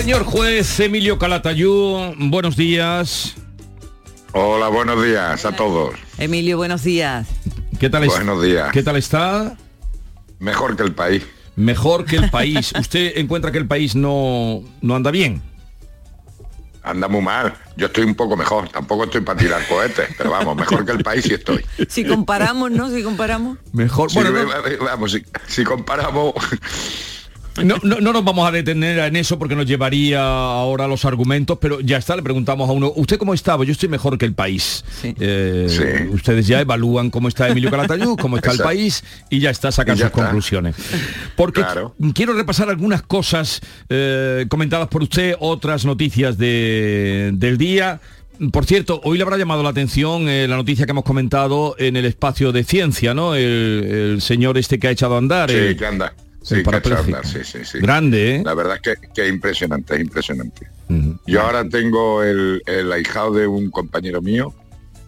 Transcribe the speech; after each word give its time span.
Señor 0.00 0.24
juez 0.24 0.80
Emilio 0.80 1.18
Calatayú, 1.18 2.14
buenos 2.16 2.56
días. 2.56 3.34
Hola, 4.32 4.68
buenos 4.68 5.04
días 5.04 5.44
a 5.44 5.52
todos. 5.52 5.94
Emilio, 6.16 6.56
buenos 6.56 6.82
días. 6.82 7.28
¿Qué 7.78 7.90
tal, 7.90 8.04
es- 8.04 8.08
Buenos 8.10 8.42
días. 8.42 8.70
¿Qué 8.72 8.82
tal 8.82 8.96
está? 8.96 9.58
Mejor 10.38 10.74
que 10.74 10.84
el 10.84 10.94
país. 10.94 11.22
Mejor 11.54 12.06
que 12.06 12.16
el 12.16 12.30
país. 12.38 12.72
¿Usted 12.78 13.12
encuentra 13.18 13.52
que 13.52 13.58
el 13.58 13.66
país 13.66 13.94
no, 13.94 14.62
no 14.80 14.96
anda 14.96 15.10
bien? 15.10 15.42
Anda 16.82 17.06
muy 17.06 17.20
mal. 17.20 17.52
Yo 17.76 17.88
estoy 17.88 18.04
un 18.04 18.14
poco 18.14 18.38
mejor. 18.38 18.70
Tampoco 18.70 19.04
estoy 19.04 19.20
para 19.20 19.38
tirar 19.38 19.66
cohetes, 19.68 20.08
pero 20.16 20.30
vamos, 20.30 20.56
mejor 20.56 20.86
que 20.86 20.92
el 20.92 21.02
país 21.04 21.24
sí 21.26 21.34
estoy. 21.34 21.62
Si 21.90 22.06
comparamos, 22.06 22.70
¿no? 22.70 22.88
Si 22.88 23.02
comparamos. 23.02 23.58
Mejor. 23.74 24.10
Bueno, 24.14 24.30
no, 24.30 24.48
vamos, 24.82 25.12
si, 25.12 25.22
si 25.46 25.62
comparamos, 25.62 26.32
no, 27.64 27.76
no- 27.82 28.00
no 28.00 28.12
nos 28.12 28.24
vamos 28.24 28.48
a 28.48 28.50
detener 28.52 28.98
en 28.98 29.16
eso 29.16 29.38
porque 29.38 29.54
nos 29.56 29.66
llevaría 29.66 30.20
ahora 30.22 30.86
los 30.86 31.04
argumentos, 31.04 31.58
pero 31.60 31.80
ya 31.80 31.96
está, 31.98 32.16
le 32.16 32.22
preguntamos 32.22 32.68
a 32.68 32.72
uno, 32.72 32.92
¿usted 32.96 33.18
cómo 33.18 33.34
estaba? 33.34 33.64
Yo 33.64 33.72
estoy 33.72 33.88
mejor 33.88 34.16
que 34.18 34.24
el 34.26 34.34
país. 34.34 34.84
Sí. 35.02 35.14
Eh, 35.18 35.66
Sí. 35.68 36.08
Ustedes 36.12 36.46
ya 36.46 36.60
evalúan 36.60 37.10
cómo 37.10 37.28
está 37.28 37.48
Emilio 37.48 37.70
Calatayú, 37.70 38.16
cómo 38.16 38.36
está 38.36 38.52
el 38.52 38.58
país 38.58 39.02
y 39.30 39.40
ya 39.40 39.50
está, 39.50 39.70
sacan 39.72 39.96
sus 39.96 40.06
está. 40.06 40.22
conclusiones. 40.22 40.76
Porque 41.36 41.60
Claro. 41.62 41.94
quiero 42.14 42.32
repasar 42.34 42.68
algunas 42.70 43.02
cosas 43.02 43.60
eh, 43.88 44.46
comentadas 44.48 44.88
por 44.88 45.02
usted, 45.02 45.34
otras 45.40 45.84
noticias 45.84 46.36
de- 46.38 47.30
del 47.34 47.58
día. 47.58 48.00
Por 48.52 48.64
cierto, 48.64 49.00
hoy 49.04 49.18
le 49.18 49.22
habrá 49.24 49.36
llamado 49.36 49.62
la 49.62 49.68
atención 49.68 50.28
eh, 50.28 50.46
la 50.48 50.56
noticia 50.56 50.86
que 50.86 50.92
hemos 50.92 51.04
comentado 51.04 51.74
en 51.78 51.96
el 51.96 52.06
espacio 52.06 52.52
de 52.52 52.64
ciencia, 52.64 53.12
¿no? 53.12 53.34
El, 53.34 53.42
el 54.14 54.22
señor 54.22 54.56
este 54.56 54.78
que 54.78 54.88
ha 54.88 54.90
echado 54.90 55.14
a 55.16 55.18
andar. 55.18 55.50
sí, 55.50 55.56
el- 55.56 55.76
que 55.76 55.86
anda. 55.86 56.14
Sí, 56.42 56.62
andar, 56.64 57.26
sí, 57.26 57.40
sí, 57.44 57.64
sí. 57.64 57.78
Grande, 57.80 58.36
¿eh? 58.36 58.42
La 58.44 58.54
verdad 58.54 58.76
es 58.82 58.98
que, 58.98 59.08
que 59.08 59.26
es 59.26 59.32
impresionante, 59.32 59.94
es 59.94 60.00
impresionante. 60.00 60.68
Yo 61.26 61.42
ahora 61.42 61.68
tengo 61.68 62.22
el, 62.22 62.62
el 62.66 62.90
ahijado 62.92 63.32
de 63.32 63.46
un 63.46 63.70
compañero 63.70 64.20
mío 64.20 64.52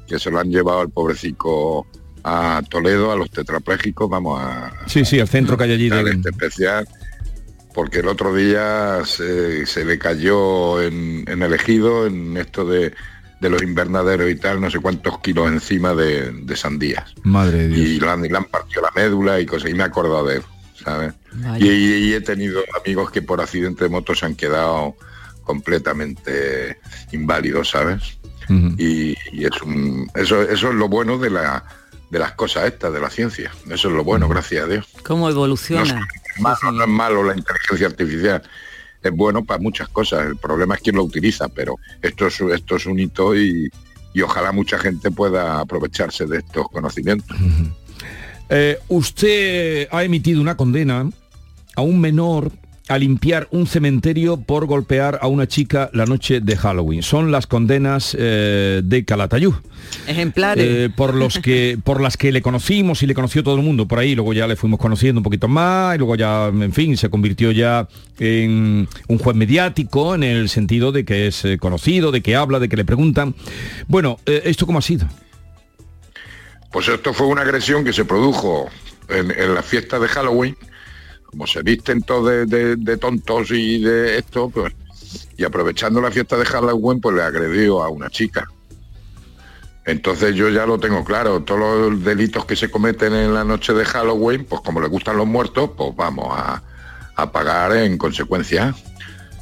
que 0.07 0.19
se 0.19 0.31
lo 0.31 0.39
han 0.39 0.51
llevado 0.51 0.81
al 0.81 0.91
pobrecico 0.91 1.87
a 2.23 2.63
Toledo, 2.69 3.11
a 3.11 3.17
los 3.17 3.31
tetraplégicos, 3.31 4.09
vamos 4.09 4.39
a... 4.41 4.73
Sí, 4.87 5.05
sí, 5.05 5.19
el 5.19 5.27
centro 5.27 5.57
que 5.57 5.65
hay 5.65 5.73
allí 5.73 5.89
de... 5.89 6.11
este 6.11 6.31
especial 6.31 6.87
porque 7.75 8.01
el 8.01 8.09
otro 8.09 8.35
día 8.35 9.01
se, 9.05 9.67
se 9.67 9.85
le 9.85 9.99
cayó 9.99 10.81
en, 10.83 11.25
en 11.27 11.43
el 11.43 11.53
ejido 11.55 12.07
en 12.07 12.37
esto 12.37 12.65
de, 12.65 12.93
de 13.41 13.51
los 13.51 13.63
invernaderos 13.63 14.31
y 14.31 14.37
tal, 14.37 14.61
no 14.61 14.71
sé 14.71 14.79
cuántos 14.79 15.19
kilos 15.21 15.51
encima 15.51 15.95
de, 15.95 16.31
de 16.33 16.57
sandías. 16.57 17.15
Madre 17.23 17.69
de 17.69 17.69
Dios. 17.69 17.89
y 17.89 18.01
le 18.01 18.37
han 18.37 18.45
partido 18.45 18.83
la 18.83 18.91
médula 18.95 19.41
y 19.41 19.47
cosas, 19.47 19.71
y 19.71 19.75
me 19.75 19.83
he 19.83 19.87
acordado 19.87 20.27
de 20.27 20.37
él, 20.37 20.43
¿sabes? 20.85 21.15
Y, 21.59 21.69
y- 21.69 21.95
y 22.11 22.15
he 22.15 22.21
tenido 22.21 22.61
amigos 22.83 23.11
que 23.11 23.23
por 23.23 23.41
accidente 23.41 23.85
de 23.85 23.91
moto 23.91 24.15
se 24.15 24.27
han 24.27 24.35
quedado 24.35 24.97
completamente 25.45 26.79
inválidos, 27.13 27.71
¿sabes? 27.71 28.19
Y, 28.77 29.17
y 29.33 29.45
es 29.47 29.63
un, 29.63 30.11
eso, 30.15 30.43
eso 30.43 30.69
es 30.69 30.75
lo 30.75 30.89
bueno 30.89 31.17
de, 31.17 31.31
la, 31.31 31.65
de 32.11 32.19
las 32.19 32.33
cosas 32.33 32.65
estas, 32.67 32.93
de 32.93 33.01
la 33.01 33.09
ciencia. 33.09 33.51
Eso 33.71 33.89
es 33.89 33.95
lo 33.95 34.05
bueno, 34.05 34.29
gracias 34.29 34.65
a 34.65 34.69
Dios. 34.69 34.87
¿Cómo 35.05 35.25
No 35.27 35.31
evoluciona? 35.31 36.07
es 36.35 36.41
malo, 36.41 36.73
no 36.73 36.83
es 36.85 36.89
malo 36.91 37.23
la 37.25 37.35
inteligencia 37.37 37.87
artificial. 37.87 38.43
Es 39.03 39.11
bueno 39.13 39.43
para 39.45 39.59
muchas 39.61 39.89
cosas. 39.89 40.27
El 40.27 40.37
problema 40.37 40.75
es 40.75 40.83
quién 40.83 40.97
lo 40.97 41.05
utiliza, 41.05 41.49
pero 41.49 41.77
esto 42.03 42.27
es, 42.27 42.41
esto 42.41 42.77
es 42.77 42.85
un 42.87 42.99
hito 43.01 43.35
y, 43.35 43.71
y 44.13 44.21
ojalá 44.21 44.53
mucha 44.53 44.79
gente 44.79 45.11
pueda 45.11 45.61
aprovecharse 45.61 46.27
de 46.27 46.39
estos 46.39 46.69
conocimientos. 46.69 47.37
Eh, 48.55 48.79
usted 48.89 49.89
ha 49.91 50.05
emitido 50.05 50.43
una 50.43 50.59
condena 50.59 51.09
a 51.75 51.81
un 51.81 51.99
menor 52.01 52.53
a 52.89 52.99
limpiar 52.99 53.49
un 53.51 53.67
cementerio 53.67 54.37
por 54.39 54.67
golpear 54.67 55.19
a 55.23 55.27
una 55.27 55.47
chica 55.47 55.89
la 55.95 56.05
noche 56.05 56.41
de 56.41 56.57
Halloween. 56.57 57.03
Son 57.03 57.33
las 57.33 57.47
condenas 57.47 58.15
eh, 58.19 58.83
de 58.85 59.05
Calatayud. 59.07 59.55
Ejemplares. 60.07 60.67
Eh, 60.69 60.91
por 60.95 61.15
los 61.15 61.39
que 61.39 61.79
por 61.83 62.03
las 62.03 62.19
que 62.19 62.33
le 62.33 62.43
conocimos 62.43 63.03
y 63.03 63.07
le 63.07 63.15
conoció 63.15 63.43
todo 63.43 63.57
el 63.57 63.63
mundo 63.63 63.89
por 63.89 63.99
ahí 63.99 64.15
luego 64.15 64.33
ya 64.33 64.47
le 64.47 64.57
fuimos 64.57 64.79
conociendo 64.79 65.21
un 65.21 65.25
poquito 65.25 65.49
más 65.49 65.95
y 65.95 65.99
luego 65.99 66.17
ya 66.17 66.49
en 66.49 66.73
fin 66.73 66.97
se 66.97 67.09
convirtió 67.09 67.51
ya 67.51 67.89
en 68.19 68.89
un 69.09 69.19
juez 69.19 69.37
mediático 69.37 70.15
en 70.15 70.23
el 70.23 70.49
sentido 70.49 70.93
de 70.93 71.05
que 71.05 71.27
es 71.27 71.45
conocido 71.59 72.13
de 72.13 72.21
que 72.21 72.37
habla 72.37 72.59
de 72.59 72.69
que 72.69 72.77
le 72.77 72.85
preguntan 72.85 73.35
bueno 73.89 74.19
eh, 74.27 74.43
esto 74.45 74.67
cómo 74.67 74.79
ha 74.79 74.83
sido 74.83 75.09
Pues 76.73 76.89
esto 76.89 77.13
fue 77.13 77.27
una 77.27 77.43
agresión 77.43 77.85
que 77.85 77.93
se 77.93 78.05
produjo 78.05 78.69
en, 79.09 79.31
en 79.31 79.55
la 79.55 79.63
fiesta 79.63 79.99
de 79.99 80.09
Halloween. 80.09 80.57
Como 81.27 81.47
se 81.47 81.63
visten 81.63 82.03
todos 82.03 82.49
de, 82.49 82.97
tontos 82.99 83.51
y 83.51 83.83
de 83.83 84.19
esto, 84.19 84.51
pues, 84.51 84.75
y 85.37 85.45
aprovechando 85.45 86.01
la 86.01 86.11
fiesta 86.11 86.37
de 86.37 86.45
Halloween, 86.45 87.01
pues 87.01 87.17
le 87.17 87.23
agredió 87.23 87.83
a 87.83 87.89
una 87.89 88.11
chica. 88.11 88.47
Entonces 89.85 90.35
yo 90.35 90.49
ya 90.49 90.65
lo 90.67 90.79
tengo 90.79 91.05
claro, 91.05 91.43
todos 91.43 91.91
los 91.91 92.05
delitos 92.05 92.45
que 92.45 92.55
se 92.55 92.71
cometen 92.71 93.15
en 93.15 93.35
la 93.35 93.45
noche 93.45 93.73
de 93.73 93.85
Halloween, 93.85 94.45
pues 94.45 94.63
como 94.63 94.81
le 94.81 94.89
gustan 94.89 95.17
los 95.17 95.27
muertos, 95.27 95.71
pues 95.77 95.95
vamos 95.97 96.29
a 96.37 97.33
pagar 97.33 97.77
en 97.77 97.99
consecuencia. 97.99 98.75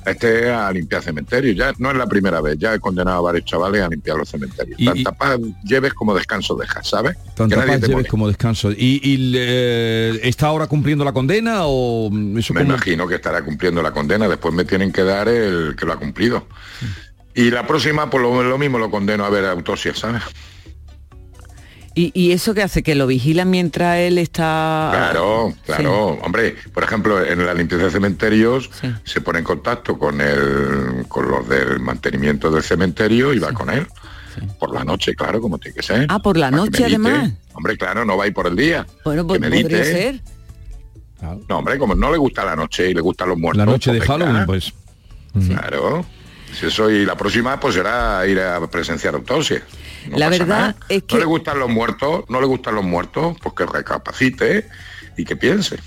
Este 0.06 0.46
es 0.46 0.50
a 0.50 0.72
limpiar 0.72 1.02
cementerios, 1.02 1.56
ya 1.56 1.72
no 1.78 1.90
es 1.90 1.96
la 1.96 2.06
primera 2.06 2.40
vez, 2.40 2.56
ya 2.58 2.74
he 2.74 2.80
condenado 2.80 3.18
a 3.18 3.20
varios 3.20 3.44
chavales 3.44 3.82
a 3.82 3.88
limpiar 3.88 4.16
los 4.16 4.28
cementerios. 4.28 4.78
Y- 4.80 4.86
Tanta 4.86 5.12
paz 5.12 5.38
lleves 5.64 5.92
como 5.94 6.14
descanso 6.14 6.56
dejas, 6.56 6.88
¿sabes? 6.88 7.16
Tanta 7.34 7.54
Que 7.54 7.60
nadie 7.60 7.72
paz 7.72 7.80
te 7.82 7.86
lleves 7.88 8.06
como 8.08 8.26
descanso 8.28 8.70
y, 8.72 9.00
y 9.02 9.16
le- 9.18 10.28
está 10.28 10.46
ahora 10.46 10.66
cumpliendo 10.66 11.04
la 11.04 11.12
condena 11.12 11.60
o 11.66 12.10
eso 12.38 12.54
Me 12.54 12.62
imagino 12.62 13.06
que 13.06 13.16
estará 13.16 13.42
cumpliendo 13.44 13.82
la 13.82 13.92
condena, 13.92 14.26
después 14.28 14.54
me 14.54 14.64
tienen 14.64 14.90
que 14.92 15.02
dar 15.04 15.28
el 15.28 15.76
que 15.76 15.84
lo 15.86 15.92
ha 15.92 15.96
cumplido. 15.98 16.46
Y 17.34 17.50
la 17.50 17.66
próxima, 17.66 18.08
pues 18.10 18.22
lo, 18.22 18.42
lo 18.42 18.58
mismo 18.58 18.78
lo 18.78 18.90
condeno 18.90 19.24
a 19.24 19.30
ver 19.30 19.44
autopsia, 19.44 19.94
¿sabes? 19.94 20.22
¿Y, 22.00 22.12
y 22.14 22.32
eso 22.32 22.54
qué 22.54 22.62
hace? 22.62 22.82
¿Que 22.82 22.94
lo 22.94 23.06
vigilan 23.06 23.50
mientras 23.50 23.98
él 23.98 24.16
está...? 24.16 24.88
Claro, 24.92 25.52
claro. 25.66 26.06
Hombre, 26.22 26.56
por 26.72 26.82
ejemplo, 26.84 27.22
en 27.24 27.44
la 27.44 27.52
limpieza 27.52 27.84
de 27.84 27.90
cementerios 27.90 28.70
Sí. 28.80 28.88
se 29.04 29.20
pone 29.20 29.40
en 29.40 29.44
contacto 29.44 29.98
con 29.98 30.20
el, 30.20 31.04
con 31.08 31.28
los 31.30 31.46
del 31.48 31.78
mantenimiento 31.80 32.50
del 32.50 32.62
cementerio 32.62 33.34
y 33.34 33.38
va 33.38 33.52
con 33.52 33.68
él. 33.70 33.86
Por 34.58 34.72
la 34.72 34.84
noche, 34.84 35.14
claro, 35.14 35.40
como 35.40 35.58
tiene 35.58 35.74
que 35.76 35.82
ser. 35.82 36.06
Ah, 36.08 36.20
por 36.20 36.36
la 36.38 36.50
noche, 36.50 36.84
además. 36.86 37.32
Hombre, 37.52 37.76
claro, 37.76 38.04
no 38.06 38.16
va 38.16 38.24
a 38.24 38.26
ir 38.28 38.32
por 38.34 38.46
el 38.46 38.56
día. 38.56 38.86
Bueno, 39.04 39.26
pues 39.26 39.40
Que 39.40 39.48
medite. 39.50 39.62
podría 39.68 39.84
ser. 39.84 40.20
No, 41.48 41.58
hombre, 41.58 41.78
como 41.78 41.94
no 41.94 42.10
le 42.10 42.16
gusta 42.16 42.44
la 42.46 42.56
noche 42.56 42.88
y 42.90 42.94
le 42.94 43.00
gustan 43.02 43.28
los 43.28 43.36
muertos. 43.38 43.58
la 43.58 43.66
noche 43.70 43.92
de 43.92 43.98
pues. 43.98 44.08
Halloween 44.08 44.46
pues 44.46 44.72
Claro. 45.46 46.06
Si 46.52 46.66
eso 46.66 46.90
y 46.90 47.04
la 47.06 47.16
próxima 47.16 47.58
pues 47.60 47.74
será 47.74 48.26
ir 48.26 48.40
a 48.40 48.60
presenciar 48.68 49.14
autopsia. 49.14 49.62
No 50.10 50.18
La 50.18 50.28
verdad 50.28 50.46
nada. 50.46 50.76
es 50.88 51.02
que- 51.04 51.14
No 51.14 51.20
le 51.20 51.26
gustan 51.26 51.58
los 51.58 51.68
muertos, 51.68 52.24
no 52.28 52.40
le 52.40 52.46
gustan 52.46 52.74
los 52.74 52.84
muertos, 52.84 53.36
pues 53.42 53.54
que 53.54 53.66
recapacite 53.66 54.68
y 55.16 55.24
que 55.24 55.36
piense. 55.36 55.78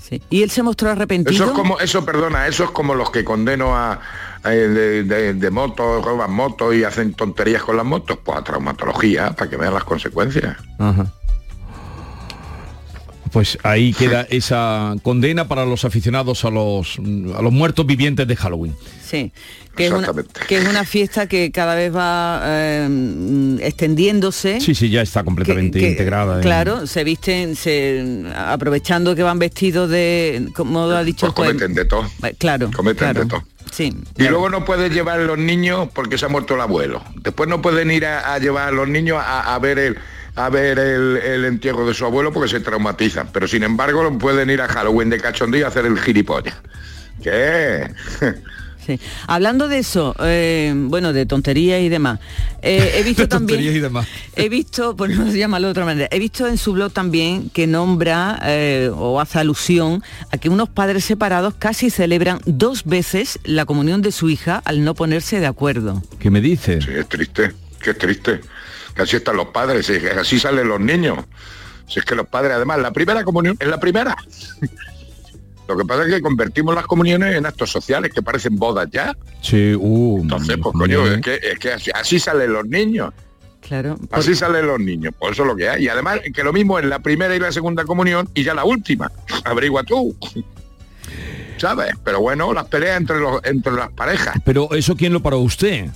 Sí. 0.00 0.22
¿Y 0.30 0.42
él 0.42 0.50
se 0.50 0.62
mostró 0.62 0.90
arrepentido? 0.90 1.32
Eso 1.34 1.44
es 1.46 1.50
como, 1.52 1.80
eso, 1.80 2.04
perdona, 2.04 2.46
eso 2.46 2.64
es 2.64 2.70
como 2.70 2.94
los 2.94 3.10
que 3.10 3.24
condeno 3.24 3.74
a, 3.76 4.00
a- 4.42 4.48
de, 4.50 5.02
de- 5.04 5.34
de 5.34 5.50
motos, 5.50 6.04
roban 6.04 6.30
motos 6.32 6.74
y 6.74 6.84
hacen 6.84 7.14
tonterías 7.14 7.62
con 7.62 7.76
las 7.78 7.86
motos, 7.86 8.18
pues 8.22 8.36
a 8.38 8.44
traumatología, 8.44 9.32
para 9.32 9.48
que 9.48 9.56
vean 9.56 9.72
las 9.74 9.84
consecuencias. 9.84 10.56
Ajá. 10.78 11.06
Pues 13.34 13.58
ahí 13.64 13.92
queda 13.92 14.26
esa 14.30 14.94
condena 15.02 15.46
para 15.48 15.66
los 15.66 15.84
aficionados 15.84 16.44
a 16.44 16.50
los, 16.50 16.98
a 17.36 17.42
los 17.42 17.52
muertos 17.52 17.84
vivientes 17.84 18.26
de 18.28 18.36
Halloween. 18.36 18.74
Sí, 19.04 19.32
que 19.76 19.86
es, 19.86 19.92
una, 19.92 20.12
que 20.46 20.58
es 20.58 20.68
una 20.68 20.84
fiesta 20.84 21.26
que 21.26 21.50
cada 21.50 21.74
vez 21.74 21.92
va 21.94 22.40
eh, 22.44 23.56
extendiéndose. 23.60 24.60
Sí, 24.60 24.74
sí, 24.76 24.88
ya 24.88 25.02
está 25.02 25.24
completamente 25.24 25.80
que, 25.80 25.90
integrada. 25.90 26.36
en- 26.36 26.42
Claro, 26.42 26.86
se 26.86 27.02
visten, 27.02 27.56
se, 27.56 28.24
aprovechando 28.36 29.16
que 29.16 29.24
van 29.24 29.40
vestidos 29.40 29.90
de, 29.90 30.48
como 30.54 30.82
ha 30.90 31.02
dicho 31.02 31.26
Pues 31.34 31.48
el 31.50 31.54
juez. 31.56 31.62
cometen 31.62 31.74
de 31.74 31.84
todo. 31.86 32.04
Eh, 32.22 32.34
Claro, 32.38 32.70
Cometen 32.74 32.98
claro. 32.98 33.20
de 33.24 33.26
todo. 33.26 33.42
Sí. 33.72 33.92
Y 34.16 34.22
luego 34.28 34.48
no 34.48 34.64
puedes 34.64 34.92
llevar 34.92 35.18
los 35.18 35.38
niños 35.38 35.88
porque 35.92 36.18
se 36.18 36.26
ha 36.26 36.28
muerto 36.28 36.54
el 36.54 36.60
abuelo. 36.60 37.02
Después 37.16 37.48
no 37.48 37.60
pueden 37.60 37.90
ir 37.90 38.06
a, 38.06 38.32
a 38.34 38.38
llevar 38.38 38.68
a 38.68 38.70
los 38.70 38.86
niños 38.88 39.18
a, 39.20 39.52
a 39.54 39.58
ver 39.58 39.78
el, 39.80 39.96
a 40.36 40.48
ver 40.50 40.78
el, 40.78 41.16
el 41.18 41.44
entierro 41.44 41.86
de 41.86 41.94
su 41.94 42.04
abuelo 42.04 42.32
porque 42.32 42.48
se 42.50 42.60
traumatizan. 42.60 43.28
Pero 43.32 43.46
sin 43.48 43.62
embargo 43.62 44.16
pueden 44.18 44.50
ir 44.50 44.60
a 44.60 44.68
Halloween 44.68 45.10
de 45.10 45.20
cachondeo 45.20 45.60
y 45.60 45.64
hacer 45.64 45.86
el 45.86 45.98
gilipollas. 45.98 46.56
¿Qué? 47.22 47.92
Sí. 48.86 49.00
Hablando 49.26 49.66
de 49.66 49.78
eso, 49.78 50.14
eh, 50.20 50.70
bueno, 50.76 51.14
de 51.14 51.24
tonterías 51.24 51.80
y 51.80 51.88
demás, 51.88 52.20
eh, 52.60 52.96
he 52.96 53.02
visto 53.02 53.22
De 53.22 53.28
también, 53.28 53.56
tonterías 53.56 53.76
y 53.76 53.80
demás. 53.80 54.06
he 54.36 54.50
visto, 54.50 54.94
pues 54.94 55.16
no 55.16 55.30
se 55.30 55.38
llama 55.38 55.58
de 55.58 55.64
otra 55.68 55.86
manera, 55.86 56.06
he 56.10 56.18
visto 56.18 56.46
en 56.46 56.58
su 56.58 56.74
blog 56.74 56.92
también 56.92 57.48
que 57.48 57.66
nombra 57.66 58.38
eh, 58.44 58.90
o 58.94 59.22
hace 59.22 59.38
alusión 59.38 60.02
a 60.30 60.36
que 60.36 60.50
unos 60.50 60.68
padres 60.68 61.06
separados 61.06 61.54
casi 61.58 61.88
celebran 61.88 62.40
dos 62.44 62.84
veces 62.84 63.38
la 63.44 63.64
comunión 63.64 64.02
de 64.02 64.12
su 64.12 64.28
hija 64.28 64.60
al 64.66 64.84
no 64.84 64.94
ponerse 64.94 65.40
de 65.40 65.46
acuerdo. 65.46 66.02
¿Qué 66.18 66.30
me 66.30 66.42
dice? 66.42 66.82
Sí, 66.82 66.90
es 66.94 67.08
triste, 67.08 67.52
que 67.80 67.92
es 67.92 67.96
triste. 67.96 68.40
Que 68.94 69.02
así 69.02 69.16
están 69.16 69.36
los 69.36 69.48
padres, 69.48 69.88
y 69.90 69.98
que 70.00 70.10
así 70.10 70.38
salen 70.38 70.68
los 70.68 70.80
niños. 70.80 71.18
Si 71.88 71.98
es 71.98 72.04
que 72.04 72.14
los 72.14 72.26
padres, 72.28 72.52
además, 72.52 72.78
la 72.78 72.92
primera 72.92 73.24
comunión 73.24 73.56
es 73.58 73.68
la 73.68 73.78
primera. 73.80 74.16
Lo 75.66 75.76
que 75.78 75.84
pasa 75.86 76.02
es 76.04 76.10
que 76.12 76.20
convertimos 76.20 76.74
las 76.74 76.86
comuniones 76.86 77.34
en 77.36 77.46
actos 77.46 77.70
sociales 77.70 78.12
que 78.12 78.20
parecen 78.20 78.56
bodas 78.56 78.86
ya. 78.92 79.16
Sí, 79.40 79.74
uh, 79.74 80.18
Entonces, 80.20 80.58
pues 80.62 80.74
coño, 80.76 81.02
bien. 81.04 81.14
es 81.14 81.20
que, 81.22 81.34
es 81.42 81.58
que 81.58 81.72
así, 81.72 81.90
así 81.94 82.18
salen 82.20 82.52
los 82.52 82.66
niños. 82.66 83.14
Claro. 83.66 83.96
por- 83.96 84.18
Así 84.18 84.34
salen 84.34 84.66
los 84.66 84.78
niños. 84.78 85.14
Pues 85.18 85.32
eso 85.32 85.42
es 85.44 85.48
lo 85.48 85.56
que 85.56 85.70
hay. 85.70 85.84
Y 85.84 85.88
además, 85.88 86.20
que 86.34 86.44
lo 86.44 86.52
mismo 86.52 86.78
en 86.78 86.90
la 86.90 86.98
primera 86.98 87.34
y 87.34 87.38
la 87.38 87.50
segunda 87.50 87.84
comunión 87.84 88.28
y 88.34 88.42
ya 88.44 88.52
la 88.52 88.64
última. 88.66 89.10
Averigua 89.44 89.82
tú. 89.84 90.14
¿Sabes? 91.56 91.94
Pero 92.04 92.20
bueno, 92.20 92.52
las 92.52 92.66
peleas 92.66 92.98
entre, 92.98 93.18
los, 93.20 93.42
entre 93.44 93.72
las 93.72 93.90
parejas. 93.92 94.36
Pero 94.44 94.70
eso 94.74 94.96
quién 94.96 95.14
lo 95.14 95.20
paró 95.22 95.38
usted? 95.38 95.88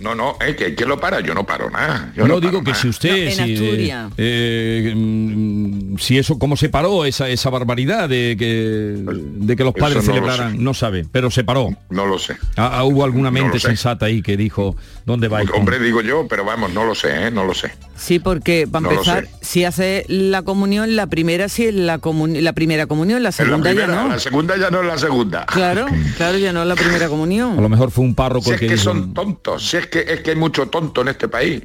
No, 0.00 0.14
no, 0.14 0.36
es 0.46 0.56
que 0.56 0.74
¿quién 0.74 0.88
lo 0.88 0.98
para? 1.00 1.20
Yo 1.20 1.34
no 1.34 1.44
paro 1.44 1.70
nada. 1.70 2.12
Yo 2.16 2.26
no, 2.26 2.34
no, 2.34 2.40
digo 2.40 2.62
que 2.62 2.70
nada. 2.70 2.82
si 2.82 2.88
usted, 2.88 3.10
No, 3.10 3.16
en 3.16 3.32
si, 3.32 3.40
eh, 3.40 3.54
Asturias. 3.54 4.12
eh, 4.16 4.92
mm, 4.96 5.96
si 5.98 6.18
eso, 6.18 6.38
cómo 6.38 6.56
se 6.56 6.68
paró 6.68 7.04
esa, 7.04 7.28
esa 7.28 7.50
barbaridad 7.50 8.08
de 8.08 8.36
que, 8.38 8.94
de 9.04 9.56
que 9.56 9.64
los 9.64 9.74
Eso 9.74 9.80
padres 9.84 9.96
no 10.04 10.08
lo 10.08 10.14
celebraran, 10.14 10.62
no 10.62 10.74
sabe, 10.74 11.06
pero 11.10 11.30
se 11.30 11.44
paró. 11.44 11.70
No 11.90 12.06
lo 12.06 12.18
sé. 12.18 12.36
Ah, 12.56 12.70
ah, 12.78 12.84
hubo 12.84 13.04
alguna 13.04 13.30
mente 13.30 13.58
sensata 13.58 14.06
ahí 14.06 14.22
que 14.22 14.36
dijo, 14.36 14.76
¿dónde 15.04 15.28
va? 15.28 15.40
Hombre, 15.54 15.78
digo 15.78 16.00
yo, 16.02 16.26
pero 16.28 16.44
vamos, 16.44 16.72
no 16.72 16.84
lo 16.84 16.94
sé, 16.94 17.26
¿eh? 17.26 17.30
no 17.30 17.44
lo 17.44 17.54
sé. 17.54 17.72
Sí, 17.96 18.18
porque 18.20 18.68
para 18.70 18.88
empezar, 18.90 19.26
si 19.40 19.64
hace 19.64 20.04
la 20.08 20.42
comunión, 20.42 20.94
la 20.94 21.08
primera 21.08 21.48
sí 21.48 21.64
es 21.64 21.74
la, 21.74 21.98
comun- 22.00 22.40
la 22.40 22.52
primera 22.52 22.86
comunión, 22.86 23.22
la 23.22 23.32
segunda 23.32 23.70
primera, 23.70 23.88
ya 23.94 24.02
no. 24.02 24.08
la 24.08 24.18
segunda 24.20 24.56
ya 24.56 24.70
no 24.70 24.80
es 24.82 24.86
la 24.86 24.98
segunda. 24.98 25.46
Claro, 25.46 25.86
claro, 26.16 26.38
ya 26.38 26.52
no 26.52 26.62
es 26.62 26.68
la 26.68 26.76
primera 26.76 26.98
A 27.06 27.08
lo 27.08 27.10
comunión. 27.10 27.70
mejor 27.70 27.90
fue 27.90 28.04
un 28.04 28.14
párroco 28.14 28.44
Si 28.44 28.50
el 28.50 28.54
es 28.54 28.60
que 28.60 28.66
que 28.68 28.72
dijo, 28.74 28.84
son 28.84 29.12
tontos, 29.14 29.68
si 29.68 29.76
es 29.78 29.86
que 29.88 30.00
es 30.00 30.20
que 30.20 30.30
hay 30.30 30.36
mucho 30.36 30.68
tonto 30.68 31.02
en 31.02 31.08
este 31.08 31.28
país. 31.28 31.62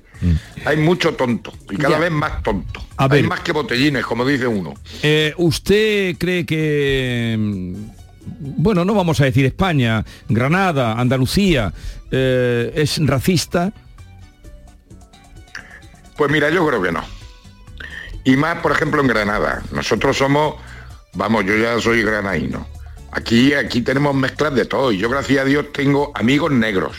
Hay 0.66 0.78
mucho 0.78 1.14
tonto. 1.16 1.54
Y 1.70 1.78
cada 1.78 1.96
Ya. 1.96 2.00
vez 2.00 2.12
más 2.12 2.42
tonto. 2.44 2.84
A 2.98 3.06
hay 3.06 3.10
ver. 3.22 3.28
más 3.28 3.40
que 3.42 3.52
botellines, 3.52 4.06
como 4.06 4.25
dice 4.25 4.48
uno. 4.48 4.74
Eh, 5.02 5.34
¿Usted 5.38 6.16
cree 6.18 6.46
que, 6.46 7.36
mm, 7.38 7.74
bueno, 8.58 8.86
no 8.86 8.94
vamos 8.94 9.20
a 9.22 9.25
decir 9.25 9.46
España, 9.46 10.04
Granada, 10.30 10.94
Andalucía, 11.00 11.74
eh, 12.12 12.72
es 12.75 13.00
racista? 13.06 13.72
Pues 16.18 16.31
mira, 16.31 16.50
yo 16.50 16.66
creo 16.68 16.81
que 16.81 16.92
no. 16.92 17.04
Y 18.24 18.36
más, 18.38 18.60
por 18.60 18.72
ejemplo, 18.72 19.02
en 19.02 19.08
Granada. 19.08 19.64
Nosotros 19.72 20.18
somos, 20.18 20.56
vamos, 21.14 21.44
yo 21.46 21.58
ya 21.58 21.80
soy 21.81 22.04
granaíno. 22.04 22.68
Aquí, 23.12 23.54
aquí 23.54 23.81
tenemos 23.81 24.16
mezclas 24.16 24.56
de 24.56 24.66
todo. 24.66 24.92
Y 24.92 24.98
yo, 25.00 25.10
gracias 25.10 25.42
a 25.42 25.46
Dios, 25.46 25.72
tengo 25.74 26.12
amigos 26.16 26.52
negros, 26.52 26.96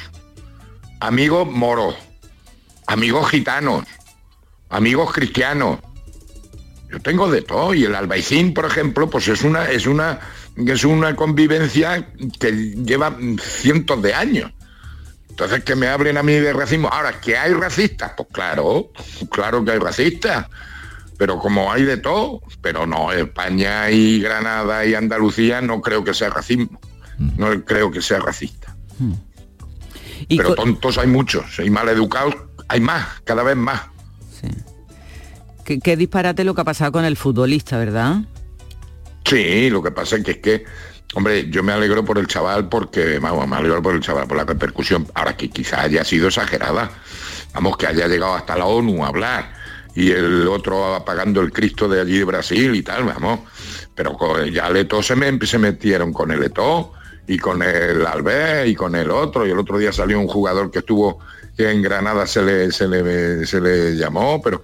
amigos 1.00 1.48
moros, 1.50 1.94
amigos 2.86 3.30
gitanos, 3.30 3.84
amigos 4.68 5.12
cristianos. 5.12 5.78
Yo 6.90 7.00
tengo 7.00 7.30
de 7.30 7.42
todo. 7.42 7.74
Y 7.74 7.84
el 7.84 7.94
albaicín, 7.94 8.54
por 8.54 8.66
ejemplo, 8.66 9.10
pues 9.10 9.28
es 9.28 9.42
una, 9.42 9.70
es 9.70 9.86
una, 9.86 10.20
es 10.56 10.84
una 10.84 11.16
convivencia 11.16 12.08
que 12.38 12.52
lleva 12.52 13.16
cientos 13.40 14.02
de 14.02 14.14
años. 14.14 14.52
Entonces 15.28 15.64
que 15.64 15.74
me 15.74 15.88
hablen 15.88 16.16
a 16.16 16.22
mí 16.22 16.34
de 16.34 16.52
racismo. 16.52 16.88
Ahora, 16.88 17.20
que 17.20 17.36
hay 17.36 17.52
racistas, 17.52 18.12
pues 18.16 18.28
claro, 18.30 18.92
claro 19.30 19.64
que 19.64 19.72
hay 19.72 19.78
racistas. 19.78 20.46
Pero 21.18 21.38
como 21.38 21.72
hay 21.72 21.82
de 21.82 21.96
todo, 21.96 22.40
pero 22.60 22.86
no, 22.86 23.12
España 23.12 23.90
y 23.90 24.20
Granada 24.20 24.84
y 24.84 24.94
Andalucía 24.94 25.60
no 25.60 25.80
creo 25.80 26.04
que 26.04 26.14
sea 26.14 26.30
racismo. 26.30 26.80
No 27.18 27.64
creo 27.64 27.90
que 27.90 28.00
sea 28.00 28.20
racista. 28.20 28.76
Y 30.28 30.36
Pero 30.36 30.54
tontos 30.54 30.98
hay 30.98 31.06
muchos, 31.06 31.58
y 31.58 31.70
mal 31.70 31.88
educados 31.88 32.34
hay 32.68 32.80
más, 32.80 33.06
cada 33.24 33.42
vez 33.42 33.56
más. 33.56 33.82
sí. 34.40 34.48
qué, 35.64 35.78
qué 35.80 35.96
disparate 35.96 36.44
lo 36.44 36.54
que 36.54 36.60
ha 36.62 36.64
pasado 36.64 36.92
con 36.92 37.04
el 37.04 37.16
futbolista, 37.16 37.76
¿verdad? 37.78 38.16
Sí, 39.24 39.70
lo 39.70 39.82
que 39.82 39.90
pasa 39.90 40.16
es 40.16 40.24
que 40.24 40.30
es 40.32 40.38
que, 40.38 40.64
hombre, 41.14 41.48
yo 41.50 41.62
me 41.62 41.72
alegro 41.72 42.04
por 42.04 42.18
el 42.18 42.26
chaval 42.26 42.68
porque, 42.68 43.18
vamos, 43.18 43.48
me 43.48 43.56
alegro 43.56 43.82
por 43.82 43.94
el 43.94 44.00
chaval, 44.00 44.26
por 44.26 44.36
la 44.36 44.44
repercusión. 44.44 45.06
Ahora 45.14 45.36
que 45.36 45.48
quizás 45.48 45.80
haya 45.80 46.04
sido 46.04 46.28
exagerada. 46.28 46.90
Vamos, 47.54 47.76
que 47.76 47.86
haya 47.86 48.06
llegado 48.08 48.34
hasta 48.34 48.56
la 48.56 48.66
ONU 48.66 49.04
a 49.04 49.08
hablar 49.08 49.52
y 49.94 50.10
el 50.10 50.46
otro 50.48 50.94
apagando 50.94 51.40
el 51.40 51.52
Cristo 51.52 51.88
de 51.88 52.00
allí 52.00 52.18
de 52.18 52.24
Brasil 52.24 52.74
y 52.74 52.82
tal, 52.82 53.04
vamos. 53.04 53.40
Pero 53.94 54.14
con- 54.14 54.44
ya 54.50 54.66
el 54.68 54.76
Eto'o 54.76 55.02
se, 55.02 55.14
me, 55.16 55.38
se 55.46 55.56
metieron 55.58 56.12
con 56.12 56.30
el 56.32 56.42
Eto'o 56.42 56.92
y 57.26 57.38
con 57.38 57.62
el 57.62 58.06
Alves 58.06 58.68
y 58.68 58.74
con 58.74 58.94
el 58.94 59.10
otro. 59.10 59.46
Y 59.46 59.50
el 59.50 59.58
otro 59.58 59.78
día 59.78 59.92
salió 59.92 60.18
un 60.18 60.28
jugador 60.28 60.70
que 60.70 60.80
estuvo 60.80 61.18
que 61.56 61.70
en 61.70 61.82
Granada 61.82 62.26
se 62.26 62.42
le, 62.42 62.72
se 62.72 62.88
le, 62.88 63.46
se 63.46 63.60
le 63.60 63.96
llamó, 63.96 64.42
pero 64.42 64.62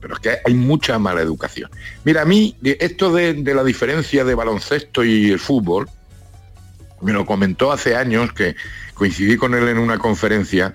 pero 0.00 0.16
es 0.16 0.20
que 0.20 0.36
hay 0.44 0.52
mucha 0.52 0.98
mala 0.98 1.22
educación. 1.22 1.70
Mira, 2.04 2.22
a 2.22 2.24
mí 2.26 2.54
esto 2.62 3.10
de, 3.10 3.32
de 3.32 3.54
la 3.54 3.64
diferencia 3.64 4.22
de 4.22 4.34
baloncesto 4.34 5.02
y 5.02 5.30
el 5.30 5.38
fútbol, 5.38 5.88
me 7.00 7.14
lo 7.14 7.24
comentó 7.24 7.72
hace 7.72 7.96
años 7.96 8.32
que 8.34 8.54
coincidí 8.92 9.38
con 9.38 9.54
él 9.54 9.66
en 9.66 9.78
una 9.78 9.98
conferencia, 9.98 10.74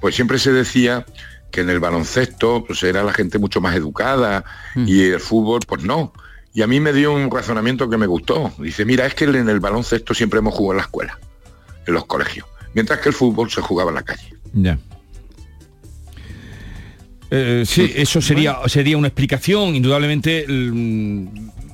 pues 0.00 0.14
siempre 0.14 0.38
se 0.38 0.52
decía 0.52 1.04
que 1.50 1.62
en 1.62 1.70
el 1.70 1.80
baloncesto 1.80 2.64
pues 2.64 2.82
era 2.84 3.02
la 3.02 3.12
gente 3.12 3.40
mucho 3.40 3.60
más 3.60 3.74
educada 3.74 4.44
y 4.76 5.06
el 5.06 5.20
fútbol 5.20 5.60
pues 5.66 5.82
no. 5.82 6.12
Y 6.54 6.62
a 6.62 6.66
mí 6.66 6.80
me 6.80 6.92
dio 6.92 7.12
un 7.12 7.30
razonamiento 7.30 7.88
que 7.88 7.96
me 7.96 8.06
gustó. 8.06 8.52
Dice, 8.58 8.84
mira, 8.84 9.06
es 9.06 9.14
que 9.14 9.24
en 9.24 9.48
el 9.48 9.60
baloncesto 9.60 10.14
siempre 10.14 10.38
hemos 10.40 10.54
jugado 10.54 10.72
en 10.72 10.76
la 10.78 10.82
escuela, 10.84 11.18
en 11.86 11.94
los 11.94 12.06
colegios, 12.06 12.46
mientras 12.74 13.00
que 13.00 13.10
el 13.10 13.14
fútbol 13.14 13.50
se 13.50 13.60
jugaba 13.60 13.90
en 13.90 13.94
la 13.96 14.02
calle. 14.02 14.34
Ya. 14.54 14.78
Eh, 17.30 17.64
sí, 17.66 17.92
eso 17.94 18.22
sería, 18.22 18.56
sería 18.66 18.96
una 18.96 19.08
explicación, 19.08 19.74
indudablemente. 19.74 20.46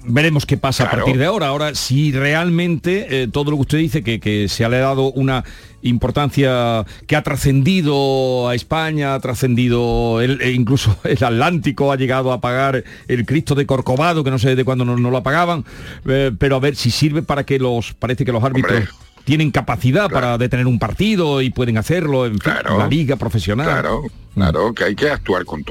Veremos 0.04 0.46
qué 0.46 0.56
pasa 0.56 0.84
a 0.84 0.90
partir 0.90 1.18
de 1.18 1.24
ahora. 1.26 1.48
Ahora, 1.48 1.74
si 1.74 2.12
realmente 2.12 3.22
eh, 3.22 3.28
todo 3.28 3.50
lo 3.50 3.56
que 3.58 3.62
usted 3.62 3.78
dice, 3.78 4.02
que, 4.02 4.20
que 4.20 4.48
se 4.48 4.68
le 4.68 4.76
ha 4.76 4.80
dado 4.80 5.10
una 5.12 5.44
importancia 5.82 6.84
que 7.06 7.14
ha 7.16 7.22
trascendido 7.22 8.48
a 8.48 8.54
España, 8.54 9.14
ha 9.14 9.20
trascendido 9.20 10.20
el- 10.20 10.40
e 10.40 10.52
incluso 10.52 10.96
el 11.04 11.22
Atlántico, 11.22 11.92
ha 11.92 11.96
llegado 11.96 12.32
a 12.32 12.40
pagar 12.40 12.84
el 13.08 13.26
Cristo 13.26 13.54
de 13.54 13.66
Corcovado, 13.66 14.24
que 14.24 14.30
no 14.30 14.38
sé 14.38 14.56
de 14.56 14.64
cuándo 14.64 14.84
no, 14.84 14.96
no 14.96 15.10
lo 15.10 15.18
apagaban, 15.18 15.64
eh, 16.06 16.32
pero 16.38 16.56
a 16.56 16.60
ver 16.60 16.76
si 16.76 16.90
sirve 16.90 17.22
para 17.22 17.44
que 17.44 17.58
los, 17.58 17.92
parece 17.94 18.24
que 18.24 18.32
los 18.32 18.42
árbitros 18.42 18.72
Hombre. 18.72 18.88
tienen 19.24 19.50
capacidad 19.50 20.08
Claro. 20.08 20.14
para 20.14 20.38
detener 20.38 20.66
un 20.66 20.78
partido 20.78 21.40
y 21.42 21.50
pueden 21.50 21.78
hacerlo, 21.78 22.26
en 22.26 22.38
fin, 22.38 22.52
la 22.78 22.86
liga 22.88 23.16
profesional. 23.16 23.66
Claro, 23.66 24.02
claro, 24.34 24.74
que 24.74 24.84
hay 24.84 24.94
que 24.94 25.10
actuar 25.10 25.44
con, 25.44 25.62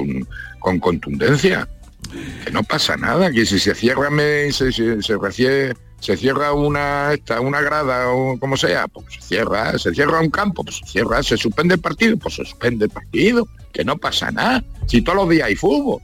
con 0.60 0.80
contundencia. 0.80 1.68
Que 2.46 2.52
no 2.52 2.64
pasa 2.64 2.96
nada, 2.98 3.32
que 3.32 3.46
si 3.46 3.60
se 3.60 3.74
cierra 3.76 4.10
me- 4.10 4.52
se, 4.52 4.72
se, 4.72 5.02
se 5.02 5.16
recie- 5.18 5.76
se 6.00 6.18
cierra 6.18 6.54
una 6.54 7.14
esta, 7.14 7.40
una 7.42 7.62
grada 7.62 8.10
o 8.10 8.38
como 8.40 8.58
sea, 8.58 8.88
pues 8.88 9.06
se 9.16 9.22
cierra, 9.22 9.78
se 9.80 9.94
cierra 9.94 10.20
un 10.20 10.30
campo, 10.30 10.64
pues 10.64 10.78
se 10.78 10.86
cierra, 10.86 11.24
se 11.24 11.38
suspende 11.38 11.76
el 11.76 11.82
partido, 11.82 12.18
pues 12.18 12.36
se 12.36 12.46
suspende 12.46 12.86
el 12.86 12.92
partido, 12.92 13.48
que 13.72 13.84
no 13.86 13.98
pasa 13.98 14.30
nada. 14.32 14.64
Si 14.88 15.02
todos 15.02 15.16
los 15.18 15.30
días 15.30 15.48
hay 15.48 15.56
fútbol, 15.56 16.02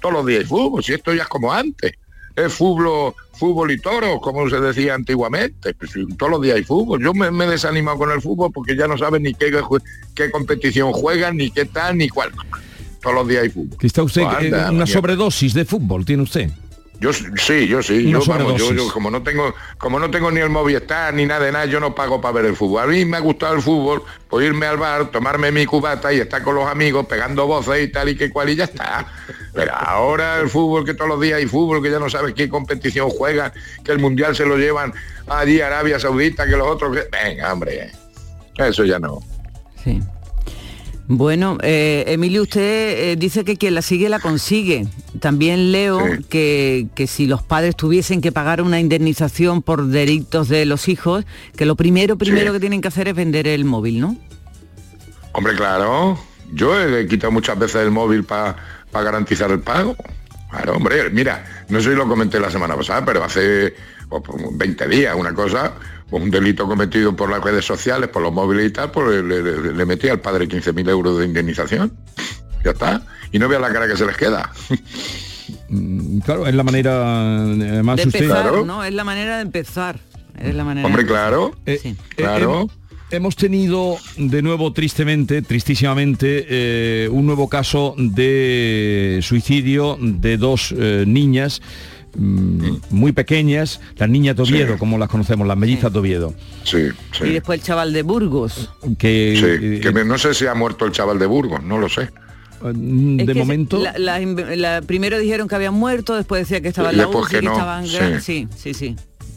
todos 0.00 0.12
los 0.14 0.26
días 0.26 0.40
hay 0.40 0.46
fútbol, 0.46 0.82
si 0.82 0.92
esto 0.92 1.14
ya 1.14 1.22
es 1.22 1.28
como 1.28 1.52
antes. 1.52 1.92
Es 2.36 2.52
fútbol, 2.52 3.14
fútbol 3.32 3.72
y 3.72 3.80
toro, 3.80 4.20
como 4.20 4.48
se 4.48 4.60
decía 4.60 4.94
antiguamente. 4.94 5.74
Pues, 5.74 5.90
todos 6.16 6.30
los 6.30 6.40
días 6.40 6.56
hay 6.56 6.62
fútbol. 6.62 7.02
Yo 7.02 7.12
me, 7.12 7.32
me 7.32 7.46
he 7.46 7.48
desanimado 7.48 7.98
con 7.98 8.12
el 8.12 8.20
fútbol 8.22 8.52
porque 8.52 8.76
ya 8.76 8.86
no 8.86 8.96
saben 8.96 9.24
ni 9.24 9.34
qué, 9.34 9.50
qué 10.14 10.30
competición 10.30 10.92
juegan, 10.92 11.36
ni 11.36 11.50
qué 11.50 11.64
tal, 11.64 11.96
ni 11.98 12.08
cuál. 12.08 12.30
Todos 13.00 13.14
los 13.14 13.28
días 13.28 13.44
hay 13.44 13.50
fútbol. 13.50 13.78
Que 13.78 13.86
está 13.86 14.02
usted 14.02 14.22
Pues 14.22 14.52
eh, 14.52 14.70
una 14.70 14.86
sobredosis 14.86 15.54
de 15.54 15.64
fútbol, 15.64 16.04
tiene 16.04 16.22
usted. 16.22 16.50
Yo 17.00 17.12
sí, 17.12 17.68
yo 17.68 17.80
sí. 17.80 18.10
Yo, 18.10 18.18
vamos, 18.26 18.58
yo, 18.58 18.66
sobredosis. 18.66 18.76
yo 18.76 18.92
como 18.92 19.08
no 19.08 19.22
tengo, 19.22 19.54
como 19.78 20.00
no 20.00 20.10
tengo 20.10 20.32
ni 20.32 20.40
el 20.40 20.50
Movistar 20.50 21.14
ni 21.14 21.26
nada 21.26 21.44
de 21.44 21.52
nada, 21.52 21.66
yo 21.66 21.78
no 21.78 21.94
pago 21.94 22.20
para 22.20 22.32
ver 22.32 22.46
el 22.46 22.56
fútbol. 22.56 22.82
A 22.82 22.86
mí 22.86 23.04
me 23.04 23.16
ha 23.16 23.20
gustado 23.20 23.54
el 23.54 23.62
fútbol, 23.62 24.02
por 24.28 24.42
irme 24.42 24.66
al 24.66 24.78
bar, 24.78 25.12
tomarme 25.12 25.52
mi 25.52 25.64
cubata 25.64 26.12
y 26.12 26.18
estar 26.18 26.42
con 26.42 26.56
los 26.56 26.66
amigos 26.66 27.06
pegando 27.06 27.46
voces 27.46 27.84
y 27.84 27.92
tal 27.92 28.08
y 28.08 28.16
que 28.16 28.32
cual 28.32 28.50
y 28.50 28.56
ya 28.56 28.64
está. 28.64 29.06
Pero 29.54 29.72
ahora 29.76 30.40
el 30.40 30.48
fútbol 30.48 30.84
que 30.84 30.94
todos 30.94 31.08
los 31.08 31.20
días 31.20 31.38
hay 31.38 31.46
fútbol, 31.46 31.80
que 31.80 31.90
ya 31.90 32.00
no 32.00 32.10
sabes 32.10 32.34
qué 32.34 32.48
competición 32.48 33.10
juegan, 33.10 33.52
que 33.84 33.92
el 33.92 34.00
mundial 34.00 34.34
se 34.34 34.44
lo 34.44 34.56
llevan 34.56 34.92
allí 35.28 35.60
a 35.60 35.68
Arabia 35.68 36.00
Saudita, 36.00 36.46
que 36.46 36.56
los 36.56 36.66
otros 36.66 36.96
que. 36.96 37.04
Venga, 37.12 37.52
hombre. 37.52 37.92
Eso 38.56 38.84
ya 38.84 38.98
no. 38.98 39.20
Sí. 39.84 40.00
Bueno, 41.10 41.56
eh, 41.62 42.04
Emilio, 42.08 42.42
usted 42.42 43.12
eh, 43.12 43.16
dice 43.16 43.42
que 43.42 43.56
quien 43.56 43.74
la 43.74 43.80
sigue 43.80 44.10
la 44.10 44.20
consigue. 44.20 44.86
También 45.20 45.72
leo 45.72 46.00
Sí. 46.06 46.22
que, 46.28 46.86
que 46.94 47.06
si 47.06 47.26
los 47.26 47.42
padres 47.42 47.76
tuviesen 47.76 48.20
que 48.20 48.30
pagar 48.30 48.60
una 48.60 48.78
indemnización 48.78 49.62
por 49.62 49.86
delitos 49.86 50.48
de 50.50 50.66
los 50.66 50.86
hijos, 50.88 51.24
que 51.56 51.64
lo 51.64 51.76
primero, 51.76 52.18
primero 52.18 52.48
Sí. 52.48 52.52
que 52.52 52.60
tienen 52.60 52.82
que 52.82 52.88
hacer 52.88 53.08
es 53.08 53.14
vender 53.14 53.48
el 53.48 53.64
móvil, 53.64 54.00
¿no? 54.00 54.16
Hombre, 55.32 55.54
claro. 55.56 56.18
Yo 56.52 56.78
he 56.78 57.06
quitado 57.06 57.30
muchas 57.30 57.58
veces 57.58 57.76
el 57.82 57.90
móvil 57.90 58.24
para 58.24 58.56
garantizar 58.92 59.50
el 59.50 59.60
pago. 59.60 59.96
Claro, 60.50 60.74
hombre, 60.76 61.08
mira, 61.10 61.64
no 61.70 61.80
sé 61.80 61.90
si 61.90 61.96
lo 61.96 62.06
comenté 62.06 62.38
la 62.38 62.50
semana 62.50 62.76
pasada, 62.76 63.04
pero 63.04 63.24
hace 63.24 63.74
pues, 64.10 64.22
pues, 64.26 64.42
20 64.52 64.88
días, 64.88 65.14
una 65.14 65.32
cosa, 65.34 65.72
pues, 65.74 65.88
un 66.10 66.30
delito 66.30 66.66
cometido 66.66 67.14
por 67.14 67.30
las 67.30 67.42
redes 67.42 67.64
sociales, 67.64 68.08
por 68.08 68.22
los 68.22 68.32
móviles 68.32 68.66
y 68.68 68.70
tal, 68.72 68.90
pues 68.90 69.22
le, 69.24 69.42
le- 69.42 69.72
le 69.74 69.86
metí 69.86 70.08
al 70.08 70.20
padre 70.20 70.48
15.000 70.48 70.88
euros 70.88 71.18
de 71.18 71.26
indemnización. 71.26 71.92
Ya 72.64 72.70
está. 72.72 73.02
Y 73.32 73.38
no 73.38 73.48
vea 73.48 73.58
la 73.60 73.72
cara 73.72 73.86
que 73.86 73.96
se 73.96 74.06
les 74.06 74.16
queda. 74.16 74.50
Mm, 75.68 76.20
Claro, 76.20 76.46
es 76.46 76.54
la 76.54 76.62
manera, 76.62 77.44
de 77.44 77.80
usted... 77.80 78.02
empezar, 78.04 78.42
Claro. 78.42 78.64
¿no? 78.64 78.84
Es 78.84 78.92
la 78.94 79.04
manera 79.04 79.36
de 79.36 79.42
empezar. 79.42 80.00
Es 80.38 80.54
la 80.54 80.64
manera 80.64 80.86
Hombre, 80.86 81.02
de- 81.02 81.08
claro. 81.08 81.54
Eh, 81.66 81.78
Sí. 81.82 81.88
eh, 81.88 81.96
Claro. 82.16 82.66
hem- 82.66 82.70
hemos 83.10 83.36
tenido 83.36 83.96
de 84.16 84.42
nuevo, 84.42 84.72
tristemente, 84.72 85.42
tristísimamente, 85.42 86.46
eh, 86.48 87.08
un 87.10 87.26
nuevo 87.26 87.48
caso 87.48 87.94
de 87.98 89.18
suicidio 89.22 89.98
de 90.00 90.36
dos 90.36 90.74
eh, 90.76 91.04
mm, 92.16 92.76
muy 92.90 93.12
pequeñas, 93.12 93.80
las 93.96 94.08
niñas 94.08 94.36
de 94.36 94.42
Oviedo, 94.42 94.72
Sí. 94.74 94.78
como 94.78 94.98
las 94.98 95.08
conocemos, 95.08 95.46
las 95.46 95.56
mellizas 95.56 95.92
de 95.92 95.98
Oviedo, 95.98 96.34
Sí, 96.64 96.88
Y 97.24 97.30
después 97.30 97.60
el 97.60 97.64
chaval 97.66 97.92
de 97.92 98.02
Burgos. 98.02 98.70
que, 98.98 99.34
Sí, 99.38 99.66
eh, 99.76 99.80
que 99.80 99.90
me- 99.92 100.04
no 100.04 100.18
sé 100.18 100.34
si 100.34 100.46
ha 100.46 100.54
muerto 100.54 100.84
el 100.84 100.92
chaval 100.92 101.18
de 101.18 101.26
Burgos, 101.26 101.62
no 101.62 101.78
lo 101.78 101.88
sé. 101.88 102.10
mm, 102.62 103.20
Es 103.20 103.26
de 103.26 103.32
que 103.34 103.38
momento... 103.38 103.78
la- 103.78 103.96
la 103.98 104.82
primero 104.82 105.18
dijeron 105.18 105.46
que 105.48 105.54
habían 105.54 105.74
muerto, 105.74 106.16
después 106.16 106.42
decía 106.42 106.60
que 106.60 106.68
estaba 106.68 106.90
en 106.90 106.96
la 106.98 107.04
después 107.04 107.26
UCI, 107.26 107.34
que 107.34 107.40
que, 107.40 107.46
no, 107.46 107.52
estaban... 107.52 107.86
sí. 107.86 107.98
Sí, 108.20 108.48
sí, 108.56 108.74
sí. 108.74 108.96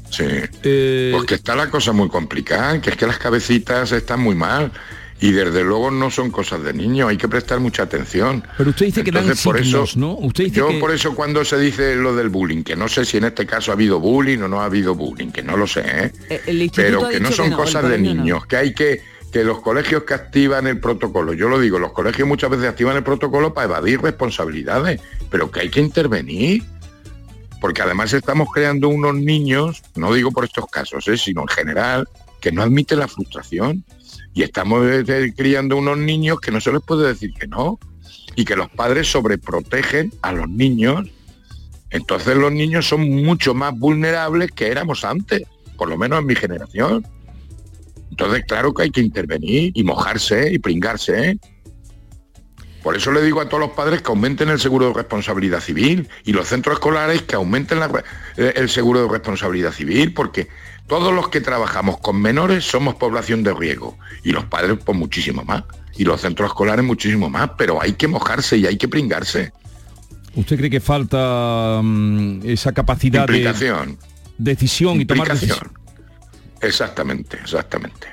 Sí. 0.10 0.24
eh, 0.64 1.12
Pues 1.14 1.26
que 1.26 1.36
está 1.36 1.56
la 1.56 1.70
cosa 1.70 1.94
muy 1.94 2.10
complicada, 2.10 2.82
que 2.82 2.90
es 2.90 2.98
que 2.98 3.06
las 3.08 3.18
cabecitas 3.18 3.92
están 3.94 4.20
muy 4.22 4.36
mal. 4.36 4.72
Y 5.22 5.32
desde 5.34 5.64
luego 5.64 5.92
no 5.92 6.10
son 6.10 6.32
cosas 6.32 6.64
de 6.64 6.74
niños, 6.74 7.08
hay 7.10 7.18
que 7.18 7.28
prestar 7.30 7.60
mucha 7.60 7.84
atención. 7.84 8.44
Pero 8.58 8.72
usted 8.72 8.88
dice 8.88 9.04
que 9.04 9.12
dan 9.12 9.24
Entonces, 9.24 9.46
por 9.46 9.64
signos, 9.64 9.90
eso, 9.92 10.00
¿no? 10.00 10.14
Usted 10.16 10.46
dice 10.46 10.56
yo 10.58 10.70
que- 10.70 10.80
por 10.80 10.92
eso 10.92 11.14
cuando 11.14 11.46
se 11.46 11.60
dice 11.60 11.96
lo 11.96 12.16
del 12.16 12.30
bullying, 12.30 12.64
que 12.64 12.76
no 12.76 12.88
sé 12.88 13.06
si 13.06 13.18
en 13.18 13.26
este 13.26 13.46
caso 13.46 13.72
ha 13.72 13.76
habido 13.76 14.00
bullying 14.00 14.40
o 14.40 14.48
no 14.48 14.62
ha 14.62 14.66
habido 14.66 14.96
bullying, 14.96 15.30
que 15.30 15.44
no 15.44 15.56
lo 15.56 15.68
sé, 15.68 15.82
¿eh? 15.86 16.12
Eh, 16.28 16.42
el 16.48 16.72
pero 16.76 17.08
que 17.08 17.20
no 17.20 17.32
son 17.32 17.46
que 17.46 17.50
no, 17.52 17.58
el 17.58 17.62
cosas 17.64 17.88
de 17.88 18.00
no. 18.00 18.14
niños, 18.16 18.46
que 18.48 18.58
hay 18.58 18.74
que 18.74 19.02
que 19.32 19.44
los 19.46 19.62
colegios 19.62 20.04
que 20.04 20.14
activan 20.14 20.68
el 20.68 20.80
protocolo, 20.82 21.32
yo 21.34 21.48
lo 21.48 21.58
digo, 21.58 21.80
los 21.80 21.94
colegios 21.94 22.28
muchas 22.28 22.50
veces 22.50 22.66
activan 22.68 22.98
el 22.98 23.04
protocolo 23.04 23.54
para 23.54 23.66
evadir 23.66 24.02
responsabilidades, 24.02 25.00
pero 25.30 25.50
que 25.50 25.62
hay 25.62 25.70
que 25.70 25.80
intervenir. 25.80 26.64
Porque 27.62 27.82
además 27.82 28.12
estamos 28.12 28.50
creando 28.54 28.90
unos 28.90 29.16
niños, 29.16 29.84
no 29.96 30.14
digo 30.14 30.32
por 30.32 30.44
estos 30.46 30.66
casos, 30.66 31.08
¿eh? 31.08 31.16
sino 31.16 31.44
en 31.44 31.48
general, 31.48 32.10
que 32.42 32.52
no 32.52 32.62
admiten 32.64 33.00
la 33.00 33.08
frustración. 33.08 33.86
Y 34.34 34.44
estamos 34.44 34.86
criando 35.36 35.78
unos 35.78 35.98
niños 35.98 36.40
que 36.40 36.52
no 36.52 36.62
se 36.62 36.72
les 36.72 36.82
puede 36.82 37.08
decir 37.08 37.34
que 37.34 37.48
no. 37.48 37.80
Y 38.36 38.46
que 38.46 38.56
los 38.56 38.70
padres 38.70 39.12
sobreprotegen 39.12 40.14
a 40.22 40.32
los 40.32 40.48
niños. 40.50 41.10
Entonces 41.90 42.38
los 42.38 42.52
niños 42.52 42.88
son 42.88 43.10
mucho 43.10 43.54
más 43.54 43.78
vulnerables 43.78 44.52
que 44.52 44.68
éramos 44.68 45.04
antes, 45.04 45.44
por 45.78 45.90
lo 45.90 45.98
menos 45.98 46.20
en 46.20 46.26
mi 46.26 46.36
generación. 46.36 47.06
Entonces, 48.12 48.44
claro 48.46 48.74
que 48.74 48.84
hay 48.84 48.92
que 48.92 49.02
intervenir 49.02 49.72
y 49.74 49.84
mojarse 49.84 50.54
y 50.54 50.60
pringarse. 50.60 51.32
¿eh? 51.32 51.38
Por 52.84 52.96
eso 52.96 53.12
le 53.12 53.22
digo 53.22 53.42
a 53.42 53.48
todos 53.48 53.62
los 53.62 53.72
padres 53.72 54.02
que 54.02 54.10
aumenten 54.10 54.50
el 54.50 54.60
seguro 54.60 54.88
de 54.88 54.94
responsabilidad 54.94 55.60
civil 55.60 56.10
y 56.26 56.34
los 56.34 56.48
centros 56.48 56.76
escolares 56.76 57.22
que 57.22 57.36
aumenten 57.36 57.80
eh, 58.38 58.54
el 58.56 58.70
seguro 58.70 59.04
de 59.04 59.10
responsabilidad 59.10 59.72
civil, 59.72 60.14
porque 60.14 60.48
todos 60.88 61.14
los 61.14 61.30
que 61.30 61.42
trabajamos 61.42 62.00
con 62.00 62.22
menores 62.22 62.66
somos 62.66 62.96
población 62.96 63.44
de 63.44 63.54
riesgo 63.54 63.98
y 64.24 64.32
los 64.32 64.46
padres 64.46 64.80
pues 64.84 64.98
muchísimo 64.98 65.44
más 65.44 65.64
y 65.98 66.04
los 66.04 66.22
centros 66.22 66.50
escolares 66.50 66.84
muchísimo 66.86 67.30
más, 67.30 67.52
pero 67.58 67.82
hay 67.82 67.94
que 67.94 68.08
mojarse 68.08 68.58
y 68.58 68.66
hay 68.66 68.78
que 68.78 68.88
pringarse. 68.88 69.54
¿Usted 70.36 70.58
cree 70.58 70.70
que 70.70 70.80
falta 70.80 71.82
mm, 71.84 72.42
esa 72.46 72.72
capacidad 72.72 73.28
de 73.28 73.38
Implicación, 73.38 73.98
decisión 74.38 75.02
y 75.02 75.06
tomar 75.06 75.28
decisiones? 75.28 75.72
Exactamente, 76.62 77.38
exactamente. 77.42 78.08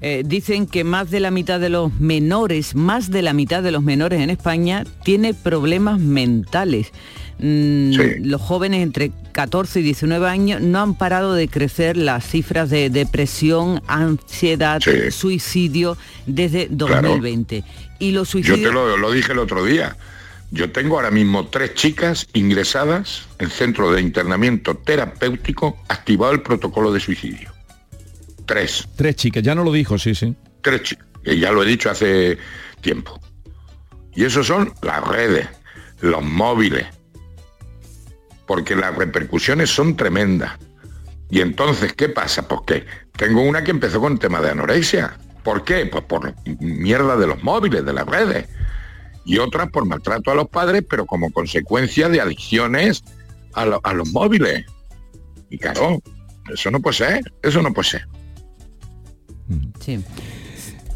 Eh, 0.00 0.22
dicen 0.24 0.66
que 0.66 0.84
más 0.84 1.10
de 1.10 1.18
la 1.18 1.32
mitad 1.32 1.58
de 1.58 1.70
los 1.70 1.92
menores, 1.98 2.76
más 2.76 3.10
de 3.10 3.20
la 3.20 3.32
mitad 3.32 3.62
de 3.62 3.72
los 3.72 3.82
menores 3.82 4.20
en 4.20 4.30
España 4.30 4.84
tiene 5.04 5.34
problemas 5.34 5.98
mentales. 5.98 6.92
Mm, 7.38 7.92
Sí. 7.92 8.02
Los 8.24 8.40
jóvenes 8.42 8.82
entre 8.82 9.12
14 9.32 9.80
y 9.80 9.82
19 9.84 10.28
años 10.28 10.60
no 10.60 10.80
han 10.80 10.94
parado 10.96 11.34
de 11.34 11.48
crecer 11.48 11.96
las 11.96 12.24
cifras 12.28 12.68
de 12.70 12.90
depresión, 12.90 13.80
ansiedad, 13.86 14.80
Sí. 14.82 15.10
suicidio 15.10 15.96
desde 16.26 16.66
2020. 16.70 17.62
Y 18.00 18.10
los 18.12 18.28
Yo 18.28 18.32
suicidios... 18.32 18.60
te 18.62 18.72
lo, 18.72 18.96
lo 18.96 19.12
dije 19.12 19.32
el 19.32 19.38
otro 19.38 19.64
día. 19.64 19.96
Yo 20.50 20.70
tengo 20.72 20.96
ahora 20.96 21.10
mismo 21.10 21.46
tres 21.48 21.74
chicas 21.74 22.26
ingresadas 22.32 23.26
en 23.38 23.50
centro 23.50 23.92
de 23.92 24.00
internamiento 24.00 24.74
terapéutico 24.76 25.76
activado 25.88 26.32
el 26.32 26.40
protocolo 26.42 26.90
de 26.92 27.00
suicidio. 27.00 27.52
Tres, 28.46 28.88
Tres 28.96 29.14
chicas, 29.16 29.42
ya 29.42 29.54
no 29.54 29.62
lo 29.62 29.72
dijo, 29.72 29.98
sí, 29.98 30.14
sí. 30.14 30.34
tres 30.62 30.82
chicas. 30.82 31.06
Que 31.22 31.38
ya 31.38 31.52
lo 31.52 31.62
he 31.62 31.66
dicho 31.66 31.90
hace 31.90 32.38
tiempo. 32.80 33.20
Y 34.14 34.24
eso 34.24 34.42
son 34.42 34.72
las 34.82 35.06
redes, 35.06 35.46
los 36.00 36.22
móviles. 36.24 36.86
Porque 38.48 38.74
las 38.74 38.96
repercusiones 38.96 39.70
son 39.70 39.96
tremendas. 39.96 40.58
Y 41.30 41.40
entonces, 41.40 41.92
¿qué 41.92 42.08
pasa? 42.08 42.48
Pues 42.48 42.62
que 42.66 42.86
tengo 43.16 43.42
una 43.42 43.62
que 43.62 43.70
empezó 43.70 44.00
con 44.00 44.18
tema 44.18 44.40
de 44.40 44.50
anorexia. 44.50 45.16
¿Por 45.44 45.62
qué? 45.62 45.86
Pues 45.86 46.02
por 46.04 46.34
mierda 46.58 47.16
de 47.16 47.28
los 47.28 47.42
móviles, 47.44 47.84
de 47.84 47.92
las 47.92 48.06
redes. 48.06 48.48
Y 49.24 49.38
otras 49.38 49.70
por 49.70 49.84
maltrato 49.84 50.32
a 50.32 50.34
los 50.34 50.48
padres, 50.48 50.82
pero 50.88 51.06
como 51.06 51.30
consecuencia 51.30 52.08
de 52.08 52.20
adicciones 52.20 53.04
a, 53.54 53.62
a 53.62 53.92
los 53.92 54.10
móviles. 54.12 54.64
Y 55.50 55.58
claro, 55.58 56.00
eso 56.52 56.70
no 56.70 56.80
puede 56.80 56.96
ser, 56.96 57.32
eso 57.42 57.62
no 57.62 57.72
puede 57.72 57.88
ser. 57.90 58.08
Sí. 59.80 60.02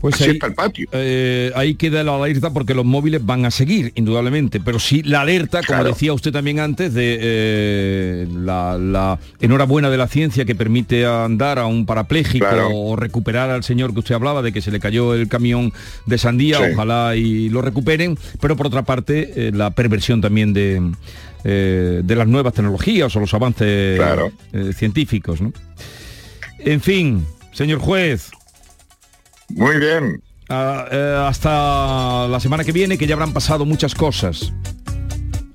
Pues 0.02 0.20
ahí, 0.20 0.30
es 0.32 0.36
para 0.38 0.50
el 0.50 0.54
patio. 0.54 0.88
eh, 0.92 1.50
ahí 1.54 1.74
queda 1.76 2.02
la 2.02 2.14
alerta 2.16 2.50
porque 2.52 2.74
los 2.74 2.84
móviles 2.84 3.24
van 3.24 3.46
a 3.46 3.50
seguir, 3.50 3.92
indudablemente, 3.94 4.60
pero 4.60 4.78
sí 4.78 5.02
la 5.02 5.22
alerta, 5.22 5.60
como 5.62 5.78
Claro. 5.78 5.88
decía 5.94 6.12
usted 6.12 6.32
también 6.32 6.58
antes, 6.60 6.92
de 6.92 7.18
eh, 7.20 8.28
la, 8.34 8.76
la 8.78 9.18
enhorabuena 9.40 9.88
de 9.90 9.96
la 9.96 10.08
ciencia 10.08 10.44
que 10.44 10.54
permite 10.54 11.06
andar 11.06 11.58
a 11.58 11.66
un 11.66 11.86
parapléjico 11.86 12.46
Claro. 12.46 12.68
o 12.70 12.96
recuperar 12.96 13.48
al 13.50 13.62
señor 13.64 13.92
que 13.94 14.00
usted 14.00 14.14
hablaba 14.14 14.42
de 14.42 14.52
que 14.52 14.60
se 14.60 14.70
le 14.72 14.80
cayó 14.80 15.14
el 15.14 15.28
camión 15.28 15.72
de 16.06 16.18
sandía, 16.18 16.58
Sí. 16.58 16.64
ojalá 16.74 17.14
y 17.16 17.48
lo 17.48 17.62
recuperen, 17.62 18.18
pero 18.40 18.56
por 18.56 18.66
otra 18.66 18.82
parte 18.82 19.32
eh, 19.48 19.52
la 19.54 19.70
perversión 19.70 20.20
también 20.20 20.52
de, 20.52 20.82
de 21.44 22.16
las 22.16 22.26
nuevas 22.28 22.54
tecnologías 22.54 23.14
o 23.16 23.20
los 23.20 23.32
avances 23.34 23.96
Claro. 23.98 24.32
científicos. 24.74 25.40
¿no? 25.40 25.52
En 26.58 26.80
fin, 26.80 27.24
señor 27.52 27.78
juez. 27.78 28.30
Muy 29.52 29.76
bien. 29.78 30.22
Ah, 30.48 30.86
eh, 30.90 31.24
hasta 31.28 32.26
la 32.28 32.40
semana 32.40 32.64
que 32.64 32.72
viene, 32.72 32.98
que 32.98 33.06
ya 33.06 33.14
habrán 33.14 33.32
pasado 33.32 33.64
muchas 33.64 33.94
cosas. 33.94 34.52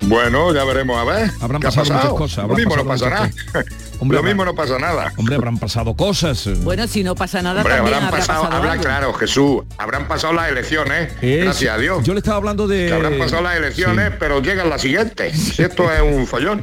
Bueno, 0.02 0.54
ya 0.54 0.64
veremos 0.64 0.98
a 0.98 1.04
ver. 1.04 1.30
Habrán 1.42 1.60
¿Qué 1.62 1.68
ha 1.68 1.72
pasado 1.72 1.94
muchas 2.00 2.14
cosas, 2.14 2.48
Lo 2.48 2.56
mismo 2.56 2.78
no 2.78 2.86
pasa 2.86 3.10
nada. 3.10 3.30
Hombre, 4.00 4.16
Lo 4.16 4.20
habrá- 4.20 4.30
mismo 4.30 4.46
no 4.46 4.56
pasa 4.56 4.80
nada. 4.80 5.12
Hombre, 5.18 5.36
habrán 5.36 5.58
pasado 5.58 5.96
cosas. 5.96 6.48
Bueno, 6.64 6.88
si 6.88 7.04
no 7.04 7.14
pasa 7.14 7.42
nada, 7.42 7.60
Hombre, 7.62 7.76
también 7.76 7.96
habrán 7.96 8.08
habrá 8.08 8.20
pasado, 8.20 8.42
pasado 8.44 8.58
habrá, 8.58 8.72
algo. 8.74 8.84
claro, 8.84 9.14
Jesús, 9.14 9.64
habrán 9.78 10.08
pasado 10.08 10.34
las 10.34 10.50
elecciones, 10.50 11.12
Es- 11.22 11.44
gracias 11.44 11.76
a 11.76 11.78
Dios. 11.78 12.04
Yo 12.06 12.14
le 12.14 12.20
estaba 12.20 12.38
hablando 12.38 12.68
de... 12.68 12.86
Que 12.88 12.94
habrán 12.94 13.18
pasado 13.18 13.42
las 13.42 13.58
elecciones, 13.58 14.14
pero 14.18 14.42
llegan 14.42 14.70
las 14.70 14.82
siguientes. 14.82 15.60
Esto 15.60 15.92
es 15.92 16.02
un 16.02 16.26
follón. 16.26 16.62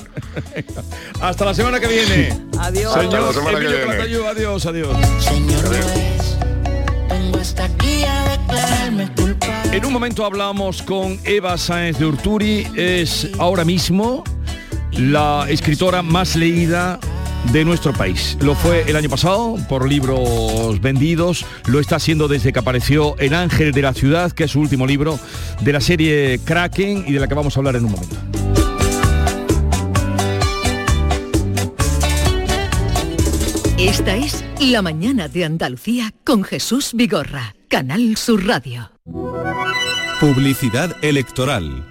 Hasta 1.21 1.45
la 1.45 1.53
semana 1.55 1.79
que 1.81 1.88
viene. 1.88 2.41
Adiós. 2.59 2.97
Hasta 2.97 3.03
la 3.21 3.33
Señor 3.33 3.35
semana 3.35 3.59
que 3.61 3.67
viene. 3.67 3.93
Adiós, 4.31 4.67
adiós. 4.67 5.03
Señor 5.23 5.67
juez, 5.67 5.87
En 9.75 9.85
un 9.85 9.93
momento 9.93 10.25
hablamos 10.25 10.83
con 10.83 11.19
Eva 11.25 11.59
Sáenz 11.59 11.99
de 11.99 12.07
Urturi, 12.07 12.64
es 12.76 13.28
ahora 13.40 13.64
mismo 13.64 14.23
la 14.93 15.47
escritora 15.49 16.00
más 16.00 16.37
leída 16.37 17.00
de 17.52 17.64
nuestro 17.64 17.93
país. 17.93 18.38
Lo 18.40 18.54
fue 18.54 18.88
el 18.88 18.95
año 18.95 19.11
pasado 19.11 19.57
por 19.69 19.88
libros 19.88 20.81
vendidos, 20.81 21.45
lo 21.66 21.81
está 21.81 21.97
haciendo 21.97 22.28
desde 22.28 22.52
que 22.52 22.61
apareció 22.61 23.19
El 23.19 23.35
Ángel 23.35 23.73
de 23.73 23.83
la 23.83 23.93
Ciudad, 23.93 24.31
que 24.31 24.45
es 24.45 24.52
su 24.52 24.61
último 24.61 24.87
libro 24.87 25.19
de 25.62 25.73
la 25.73 25.81
serie 25.81 26.38
Kraken 26.45 27.07
y 27.09 27.12
de 27.12 27.19
la 27.19 27.26
que 27.26 27.35
vamos 27.35 27.57
a 27.57 27.59
hablar 27.59 27.75
en 27.75 27.87
un 27.87 27.90
momento. 27.90 28.16
Esta 33.76 34.14
es 34.14 34.45
La 34.61 34.83
mañana 34.83 35.26
de 35.26 35.45
Andalucía 35.45 36.14
con 36.23 36.45
Jesús 36.45 36.93
Vigorra, 36.95 37.57
Canal 37.66 38.16
Sur 38.16 38.47
Radio. 38.47 38.94
Publicidad 40.18 40.96
electoral. 41.04 41.84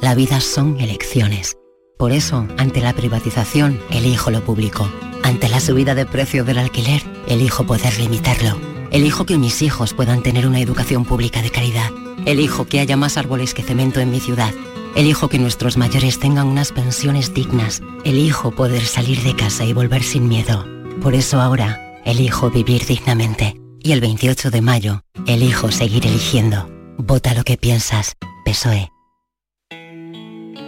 La 0.00 0.14
vida 0.14 0.40
son 0.40 0.78
elecciones. 0.78 1.56
Por 1.98 2.12
eso, 2.12 2.46
ante 2.56 2.80
la 2.80 2.92
privatización, 2.92 3.80
elijo 3.90 4.30
lo 4.30 4.44
público. 4.44 4.88
Ante 5.24 5.48
la 5.48 5.58
subida 5.58 5.96
de 5.96 6.06
precio 6.06 6.44
del 6.44 6.58
alquiler, 6.58 7.02
elijo 7.26 7.66
poder 7.66 7.98
limitarlo. 7.98 8.60
Elijo 8.92 9.26
que 9.26 9.36
mis 9.36 9.60
hijos 9.62 9.92
puedan 9.92 10.22
tener 10.22 10.46
una 10.46 10.60
educación 10.60 11.04
pública 11.04 11.42
de 11.42 11.50
calidad. 11.50 11.90
Elijo 12.26 12.66
que 12.66 12.78
haya 12.78 12.96
más 12.96 13.16
árboles 13.16 13.54
que 13.54 13.64
cemento 13.64 13.98
en 13.98 14.12
mi 14.12 14.20
ciudad. 14.20 14.54
Elijo 14.94 15.28
que 15.28 15.40
nuestros 15.40 15.76
mayores 15.76 16.20
tengan 16.20 16.46
unas 16.46 16.70
pensiones 16.70 17.34
dignas. 17.34 17.82
Elijo 18.04 18.52
poder 18.52 18.84
salir 18.84 19.20
de 19.24 19.34
casa 19.34 19.64
y 19.64 19.72
volver 19.72 20.04
sin 20.04 20.28
miedo. 20.28 20.64
Por 21.02 21.16
eso 21.16 21.40
ahora, 21.40 22.00
elijo 22.04 22.50
vivir 22.50 22.86
dignamente. 22.86 23.63
Y 23.86 23.92
el 23.92 24.00
28 24.00 24.50
de 24.50 24.62
mayo, 24.62 25.02
elijo 25.26 25.70
seguir 25.70 26.06
eligiendo. 26.06 26.70
Vota 26.96 27.34
lo 27.34 27.44
que 27.44 27.58
piensas. 27.58 28.14
PSOE. 28.46 28.90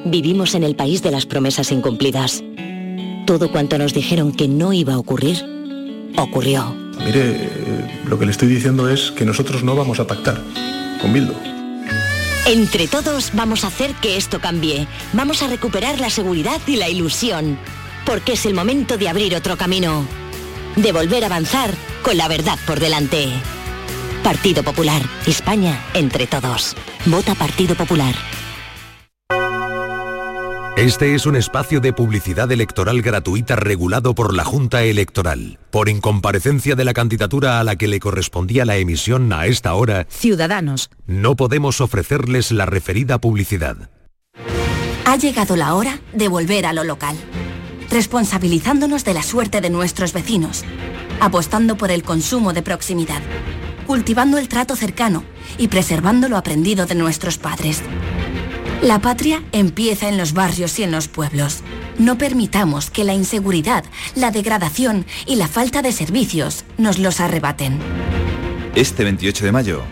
Vivimos 0.04 0.54
en 0.54 0.62
el 0.62 0.76
país 0.76 1.02
de 1.02 1.10
las 1.10 1.24
promesas 1.24 1.72
incumplidas. 1.72 2.44
Todo 3.26 3.50
cuanto 3.50 3.78
nos 3.78 3.94
dijeron 3.94 4.32
que 4.32 4.48
no 4.48 4.74
iba 4.74 4.92
a 4.92 4.98
ocurrir, 4.98 5.42
ocurrió. 6.18 6.76
Mire, 7.06 7.22
eh, 7.30 8.02
lo 8.04 8.18
que 8.18 8.26
le 8.26 8.32
estoy 8.32 8.48
diciendo 8.48 8.90
es 8.90 9.12
que 9.12 9.24
nosotros 9.24 9.64
no 9.64 9.74
vamos 9.74 9.98
a 9.98 10.06
pactar 10.06 10.38
con 11.00 11.14
Bildo. 11.14 11.34
Entre 12.46 12.86
todos 12.86 13.30
vamos 13.32 13.64
a 13.64 13.68
hacer 13.68 13.94
que 13.94 14.18
esto 14.18 14.42
cambie. 14.42 14.86
Vamos 15.14 15.42
a 15.42 15.46
recuperar 15.46 16.00
la 16.00 16.10
seguridad 16.10 16.60
y 16.66 16.76
la 16.76 16.90
ilusión. 16.90 17.58
Porque 18.04 18.34
es 18.34 18.44
el 18.44 18.52
momento 18.52 18.98
de 18.98 19.08
abrir 19.08 19.34
otro 19.34 19.56
camino. 19.56 20.04
De 20.76 20.92
volver 20.92 21.22
a 21.24 21.28
avanzar 21.28 21.70
con 22.02 22.16
la 22.16 22.28
verdad 22.28 22.58
por 22.66 22.80
delante. 22.80 23.28
Partido 24.22 24.62
Popular. 24.62 25.02
España 25.26 25.80
entre 25.94 26.26
todos. 26.26 26.74
Vota 27.06 27.34
Partido 27.34 27.74
Popular. 27.74 28.14
Este 30.76 31.14
es 31.14 31.24
un 31.24 31.36
espacio 31.36 31.80
de 31.80 31.94
publicidad 31.94 32.52
electoral 32.52 33.00
gratuita 33.00 33.56
regulado 33.56 34.14
por 34.14 34.34
la 34.34 34.44
Junta 34.44 34.82
Electoral. 34.82 35.58
Por 35.70 35.88
incomparecencia 35.88 36.74
de 36.74 36.84
la 36.84 36.92
candidatura 36.92 37.60
a 37.60 37.64
la 37.64 37.76
que 37.76 37.88
le 37.88 37.98
correspondía 37.98 38.66
la 38.66 38.76
emisión 38.76 39.32
a 39.32 39.46
esta 39.46 39.72
hora, 39.72 40.06
Ciudadanos. 40.10 40.90
no 41.06 41.34
podemos 41.34 41.80
ofrecerles 41.80 42.52
la 42.52 42.66
referida 42.66 43.18
publicidad. 43.18 43.88
Ha 45.06 45.16
llegado 45.16 45.56
la 45.56 45.74
hora 45.74 45.98
de 46.12 46.28
volver 46.28 46.66
a 46.66 46.74
lo 46.74 46.84
local, 46.84 47.16
responsabilizándonos 47.90 49.02
de 49.04 49.14
la 49.14 49.22
suerte 49.22 49.62
de 49.62 49.70
nuestros 49.70 50.12
vecinos, 50.12 50.62
apostando 51.20 51.76
por 51.76 51.90
el 51.90 52.02
consumo 52.02 52.52
de 52.52 52.62
proximidad, 52.62 53.22
cultivando 53.86 54.38
el 54.38 54.48
trato 54.48 54.76
cercano 54.76 55.24
y 55.58 55.68
preservando 55.68 56.28
lo 56.28 56.36
aprendido 56.36 56.86
de 56.86 56.94
nuestros 56.94 57.38
padres. 57.38 57.82
La 58.82 59.00
patria 59.00 59.42
empieza 59.52 60.08
en 60.08 60.18
los 60.18 60.32
barrios 60.32 60.78
y 60.78 60.82
en 60.82 60.92
los 60.92 61.08
pueblos. 61.08 61.62
No 61.98 62.18
permitamos 62.18 62.90
que 62.90 63.04
la 63.04 63.14
inseguridad, 63.14 63.84
la 64.14 64.30
degradación 64.30 65.06
y 65.24 65.36
la 65.36 65.48
falta 65.48 65.80
de 65.80 65.92
servicios 65.92 66.64
nos 66.76 66.98
los 66.98 67.20
arrebaten. 67.20 67.78
Este 68.74 69.04
28 69.04 69.46
de 69.46 69.52
mayo, 69.52 69.82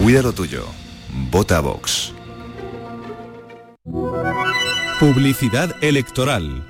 cuida 0.00 0.22
lo 0.22 0.32
tuyo. 0.32 0.64
Vota 1.30 1.58
a 1.58 1.60
Vox. 1.60 2.12
Publicidad 5.00 5.74
electoral. 5.82 6.69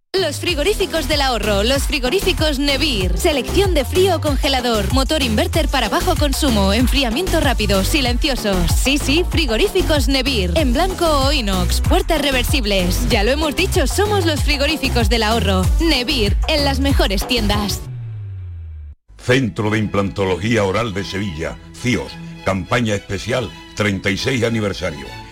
Los 0.19 0.41
frigoríficos 0.41 1.07
del 1.07 1.21
ahorro, 1.21 1.63
los 1.63 1.83
frigoríficos 1.83 2.59
Nevir. 2.59 3.17
Selección 3.17 3.73
de 3.73 3.85
frío 3.85 4.17
o 4.17 4.19
congelador, 4.19 4.93
motor 4.93 5.23
inverter 5.23 5.69
para 5.69 5.87
bajo 5.87 6.17
consumo, 6.17 6.73
enfriamiento 6.73 7.39
rápido, 7.39 7.85
silenciosos. 7.85 8.69
Sí, 8.73 8.97
sí, 8.97 9.23
frigoríficos 9.29 10.09
Nevir. 10.09 10.51
En 10.57 10.73
blanco 10.73 11.05
o 11.05 11.31
inox, 11.31 11.79
puertas 11.79 12.21
reversibles. 12.21 13.07
Ya 13.07 13.23
lo 13.23 13.31
hemos 13.31 13.55
dicho, 13.55 13.87
somos 13.87 14.25
los 14.25 14.43
frigoríficos 14.43 15.07
del 15.07 15.23
ahorro. 15.23 15.61
Nevir, 15.79 16.35
en 16.49 16.65
las 16.65 16.81
mejores 16.81 17.25
tiendas. 17.25 17.79
Centro 19.17 19.69
de 19.69 19.79
Implantología 19.79 20.65
Oral 20.65 20.93
de 20.93 21.05
Sevilla, 21.05 21.57
CIOS, 21.73 22.11
campaña 22.43 22.95
especial 22.95 23.49
36 23.77 24.43
aniversario. 24.43 25.20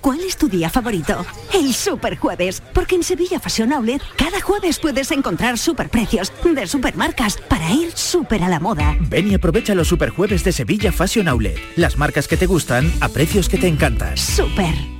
¿Cuál 0.00 0.20
es 0.20 0.36
tu 0.36 0.48
día 0.48 0.70
favorito? 0.70 1.26
El 1.52 1.74
Super 1.74 2.16
Jueves, 2.16 2.62
porque 2.72 2.94
en 2.94 3.02
Sevilla 3.02 3.38
Fashion 3.38 3.72
Outlet 3.72 4.02
cada 4.16 4.40
jueves 4.40 4.78
puedes 4.78 5.10
encontrar 5.10 5.58
superprecios 5.58 6.32
de 6.42 6.66
supermarcas 6.66 7.36
para 7.48 7.70
ir 7.72 7.92
súper 7.94 8.42
a 8.42 8.48
la 8.48 8.60
moda. 8.60 8.96
Ven 9.00 9.30
y 9.30 9.34
aprovecha 9.34 9.74
los 9.74 9.88
superjueves 9.88 10.42
de 10.44 10.52
Sevilla 10.52 10.92
Fashion 10.92 11.28
Outlet. 11.28 11.58
Las 11.76 11.98
marcas 11.98 12.28
que 12.28 12.36
te 12.36 12.46
gustan 12.46 12.90
a 13.00 13.08
precios 13.08 13.48
que 13.48 13.58
te 13.58 13.68
encantan. 13.68 14.16
Super. 14.16 14.99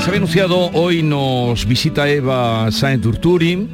Les 0.00 0.08
había 0.08 0.16
anunciado, 0.16 0.70
hoy 0.72 1.02
nos 1.02 1.66
visita 1.66 2.08
Eva 2.08 2.72
Sáenz 2.72 3.02
Durturi. 3.02 3.68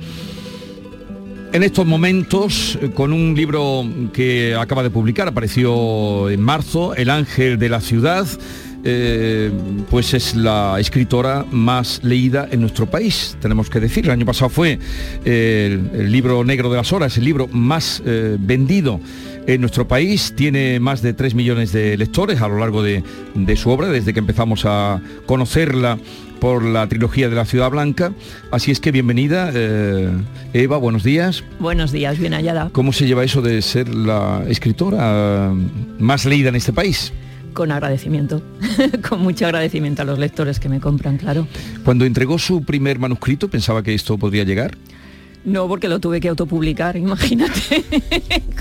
En 1.53 1.63
estos 1.63 1.87
momentos, 1.87 2.77
eh, 2.83 2.91
con 2.91 3.13
un 3.13 3.37
libro 3.37 3.85
que 4.13 4.57
acaba 4.57 4.83
de 4.83 4.91
publicar, 4.91 5.29
apareció 5.29 6.29
en 6.29 6.41
marzo, 6.41 6.97
El 6.97 7.11
Ángel 7.11 7.61
de 7.61 7.69
la 7.69 7.81
Ciudad, 7.81 8.27
eh, 8.83 9.53
pues 9.89 10.15
es 10.15 10.35
la 10.35 10.79
escritora 10.81 11.47
más 11.53 12.01
leída 12.03 12.49
en 12.51 12.61
nuestro 12.61 12.91
país, 12.91 13.37
tenemos 13.41 13.71
que 13.71 13.79
decir. 13.79 14.07
El 14.07 14.11
año 14.11 14.27
pasado 14.27 14.49
fue 14.49 14.81
eh, 15.25 15.79
el, 15.93 16.11
libro 16.11 16.43
Negro 16.43 16.71
de 16.71 16.79
las 16.79 16.93
Horas, 16.93 17.17
el 17.19 17.25
libro 17.25 17.47
más 17.53 18.03
vendido 18.05 18.99
en 19.47 19.61
nuestro 19.61 19.89
país. 19.89 20.35
Tiene 20.37 20.81
más 20.81 21.03
de 21.03 21.13
3 21.13 21.35
millones 21.35 21.73
de 21.73 21.97
lectores 21.97 22.41
a 22.41 22.49
lo 22.49 22.59
largo 22.59 22.83
de, 22.83 23.03
de 23.35 23.57
su 23.57 23.71
obra, 23.71 23.89
desde 23.89 24.13
que 24.13 24.21
empezamos 24.21 24.65
a 24.65 25.01
conocerla 25.27 25.99
por 26.39 26.63
la 26.65 26.87
trilogía 26.87 27.29
de 27.29 27.35
la 27.35 27.45
Ciudad 27.45 27.71
Blanca. 27.71 28.13
Así 28.51 28.71
es 28.71 28.81
que 28.81 28.93
bienvenida, 28.93 29.51
eh, 29.55 30.11
Eva, 30.53 30.77
buenos 30.77 31.03
días. 31.03 31.43
Buenos 31.59 31.93
días, 31.93 32.19
bien 32.19 32.35
hallada. 32.35 32.71
¿Cómo 32.73 32.93
se 32.93 33.07
lleva 33.07 33.25
eso 33.25 33.43
de 33.43 33.63
ser 33.63 33.95
la 33.95 34.45
escritora 34.49 35.53
más 35.99 36.25
leída 36.25 36.51
en 36.51 36.57
este 36.57 36.73
país? 36.73 37.13
Con 37.53 37.73
agradecimiento, 37.73 38.43
con 39.09 39.23
mucho 39.23 39.47
agradecimiento 39.47 40.03
a 40.03 40.05
los 40.05 40.19
lectores 40.19 40.61
que 40.61 40.69
me 40.69 40.79
compran, 40.79 41.17
claro. 41.17 41.47
Cuando 41.85 42.05
entregó 42.05 42.39
su 42.39 42.63
primer 42.63 42.99
manuscrito, 42.99 43.49
¿pensaba 43.49 43.83
que 43.83 43.95
esto 43.95 44.19
podría 44.19 44.45
llegar? 44.45 44.77
No, 45.47 45.69
porque 45.69 45.89
lo 45.89 46.01
tuve 46.01 46.21
que 46.21 46.29
autopublicar, 46.29 46.97
imagínate, 47.07 47.85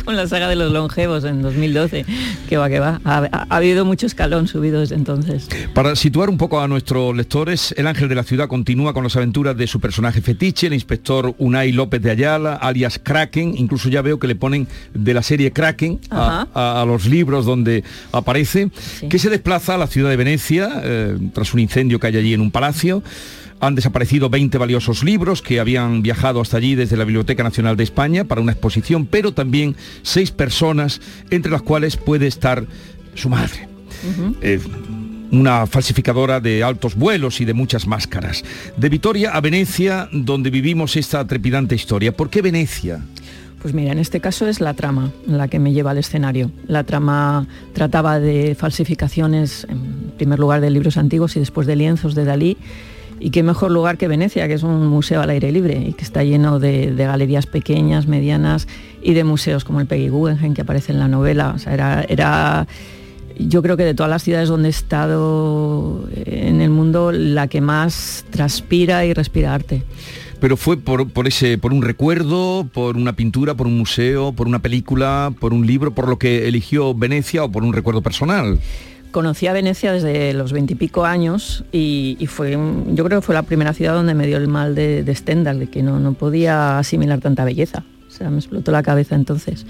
con 0.06 0.16
la 0.16 0.28
saga 0.28 0.48
de 0.48 0.56
los 0.56 0.72
longevos 0.72 1.24
en 1.26 1.42
2012. 1.42 2.06
Que 2.48 2.58
va, 2.58 2.70
que 2.70 2.80
va. 2.80 3.02
Ha, 3.04 3.18
ha- 3.32 3.48
ha 3.50 3.56
habido 3.58 3.86
mucho 3.86 4.06
escalón 4.06 4.48
subido 4.48 4.80
desde 4.80 4.96
entonces. 4.96 5.50
Para 5.74 5.96
situar 5.96 6.30
un 6.30 6.38
poco 6.38 6.62
a 6.62 6.68
nuestros 6.68 7.16
lectores, 7.16 7.74
el 7.78 7.88
ángel 7.88 8.08
de 8.08 8.16
la 8.16 8.24
ciudad 8.24 8.48
continúa 8.48 8.94
con 8.94 9.04
las 9.04 9.16
aventuras 9.16 9.58
de 9.58 9.68
su 9.68 9.80
personaje 9.80 10.22
fetiche, 10.22 10.68
el 10.68 10.74
inspector 10.74 11.34
Unai 11.40 11.72
López 11.72 12.02
de 12.02 12.12
Ayala, 12.12 12.56
alias 12.56 13.00
Kraken, 13.02 13.56
incluso 13.58 13.90
ya 13.90 14.02
veo 14.02 14.20
que 14.20 14.28
le 14.28 14.36
ponen 14.36 14.68
de 14.94 15.14
la 15.14 15.24
serie 15.24 15.52
Kraken 15.52 16.00
a, 16.12 16.28
Ajá. 16.44 16.48
a- 16.54 16.82
a 16.84 16.86
los 16.86 17.06
libros 17.08 17.46
donde 17.46 17.84
aparece, 18.12 18.70
que 19.10 19.18
se 19.20 19.30
desplaza 19.30 19.76
a 19.76 19.78
la 19.78 19.88
ciudad 19.88 20.10
de 20.12 20.18
Venecia 20.18 20.70
eh, 20.84 21.18
tras 21.34 21.54
un 21.54 21.60
incendio 21.62 22.00
que 22.00 22.08
hay 22.08 22.18
allí 22.18 22.34
en 22.34 22.42
un 22.42 22.52
palacio. 22.52 23.02
Han 23.66 23.74
desaparecido 23.74 24.30
20 24.30 24.60
valiosos 24.60 25.04
libros 25.04 25.42
que 25.42 25.60
habían 25.60 26.04
viajado 26.04 26.40
hasta 26.40 26.58
allí 26.58 26.76
desde 26.76 26.98
la 26.98 27.04
Biblioteca 27.04 27.42
Nacional 27.42 27.76
de 27.76 27.84
España 27.84 28.24
para 28.24 28.40
una 28.40 28.52
exposición, 28.52 29.08
pero 29.08 29.34
también 29.34 29.76
seis 30.04 30.30
personas, 30.30 31.02
entre 31.32 31.52
las 31.52 31.64
cuales 31.64 31.98
puede 31.98 32.28
estar 32.28 32.64
su 33.16 33.28
madre. 33.28 33.68
Eh, 34.44 34.60
una 35.32 35.66
falsificadora 35.66 36.40
de 36.40 36.64
altos 36.64 36.94
vuelos 36.94 37.42
y 37.42 37.46
de 37.46 37.56
muchas 37.56 37.88
máscaras. 37.88 38.44
De 38.78 38.88
Vitoria 38.88 39.32
a 39.32 39.42
Venecia, 39.42 40.10
donde 40.12 40.52
vivimos 40.52 40.96
esta 40.96 41.26
trepidante 41.26 41.74
historia. 41.74 42.16
¿Por 42.16 42.30
qué 42.30 42.44
Venecia? 42.44 43.02
Pues 43.64 43.74
mira, 43.74 43.94
en 43.94 43.98
este 43.98 44.20
caso 44.20 44.46
es 44.46 44.62
la 44.62 44.76
trama 44.76 45.12
la 45.26 45.48
que 45.48 45.58
me 45.58 45.74
lleva 45.74 45.90
al 45.90 45.98
escenario. 45.98 46.52
La 46.68 46.84
trama 46.84 47.48
trataba 47.74 48.20
de 48.20 48.54
falsificaciones, 48.54 49.66
en 49.68 50.12
primer 50.18 50.38
lugar 50.38 50.62
de 50.62 50.70
libros 50.70 50.98
antiguos 50.98 51.36
y 51.36 51.40
después 51.40 51.66
de 51.66 51.76
lienzos 51.76 52.14
de 52.14 52.26
Dalí. 52.26 52.58
Y 53.20 53.30
qué 53.30 53.44
mejor 53.44 53.72
lugar 53.72 53.98
que 53.98 54.08
Venecia, 54.08 54.48
que 54.48 54.56
es 54.56 54.64
un 54.64 54.88
museo 54.88 55.22
al 55.22 55.30
aire 55.30 55.52
libre 55.52 55.78
y 55.88 55.94
que 55.94 56.04
está 56.04 56.24
lleno 56.24 56.60
de, 56.60 56.94
galerías 56.96 57.46
pequeñas, 57.46 58.08
medianas 58.08 58.68
y 59.02 59.14
de 59.14 59.24
museos 59.24 59.64
como 59.64 59.80
el 59.80 59.88
Peggy 59.88 60.10
Guggenheim 60.10 60.54
que 60.54 60.62
aparece 60.62 60.92
en 60.92 61.00
la 61.00 61.08
novela. 61.08 61.56
Era, 61.66 62.68
yo 63.40 63.62
creo 63.62 63.78
que 63.78 63.86
de 63.86 63.94
todas 63.94 64.10
las 64.10 64.24
ciudades 64.24 64.50
donde 64.50 64.68
he 64.68 64.72
estado 64.72 66.08
en 66.14 66.62
el 66.62 66.70
mundo, 66.70 67.12
la 67.12 67.48
que 67.48 67.62
más 67.62 68.26
transpira 68.32 69.06
y 69.06 69.14
respira 69.14 69.54
arte. 69.54 69.84
Pero 70.42 70.58
fue 70.58 70.78
por 70.78 71.28
ese, 71.28 71.58
por 71.58 71.74
un 71.74 71.82
recuerdo, 71.82 72.68
por 72.72 72.98
una 72.98 73.14
pintura, 73.14 73.56
por 73.56 73.68
un 73.68 73.78
museo, 73.78 74.34
por 74.34 74.48
una 74.48 74.60
película, 74.60 75.34
por 75.40 75.54
un 75.54 75.66
libro, 75.66 75.96
por 75.96 76.10
lo 76.10 76.20
que 76.20 76.48
eligió 76.48 76.94
Venecia 76.94 77.46
o 77.46 77.52
por 77.52 77.64
un 77.64 77.74
recuerdo 77.74 78.02
personal. 78.02 78.60
Conocí 79.16 79.48
a 79.48 79.54
Venecia 79.54 79.94
desde 79.94 80.34
los 80.34 80.52
veintipico 80.52 81.06
años 81.06 81.64
y, 81.72 82.18
fue, 82.28 82.52
yo 82.52 83.06
creo 83.06 83.22
que 83.22 83.26
fue 83.26 83.34
la 83.34 83.44
primera 83.44 83.72
ciudad 83.72 83.94
donde 83.94 84.14
me 84.14 84.28
dio 84.28 84.36
el 84.36 84.50
mal 84.50 84.76
de, 84.76 85.04
de 85.04 85.16
Stendhal, 85.16 85.58
de 85.58 85.68
que 85.68 85.82
no, 85.82 86.02
no 86.02 86.12
podía 86.16 86.80
asimilar 86.80 87.22
tanta 87.22 87.46
belleza. 87.46 87.86
O 88.10 88.12
sea, 88.12 88.30
me 88.30 88.40
explotó 88.40 88.74
la 88.74 88.84
cabeza 88.84 89.16
entonces. 89.16 89.66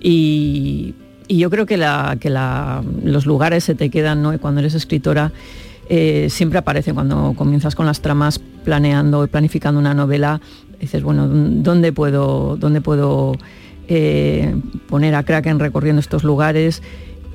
Y, 0.00 0.94
y 1.26 1.36
yo 1.36 1.50
creo 1.50 1.66
que, 1.66 1.76
la, 1.76 2.16
que 2.18 2.30
la- 2.30 2.82
los 3.04 3.26
lugares 3.26 3.62
se 3.62 3.74
te 3.74 3.90
quedan, 3.90 4.22
¿no? 4.22 4.32
Y 4.32 4.38
cuando 4.38 4.60
eres 4.60 4.72
escritora 4.72 5.32
eh, 5.90 6.28
siempre 6.30 6.58
aparecen, 6.58 6.94
cuando 6.94 7.34
comienzas 7.36 7.74
con 7.74 7.84
las 7.84 8.00
tramas 8.00 8.38
planeando 8.64 9.22
y 9.22 9.26
planificando 9.26 9.78
una 9.78 9.92
novela, 9.92 10.40
dices, 10.80 11.02
bueno, 11.02 11.28
¿dónde 11.28 11.92
puedo, 11.92 12.56
dónde 12.56 12.80
puedo 12.80 13.36
eh, 13.86 14.56
poner 14.88 15.14
a 15.14 15.24
Kraken 15.24 15.58
recorriendo 15.58 16.00
estos 16.00 16.24
lugares? 16.24 16.82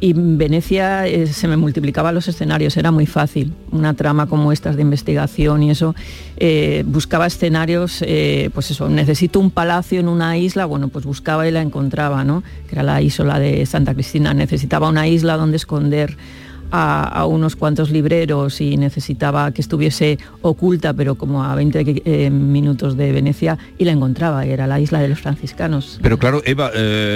Y 0.04 0.12
en 0.12 0.38
Venecia 0.38 1.08
eh, 1.08 1.28
se 1.28 1.48
me 1.48 1.56
multiplicaban 1.56 2.14
los 2.14 2.28
escenarios, 2.28 2.76
era 2.76 2.92
muy 2.92 3.06
fácil. 3.06 3.54
Una 3.72 3.94
trama 3.94 4.28
como 4.28 4.52
estas 4.52 4.76
de 4.76 4.82
investigación 4.82 5.64
y 5.64 5.72
eso, 5.72 5.96
eh, 6.36 6.84
buscaba 6.86 7.26
escenarios, 7.26 8.04
eh, 8.06 8.50
pues 8.54 8.70
eso, 8.70 8.90
necesito 8.90 9.40
un 9.40 9.50
palacio 9.50 10.02
en 10.02 10.10
una 10.10 10.38
isla, 10.38 10.66
bueno, 10.66 10.90
pues 10.90 11.06
buscaba 11.06 11.48
y 11.48 11.52
la 11.52 11.62
encontraba, 11.62 12.26
¿no? 12.26 12.44
Que 12.68 12.76
era 12.76 12.84
la 12.84 13.02
isla 13.02 13.40
de 13.40 13.66
Santa 13.66 13.94
Cristina. 13.94 14.34
Necesitaba 14.34 14.90
una 14.90 15.08
isla 15.08 15.38
donde 15.38 15.56
esconder 15.56 16.18
a, 16.70 17.26
unos 17.26 17.56
cuantos 17.56 17.90
libreros 17.90 18.60
y 18.60 18.76
necesitaba 18.76 19.54
que 19.54 19.62
estuviese 19.62 20.20
oculta, 20.42 20.94
pero 20.94 21.16
como 21.16 21.46
a 21.46 21.56
20 21.56 22.02
eh, 22.04 22.30
minutos 22.30 22.98
de 22.98 23.14
Venecia, 23.14 23.58
y 23.78 23.86
la 23.86 23.94
encontraba, 23.94 24.44
era 24.44 24.68
la 24.68 24.82
isla 24.82 25.00
de 25.00 25.08
los 25.08 25.22
franciscanos. 25.22 25.98
Pero 26.02 26.20
claro, 26.20 26.42
Eva, 26.44 26.72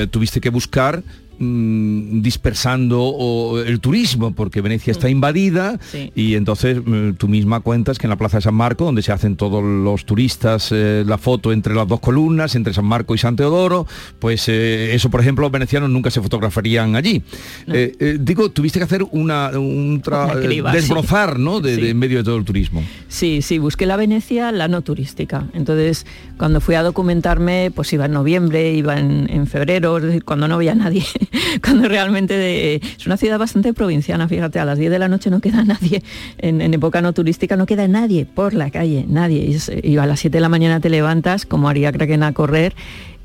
tuviste 0.09 0.39
que 0.39 0.49
buscar 0.49 1.03
mm, 1.39 2.21
dispersando 2.21 3.01
o, 3.01 3.59
el 3.59 3.79
turismo, 3.79 4.33
porque 4.33 4.61
Venecia 4.61 4.91
está 4.91 5.09
invadida 5.09 5.79
Sí. 5.91 6.11
y 6.15 6.35
entonces 6.35 6.81
mm, 6.85 7.11
tú 7.13 7.27
misma 7.27 7.59
cuentas 7.61 7.97
que 7.97 8.05
en 8.07 8.09
la 8.09 8.15
Plaza 8.17 8.37
de 8.37 8.41
San 8.41 8.55
Marco, 8.55 8.85
donde 8.85 9.01
se 9.01 9.11
hacen 9.11 9.35
todos 9.35 9.63
los 9.63 10.05
turistas, 10.05 10.69
eh, 10.71 11.03
la 11.05 11.17
foto 11.17 11.51
entre 11.51 11.73
las 11.75 11.87
dos 11.87 11.99
columnas, 11.99 12.55
entre 12.55 12.73
San 12.73 12.85
Marco 12.85 13.15
y 13.15 13.17
San 13.17 13.35
Teodoro, 13.35 13.85
pues 14.19 14.47
eh, 14.49 14.93
eso, 14.93 15.09
por 15.09 15.21
ejemplo, 15.21 15.43
los 15.43 15.51
venecianos 15.51 15.89
nunca 15.89 16.09
se 16.11 16.21
fotografarían 16.21 16.95
allí. 16.95 17.21
Eh, 17.67 17.95
eh, 17.99 18.17
digo, 18.19 18.49
tuviste 18.49 18.79
que 18.79 18.85
hacer 18.85 19.03
una, 19.11 19.49
un 19.57 20.01
tra- 20.01 20.31
Una 20.31 20.41
criba, 20.41 20.71
sí. 20.71 20.77
desbrozar, 20.77 21.39
¿no? 21.39 21.59
De, 21.59 21.77
de 21.77 21.89
en 21.91 21.97
medio 21.99 22.17
de 22.19 22.23
todo 22.23 22.37
el 22.37 22.45
turismo. 22.45 22.83
Sí, 23.07 23.41
sí, 23.41 23.57
busqué 23.59 23.85
la 23.85 23.95
Venecia, 23.95 24.51
la 24.51 24.67
no 24.67 24.81
turística. 24.81 25.47
Entonces, 25.53 26.05
cuando 26.37 26.61
fui 26.61 26.75
a 26.75 26.83
documentarme, 26.83 27.71
pues 27.73 27.91
iba 27.93 28.05
en 28.05 28.11
noviembre, 28.11 28.73
iba 28.73 28.99
en, 28.99 29.29
en 29.29 29.47
febrero, 29.47 29.97
es 29.97 30.03
decir, 30.03 30.23
cuando 30.23 30.47
no 30.47 30.55
había 30.55 30.75
nadie, 30.75 31.03
cuando 31.63 31.87
realmente 31.87 32.75
es 32.75 33.05
una 33.05 33.17
ciudad 33.17 33.39
bastante 33.39 33.73
provinciana, 33.73 34.27
fíjate, 34.27 34.59
a 34.59 34.65
las 34.65 34.77
10 34.77 34.91
de 34.91 34.99
la 34.99 35.07
noche 35.07 35.29
no 35.29 35.39
queda 35.39 35.63
nadie, 35.65 36.03
en, 36.37 36.61
época 36.73 37.01
no 37.01 37.13
turística 37.13 37.55
no 37.55 37.65
queda 37.65 37.87
nadie 37.87 38.25
por 38.25 38.53
la 38.53 38.69
calle, 38.69 39.05
nadie. 39.07 39.57
Y, 39.83 39.97
a 39.97 40.05
las 40.05 40.19
7 40.19 40.37
de 40.37 40.41
la 40.41 40.49
mañana 40.49 40.79
te 40.79 40.89
levantas, 40.89 41.45
como 41.45 41.69
haría 41.69 41.91
Kraken 41.91 42.23
a 42.23 42.33
correr, 42.33 42.75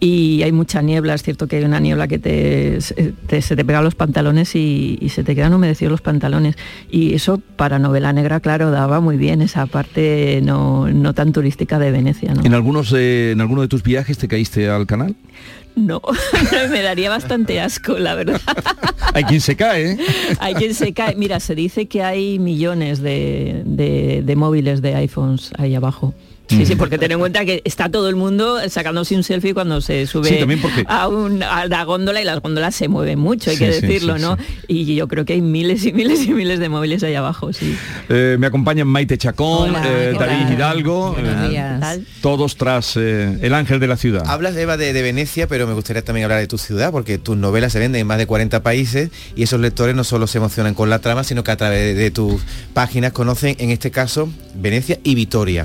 y 0.00 0.42
hay 0.42 0.50
mucha 0.50 0.82
niebla, 0.82 1.14
es 1.14 1.22
cierto 1.22 1.46
que 1.46 1.58
hay 1.58 1.64
una 1.64 1.78
niebla 1.78 2.08
que 2.08 2.18
te, 2.18 2.80
se 2.80 3.12
te- 3.28 3.40
se 3.40 3.54
te 3.54 3.64
pega 3.64 3.82
los 3.82 3.94
pantalones 3.94 4.56
y, 4.56 4.98
se 5.10 5.22
te 5.22 5.36
quedan 5.36 5.54
humedecidos 5.54 5.92
los 5.92 6.00
pantalones. 6.00 6.56
Y 6.90 7.14
eso 7.14 7.40
para 7.54 7.78
novela 7.78 8.12
negra, 8.12 8.40
claro, 8.40 8.72
daba 8.72 8.98
muy 8.98 9.16
bien 9.16 9.42
esa 9.42 9.66
parte 9.66 10.40
no, 10.42 10.88
no 10.88 11.14
tan 11.14 11.32
turística 11.32 11.78
de 11.78 11.92
Venecia. 11.92 12.34
¿En 12.42 12.52
algunos 12.52 12.90
de, 12.90 13.30
en 13.30 13.40
alguno 13.40 13.62
de 13.62 13.68
tus 13.68 13.84
viajes 13.84 14.18
te 14.18 14.26
caíste 14.26 14.68
al 14.68 14.88
canal? 14.88 15.14
No, 15.76 16.00
me 16.70 16.82
daría 16.82 17.08
bastante 17.10 17.60
asco, 17.60 17.98
la 17.98 18.14
verdad. 18.14 18.40
Hay 19.14 19.24
quien 19.24 19.40
se 19.40 19.56
cae, 19.56 19.92
¿eh? 19.92 19.98
Hay 20.38 20.54
quien 20.54 20.74
se 20.74 20.92
cae. 20.92 21.14
Mira, 21.16 21.40
se 21.40 21.54
dice 21.54 21.86
que 21.86 22.02
hay 22.02 22.38
millones 22.38 23.00
de, 23.00 23.62
de- 23.64 24.22
de 24.24 24.36
móviles 24.36 24.80
de 24.82 24.94
iPhones 24.94 25.50
ahí 25.58 25.74
abajo. 25.74 26.14
Sí, 26.48 26.66
sí, 26.66 26.76
porque 26.76 26.98
ten 26.98 27.12
en 27.12 27.18
cuenta 27.18 27.44
que 27.46 27.62
está 27.64 27.88
todo 27.88 28.08
el 28.10 28.16
mundo 28.16 28.58
sacándose 28.68 29.16
un 29.16 29.22
selfie 29.22 29.54
cuando 29.54 29.80
se 29.80 30.06
sube 30.06 30.28
Sí, 30.28 30.36
también 30.38 30.60
porque- 30.60 30.84
a, 30.86 31.08
un- 31.08 31.42
a 31.42 31.66
la 31.66 31.84
góndola 31.84 32.20
y 32.20 32.24
las 32.24 32.40
góndolas 32.40 32.74
se 32.74 32.88
mueven 32.88 33.18
mucho, 33.18 33.48
hay 33.50 33.56
Sí, 33.56 33.64
que 33.64 33.70
decirlo, 33.70 34.16
sí, 34.16 34.22
¿no? 34.22 34.36
Y 34.68 34.94
yo 34.94 35.08
creo 35.08 35.24
que 35.24 35.32
hay 35.32 35.40
miles 35.40 35.84
y 35.86 35.92
miles 35.94 36.26
y 36.26 36.32
miles 36.32 36.58
de 36.58 36.68
móviles 36.68 37.02
ahí 37.04 37.14
abajo, 37.14 37.52
sí. 37.54 37.74
Eh, 38.10 38.36
me 38.38 38.46
acompañan 38.48 38.86
Maite 38.86 39.16
Chacón, 39.16 39.70
Hola, 39.70 39.82
eh. 39.86 40.14
Hidalgo, 40.52 41.16
eh, 41.18 42.04
todos 42.20 42.56
tras 42.56 42.96
eh, 42.96 43.38
El 43.40 43.54
Ángel 43.54 43.80
de 43.80 43.86
la 43.86 43.96
Ciudad. 43.96 44.24
Hablas, 44.26 44.54
Eva, 44.56 44.76
de, 44.76 44.92
de 44.92 45.02
Venecia, 45.02 45.46
pero 45.46 45.66
me 45.66 45.72
gustaría 45.72 46.02
también 46.02 46.24
hablar 46.24 46.40
de 46.40 46.48
tu 46.48 46.58
ciudad, 46.58 46.90
porque 46.92 47.16
tus 47.18 47.36
novelas 47.36 47.72
se 47.72 47.78
venden 47.78 48.02
en 48.02 48.06
más 48.06 48.18
de 48.18 48.26
40 48.26 48.62
países 48.62 49.10
y 49.36 49.44
esos 49.44 49.58
lectores 49.60 49.94
no 49.94 50.04
solo 50.04 50.26
se 50.26 50.38
emocionan 50.38 50.74
con 50.74 50.90
la 50.90 50.98
trama, 50.98 51.24
sino 51.24 51.42
que 51.44 51.50
a 51.50 51.56
través 51.56 51.80
de, 51.80 51.94
de 51.94 52.10
tus 52.10 52.42
páginas 52.74 53.12
conocen, 53.12 53.56
en 53.58 53.70
este 53.70 53.90
caso, 53.90 54.28
Venecia 54.54 54.98
y 55.02 55.14
Vitoria. 55.14 55.64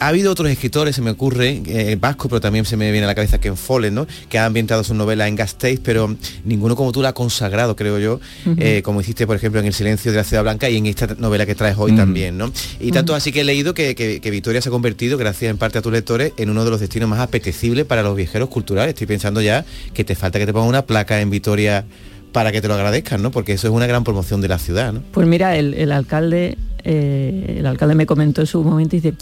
Ha 0.00 0.08
habido 0.08 0.32
otros 0.32 0.48
escritores, 0.50 0.96
se 0.96 1.02
me 1.02 1.10
ocurre, 1.10 1.60
eh, 1.66 1.96
vasco, 2.00 2.28
pero 2.28 2.40
también 2.40 2.64
se 2.64 2.76
me 2.76 2.90
viene 2.90 3.04
a 3.04 3.08
la 3.08 3.14
cabeza 3.14 3.38
Ken 3.40 3.56
Follett, 3.56 3.92
¿no? 3.92 4.06
que 4.28 4.38
han 4.38 4.46
ambientado 4.46 4.84
su 4.84 4.94
novela 4.94 5.26
en 5.28 5.36
Gasteiz, 5.36 5.80
pero 5.82 6.16
ninguno 6.44 6.76
como 6.76 6.92
tú 6.92 7.02
la 7.02 7.10
ha 7.10 7.12
consagrado, 7.12 7.74
creo 7.76 7.98
yo, 7.98 8.20
eh, 8.58 8.82
como 8.82 9.00
hiciste, 9.00 9.26
por 9.26 9.36
ejemplo, 9.36 9.60
en 9.60 9.66
El 9.66 9.74
silencio 9.74 10.10
de 10.10 10.18
la 10.18 10.24
ciudad 10.24 10.42
blanca 10.42 10.68
y 10.70 10.76
en 10.76 10.86
esta 10.86 11.06
novela 11.18 11.46
que 11.46 11.54
traes 11.54 11.76
hoy 11.78 11.92
también, 11.96 12.38
¿no? 12.38 12.52
Y 12.80 12.90
tanto 12.92 13.14
así 13.14 13.32
que 13.32 13.40
he 13.40 13.44
leído 13.44 13.74
que, 13.74 13.94
que- 13.94 14.20
que 14.20 14.30
Vitoria 14.30 14.60
se 14.62 14.68
ha 14.68 14.72
convertido, 14.72 15.18
gracias 15.18 15.50
en 15.50 15.58
parte 15.58 15.78
a 15.78 15.82
tus 15.82 15.92
lectores, 15.92 16.32
en 16.36 16.50
uno 16.50 16.64
de 16.64 16.70
los 16.70 16.80
destinos 16.80 17.08
más 17.08 17.20
apetecibles 17.20 17.84
para 17.84 18.02
los 18.02 18.16
viajeros 18.16 18.48
culturales. 18.48 18.90
Estoy 18.94 19.06
pensando 19.06 19.40
ya 19.40 19.64
que 19.94 20.04
te 20.04 20.14
falta 20.14 20.38
que 20.38 20.46
te 20.46 20.52
pongan 20.52 20.68
una 20.68 20.82
placa 20.86 21.20
en 21.20 21.30
Vitoria 21.30 21.84
para 22.32 22.52
que 22.52 22.60
te 22.60 22.68
lo 22.68 22.74
agradezcan, 22.74 23.22
¿no? 23.22 23.30
Porque 23.30 23.52
eso 23.52 23.68
es 23.68 23.72
una 23.72 23.86
gran 23.86 24.04
promoción 24.04 24.40
de 24.40 24.48
la 24.48 24.58
ciudad. 24.58 24.94
Pues 25.12 25.26
mira, 25.26 25.56
el, 25.56 25.74
el 25.74 25.92
alcalde, 25.92 26.56
eh, 26.84 27.56
el 27.58 27.66
alcalde 27.66 27.94
me 27.94 28.06
comentó 28.06 28.40
en 28.40 28.46
su 28.46 28.62
momento 28.62 28.96
y 28.96 29.00
dice, 29.00 29.16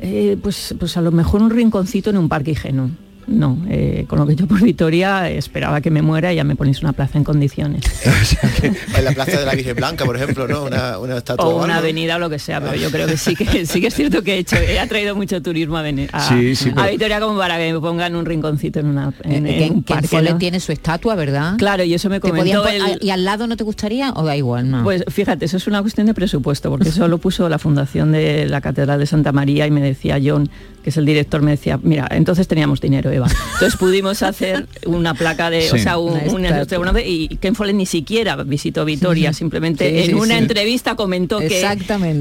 eh, 0.00 0.36
pues, 0.42 0.74
pues 0.78 0.96
a 0.96 1.00
lo 1.00 1.12
mejor 1.12 1.42
un 1.42 1.50
rinconcito 1.50 2.10
en 2.10 2.16
un 2.16 2.28
parque 2.28 2.52
higieno. 2.52 2.90
No. 3.26 3.58
Eh, 3.68 4.04
con 4.08 4.18
lo 4.18 4.26
que 4.26 4.34
yo 4.36 4.46
por 4.46 4.60
Vitoria 4.62 5.28
esperaba 5.30 5.80
que 5.80 5.90
me 5.90 6.02
muera 6.02 6.32
y 6.32 6.36
ya 6.36 6.44
me 6.44 6.56
ponéis 6.56 6.82
una 6.82 6.92
plaza 6.92 7.18
en 7.18 7.24
condiciones. 7.24 7.84
en 8.62 9.04
la 9.04 9.12
plaza 9.12 9.38
de 9.40 9.46
la 9.46 9.54
Virgen 9.54 9.76
Blanca, 9.76 10.04
por 10.04 10.16
ejemplo, 10.16 10.46
¿no? 10.48 10.64
Una, 10.64 10.98
una 10.98 11.18
estatua. 11.18 11.44
O 11.46 11.62
una 11.64 11.76
avenida 11.78 12.16
o 12.16 12.18
lo 12.18 12.28
que 12.30 12.38
sea, 12.38 12.60
pero 12.60 12.74
yo 12.76 12.90
creo 12.90 13.06
que 13.06 13.16
sí 13.16 13.34
que 13.34 13.66
sí 13.66 13.80
que 13.80 13.86
es 13.88 13.94
cierto 13.94 14.22
que 14.22 14.34
he 14.34 14.38
hecho, 14.38 14.56
he 14.56 14.78
atraído 14.78 15.14
mucho 15.14 15.40
turismo 15.42 15.76
a, 15.76 15.82
Vene- 15.82 16.08
a, 16.12 16.28
Sí, 16.28 16.54
sí, 16.56 16.70
a 16.70 16.74
pero- 16.74 16.90
Vitoria 16.90 17.20
como 17.20 17.38
para 17.38 17.56
que 17.58 17.72
me 17.72 17.80
pongan 17.80 18.14
un 18.16 18.24
rinconcito 18.26 18.80
en 18.80 18.86
una 18.86 19.12
en, 19.24 19.46
Eh, 19.46 19.56
que, 19.58 19.64
en 19.66 19.72
un 19.74 19.82
que 19.82 19.92
en 19.94 20.00
parque, 20.00 20.34
tiene 20.38 20.60
su 20.60 20.72
estatua, 20.72 21.14
¿verdad? 21.14 21.56
Claro, 21.58 21.84
y 21.84 21.94
eso 21.94 22.08
me 22.08 22.20
¿Te 22.20 22.28
podían 22.30 22.58
comentó 22.58 22.86
el- 22.86 22.98
¿Y 23.02 23.10
al 23.10 23.24
lado 23.24 23.46
no 23.46 23.56
te 23.56 23.64
gustaría 23.64 24.12
o 24.12 24.24
da 24.24 24.36
igual? 24.36 24.70
No. 24.70 24.82
Pues 24.84 25.04
fíjate, 25.08 25.44
eso 25.44 25.56
es 25.56 25.66
una 25.66 25.80
cuestión 25.82 26.06
de 26.06 26.14
presupuesto, 26.14 26.70
porque 26.70 26.88
eso 26.88 27.06
lo 27.08 27.18
puso 27.18 27.48
la 27.48 27.58
Fundación 27.58 28.12
de 28.12 28.46
la 28.48 28.60
Catedral 28.60 28.98
de 28.98 29.06
Santa 29.06 29.32
María 29.32 29.66
y 29.66 29.70
me 29.70 29.80
decía 29.80 30.18
John, 30.22 30.48
que 30.82 30.90
es 30.90 30.96
el 30.96 31.04
director, 31.06 31.42
me 31.42 31.52
decía, 31.52 31.78
mira, 31.82 32.08
entonces 32.10 32.48
teníamos 32.48 32.80
dinero, 32.80 33.11
Eva. 33.12 33.28
Entonces 33.54 33.76
pudimos 33.76 34.22
hacer 34.22 34.66
una 34.86 35.14
placa 35.14 35.50
de, 35.50 35.70
o 35.70 35.78
sea, 35.78 35.98
un, 35.98 36.12
Una 36.28 37.00
y 37.04 37.28
Ken 37.36 37.54
Follett 37.54 37.76
ni 37.76 37.86
siquiera 37.86 38.36
visitó 38.36 38.84
Vitoria, 38.84 39.32
simplemente 39.32 39.88
Sí, 39.90 39.98
en 39.98 40.06
sí, 40.06 40.14
una 40.14 40.36
sí. 40.36 40.42
entrevista 40.42 40.96
comentó 40.96 41.38
que 41.38 41.62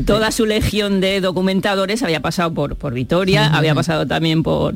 toda 0.05 0.31
su 0.31 0.45
legión 0.45 1.01
de 1.01 1.21
documentadores 1.21 2.03
había 2.03 2.21
pasado 2.21 2.53
por, 2.53 2.75
por 2.75 2.93
Vitoria, 2.93 3.47
había 3.47 3.75
pasado 3.75 4.05
también 4.05 4.43
por 4.43 4.75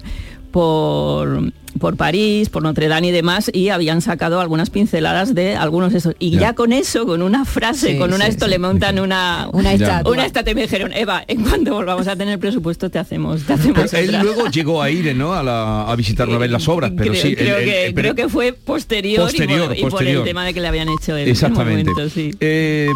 por, 0.59 1.51
por 1.79 1.97
París, 1.97 2.47
por 2.47 2.63
Notre 2.63 2.87
Dame 2.87 3.09
y 3.09 3.11
demás, 3.11 3.51
y 3.53 3.67
habían 3.69 4.01
sacado 4.01 4.39
algunas 4.39 4.69
pinceladas 4.69 5.35
de 5.35 5.57
algunos 5.57 5.91
de 5.91 5.97
esos. 5.97 6.15
Y 6.17 6.31
ya, 6.31 6.39
Ya. 6.39 6.53
con 6.53 6.71
eso, 6.71 7.05
con 7.05 7.21
una 7.21 7.43
frase, 7.43 7.91
Sí, 7.91 7.97
con 7.97 8.13
una 8.13 8.23
sí, 8.25 8.31
esto, 8.31 8.45
sí. 8.45 8.51
le 8.51 8.59
montan 8.59 8.99
una, 8.99 9.49
Una 9.51 9.73
estatua. 9.73 10.11
Una 10.13 10.25
estatua 10.25 10.51
y 10.53 10.55
me 10.55 10.61
dijeron, 10.61 10.93
Eva, 10.93 11.23
en 11.27 11.43
cuanto 11.43 11.73
volvamos 11.73 12.07
a 12.07 12.15
tener 12.15 12.39
presupuesto 12.39 12.89
te 12.89 12.99
hacemos, 12.99 13.43
te 13.43 13.51
hacemos 13.53 13.89
Pero 13.91 14.01
él 14.03 14.09
otra". 14.09 14.23
luego 14.23 14.47
llegó 14.49 14.81
a 14.81 14.89
ir 14.89 15.13
¿no? 15.15 15.33
a, 15.33 15.43
la- 15.43 15.91
a 15.91 15.95
visitar 15.97 16.29
una 16.29 16.37
vez 16.37 16.49
las 16.51 16.65
obras, 16.69 16.91
pero 16.95 17.11
creo, 17.11 17.21
sí. 17.21 17.35
creo 17.35 17.57
el- 17.57 17.65
que, 17.65 17.85
el- 17.87 17.93
pero- 17.93 18.13
creo 18.13 18.25
que 18.27 18.31
fue 18.31 18.53
posterior, 18.53 19.13
y 19.13 19.17
por- 19.17 19.31
Posterior, 19.31 19.75
y, 19.77 19.81
por, 19.81 20.03
el 20.03 20.23
tema 20.23 20.45
de 20.45 20.53
que 20.53 20.61
le 20.61 20.67
habían 20.69 20.87
hecho 20.87 21.17
el 21.17 21.27
Exactamente. 21.27 21.91
momento, 21.91 22.09
sí. 22.13 22.31
Eh, 22.39 22.87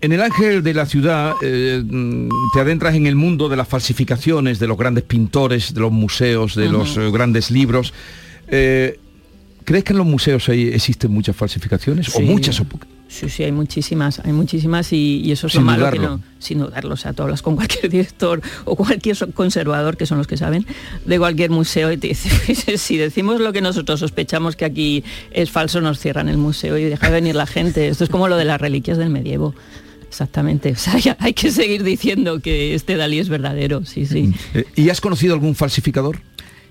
en 0.00 0.12
el 0.12 0.20
ángel 0.22 0.62
de 0.62 0.74
la 0.74 0.86
ciudad 0.86 1.34
eh, 1.42 1.82
mm, 1.84 2.28
te 2.54 2.60
adentras 2.60 2.94
en 2.94 3.06
el 3.06 3.14
mundo 3.16 3.48
de 3.48 3.56
las 3.56 3.68
falsificaciones, 3.68 4.58
de 4.58 4.66
los 4.66 4.76
grandes 4.78 5.04
pintores, 5.04 5.74
de 5.74 5.80
los 5.80 5.92
museos, 5.92 6.54
de 6.54 6.68
los 6.68 6.96
eh, 6.96 7.10
grandes 7.10 7.50
libros. 7.50 7.92
Eh, 8.48 8.98
¿Crees 9.64 9.84
que 9.84 9.92
en 9.92 9.98
los 9.98 10.06
museos 10.06 10.48
hay- 10.48 10.68
existen 10.68 11.10
muchas 11.12 11.36
falsificaciones 11.36 12.08
o 12.08 12.18
Sí. 12.18 12.22
muchas 12.24 12.58
o 12.60 12.64
pocas? 12.64 12.88
Sí, 13.10 13.28
sí, 13.30 13.42
hay 13.42 13.52
muchísimas, 13.52 14.20
hay 14.20 14.32
muchísimas 14.34 14.92
y, 14.92 15.22
y 15.24 15.32
eso 15.32 15.46
es 15.46 15.54
Sin 15.54 15.62
lo 15.62 15.66
malo 15.66 15.78
dudarlo. 15.80 16.00
que 16.00 16.06
no, 16.08 16.20
sin 16.38 16.58
dudarlo, 16.58 16.92
o 16.92 16.96
sea, 16.96 17.14
tú 17.14 17.22
hablas 17.22 17.40
con 17.40 17.56
cualquier 17.56 17.88
director 17.90 18.40
o 18.66 18.76
cualquier 18.76 19.16
conservador, 19.32 19.96
que 19.96 20.04
son 20.06 20.18
los 20.18 20.26
que 20.26 20.36
saben, 20.36 20.66
de 21.06 21.18
cualquier 21.18 21.50
museo 21.50 21.90
y 21.90 21.96
te 21.96 22.08
dice, 22.08 22.28
"Pues, 22.66 22.80
si 22.80 22.96
decimos 22.98 23.40
lo 23.40 23.52
que 23.52 23.60
nosotros 23.62 24.00
sospechamos 24.00 24.56
que 24.56 24.64
aquí 24.66 25.04
es 25.30 25.50
falso, 25.50 25.80
nos 25.80 25.98
cierran 25.98 26.28
el 26.28 26.36
museo 26.36 26.76
y 26.78 26.84
deja 26.84 27.06
de 27.06 27.12
venir 27.14 27.34
la 27.34 27.46
gente. 27.46 27.88
Esto 27.88 28.04
es 28.04 28.10
como 28.10 28.28
lo 28.28 28.36
de 28.36 28.44
las 28.44 28.60
reliquias 28.60 28.98
del 28.98 29.08
medievo. 29.10 29.54
Exactamente, 30.08 30.72
o 30.72 30.76
sea, 30.76 30.98
ya 30.98 31.16
hay 31.20 31.34
que 31.34 31.50
seguir 31.50 31.84
diciendo 31.84 32.40
que 32.40 32.74
este 32.74 32.96
Dalí 32.96 33.18
es 33.18 33.28
verdadero, 33.28 33.84
sí, 33.84 34.06
sí. 34.06 34.32
Eh, 34.54 34.64
¿Y 34.74 34.88
has 34.88 35.00
conocido 35.00 35.34
algún 35.34 35.54
falsificador? 35.54 36.20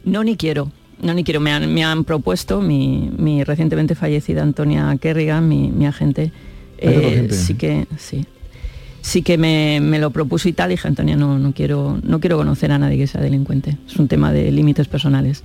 No, 0.04 0.24
ni 0.24 0.36
quiero. 0.36 0.72
No, 1.02 1.14
ni 1.14 1.24
quiero. 1.24 1.40
Me 1.40 1.52
han, 1.52 1.72
me 1.74 1.84
han 1.84 2.04
propuesto 2.04 2.62
mi, 2.62 3.12
mi 3.16 3.44
recientemente 3.44 3.94
fallecida 3.94 4.42
Antonia 4.42 4.96
Kerrigan, 5.00 5.48
mi, 5.48 5.70
mi 5.70 5.86
agente. 5.86 6.32
Eh, 6.80 7.28
sí 7.32 7.54
que, 7.54 7.88
sí. 7.98 8.26
Sí 9.02 9.22
que 9.22 9.38
me, 9.38 9.80
me 9.82 10.00
lo 10.00 10.12
propuso 10.12 10.50
y 10.50 10.54
tal. 10.54 10.70
Dije, 10.70 10.88
Antonia, 10.88 11.16
no, 11.16 11.38
no 11.38 11.54
quiero, 11.54 12.00
no 12.04 12.20
quiero 12.20 12.38
conocer 12.38 12.72
a 12.72 12.80
nadie 12.80 12.98
que 12.98 13.08
sea 13.08 13.22
delincuente. 13.22 13.78
Es 13.88 13.98
un 13.98 14.08
tema 14.08 14.34
de 14.34 14.52
límites 14.52 14.88
personales. 14.88 15.44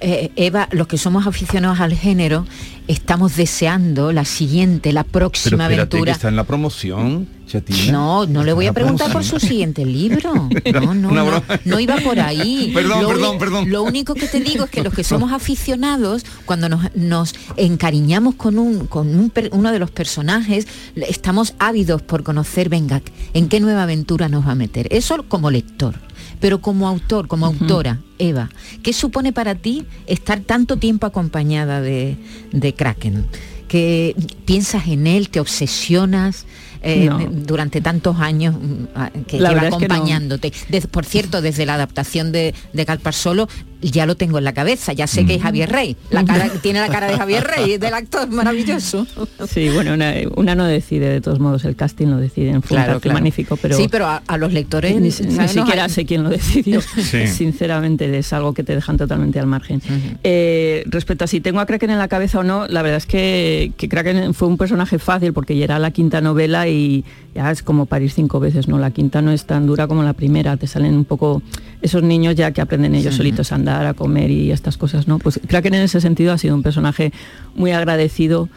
Eh, 0.00 0.30
Eva, 0.36 0.68
los 0.72 0.86
que 0.88 0.98
somos 0.98 1.26
aficionados 1.26 1.80
al 1.80 1.94
género, 1.94 2.44
estamos 2.86 3.34
deseando 3.36 4.12
la 4.12 4.24
siguiente, 4.26 4.92
la 4.92 5.04
Pero 5.04 5.12
próxima 5.30 5.68
que 5.68 5.74
aventura. 5.74 6.12
está 6.12 6.28
en 6.28 6.36
la 6.36 6.44
promoción, 6.44 7.26
Chatina. 7.46 7.92
No, 7.92 8.26
no 8.26 8.44
le 8.44 8.52
voy 8.52 8.66
a 8.66 8.74
preguntar 8.74 9.10
por 9.10 9.24
su 9.24 9.40
siguiente 9.40 9.86
libro. 9.86 10.48
No, 10.72 10.94
no, 10.94 11.08
Una 11.08 11.20
no, 11.22 11.26
broma. 11.26 11.60
no 11.64 11.80
iba 11.80 11.96
por 11.96 12.20
ahí. 12.20 12.70
Perdón, 12.74 13.02
Lo 13.02 13.08
perdón, 13.08 13.38
perdón. 13.38 13.70
Lo 13.70 13.82
único 13.84 14.14
que 14.14 14.26
te 14.26 14.40
digo 14.40 14.64
es 14.64 14.70
que 14.70 14.82
los 14.82 14.92
que 14.92 15.04
somos 15.12 15.32
aficionados, 15.32 16.24
cuando 16.44 16.68
nos, 16.68 16.94
nos 16.94 17.34
encariñamos 17.56 18.34
con, 18.34 18.58
un, 18.58 18.86
con 18.86 19.08
un 19.18 19.32
uno 19.52 19.72
de 19.72 19.78
los 19.78 19.90
personajes, 19.90 20.66
estamos 20.96 21.54
ávidos 21.58 22.02
por 22.02 22.22
conocer, 22.22 22.68
venga, 22.68 23.00
en 23.32 23.48
qué 23.48 23.60
nueva 23.60 23.84
aventura 23.84 24.28
nos 24.28 24.46
va 24.46 24.52
a 24.52 24.56
meter. 24.56 24.88
Eso 24.90 25.22
como 25.28 25.50
lector. 25.50 26.05
Pero 26.40 26.60
como 26.60 26.86
autor, 26.88 27.28
como 27.28 27.46
autora, 27.46 28.00
Eva, 28.18 28.50
¿qué 28.82 28.92
supone 28.92 29.32
para 29.32 29.54
ti 29.54 29.84
estar 30.06 30.40
tanto 30.40 30.76
tiempo 30.76 31.06
acompañada 31.06 31.80
de, 31.80 32.16
de 32.52 32.74
Kraken? 32.74 33.26
que 33.68 34.14
piensas 34.44 34.86
en 34.86 35.08
él, 35.08 35.28
te 35.28 35.40
obsesionas 35.40 36.46
eh, 36.82 37.06
No. 37.10 37.18
durante 37.18 37.80
tantos 37.80 38.20
años 38.20 38.54
mm, 38.54 39.22
que 39.26 39.40
La 39.40 39.48
lleva 39.48 39.62
verdad 39.62 39.70
es 39.72 39.82
que 39.82 39.88
no. 39.88 39.94
acompañándote. 39.94 40.52
Por 40.92 41.04
cierto, 41.04 41.42
desde 41.42 41.66
la 41.66 41.74
adaptación 41.74 42.30
de, 42.30 42.54
de 42.72 42.86
Calpar 42.86 43.12
Solo 43.12 43.48
ya 43.82 44.06
lo 44.06 44.16
tengo 44.16 44.38
en 44.38 44.44
la 44.44 44.52
cabeza, 44.52 44.92
ya 44.92 45.06
sé 45.06 45.26
que 45.26 45.34
es 45.36 45.42
Javier 45.42 45.70
Rey. 45.70 45.96
La 46.10 46.24
cara, 46.24 46.48
tiene 46.62 46.80
la 46.80 46.88
cara 46.88 47.06
de 47.08 47.16
Javier 47.16 47.44
Rey, 47.44 47.78
del 47.78 47.94
actor 47.94 48.28
maravilloso. 48.28 49.06
Sí, 49.48 49.68
bueno, 49.70 49.94
una, 49.94 50.14
una 50.36 50.54
no 50.54 50.64
decide, 50.64 51.08
de 51.08 51.20
todos 51.20 51.38
modos, 51.40 51.64
el 51.64 51.76
casting 51.76 52.06
lo 52.08 52.16
deciden. 52.18 52.62
Fue 52.62 52.76
un 52.76 52.82
Claro, 52.82 52.92
casting 52.94 53.00
claro. 53.10 53.14
magnífico, 53.14 53.56
pero... 53.56 53.76
sí, 53.76 53.88
pero 53.90 54.06
a, 54.06 54.22
a 54.26 54.38
los 54.38 54.52
lectores 54.52 54.94
ni, 54.94 55.00
ni 55.00 55.48
siquiera 55.48 55.88
sé 55.88 56.04
quién 56.06 56.22
lo 56.24 56.30
decidió. 56.30 56.80
Sí. 56.80 57.26
Sinceramente 57.26 58.16
es 58.18 58.32
algo 58.32 58.52
que 58.54 58.62
te 58.62 58.74
dejan 58.74 58.96
totalmente 58.96 59.38
al 59.40 59.46
margen. 59.46 59.80
Eh, 60.24 60.82
respecto 60.86 61.24
a 61.24 61.26
si 61.26 61.40
tengo 61.40 61.60
a 61.60 61.66
Kraken 61.66 61.90
en 61.90 61.98
la 61.98 62.08
cabeza 62.08 62.40
o 62.40 62.42
no, 62.42 62.66
la 62.68 62.82
verdad 62.82 62.98
es 62.98 63.06
que, 63.06 63.72
que 63.76 63.88
Kraken 63.88 64.34
fue 64.34 64.48
un 64.48 64.56
personaje 64.56 64.98
fácil 64.98 65.32
porque 65.32 65.56
ya 65.56 65.64
era 65.64 65.78
la 65.78 65.90
quinta 65.90 66.20
novela 66.20 66.68
y 66.68 67.04
ya 67.34 67.50
es 67.50 67.62
como 67.62 67.86
parir 67.86 68.10
cinco 68.10 68.40
veces, 68.40 68.68
¿no? 68.68 68.78
La 68.78 68.90
quinta 68.90 69.20
no 69.22 69.30
es 69.30 69.44
tan 69.44 69.66
dura 69.66 69.86
como 69.86 70.02
la 70.02 70.14
primera, 70.14 70.56
te 70.56 70.66
salen 70.66 70.94
un 70.94 71.04
poco 71.04 71.42
esos 71.82 72.02
niños 72.02 72.34
ya 72.34 72.50
que 72.52 72.60
aprenden 72.60 72.94
ellos 72.94 73.14
solitos 73.14 73.52
a 73.52 73.56
andar, 73.56 73.65
a 73.68 73.94
comer 73.94 74.30
y 74.30 74.50
estas 74.52 74.76
cosas, 74.76 75.08
¿no? 75.08 75.18
Pues 75.18 75.40
Kraken 75.46 75.74
en 75.74 75.82
ese 75.82 76.00
sentido 76.00 76.32
ha 76.32 76.38
sido 76.38 76.54
un 76.54 76.62
personaje 76.62 77.12
muy 77.54 77.72
agradecido 77.72 78.48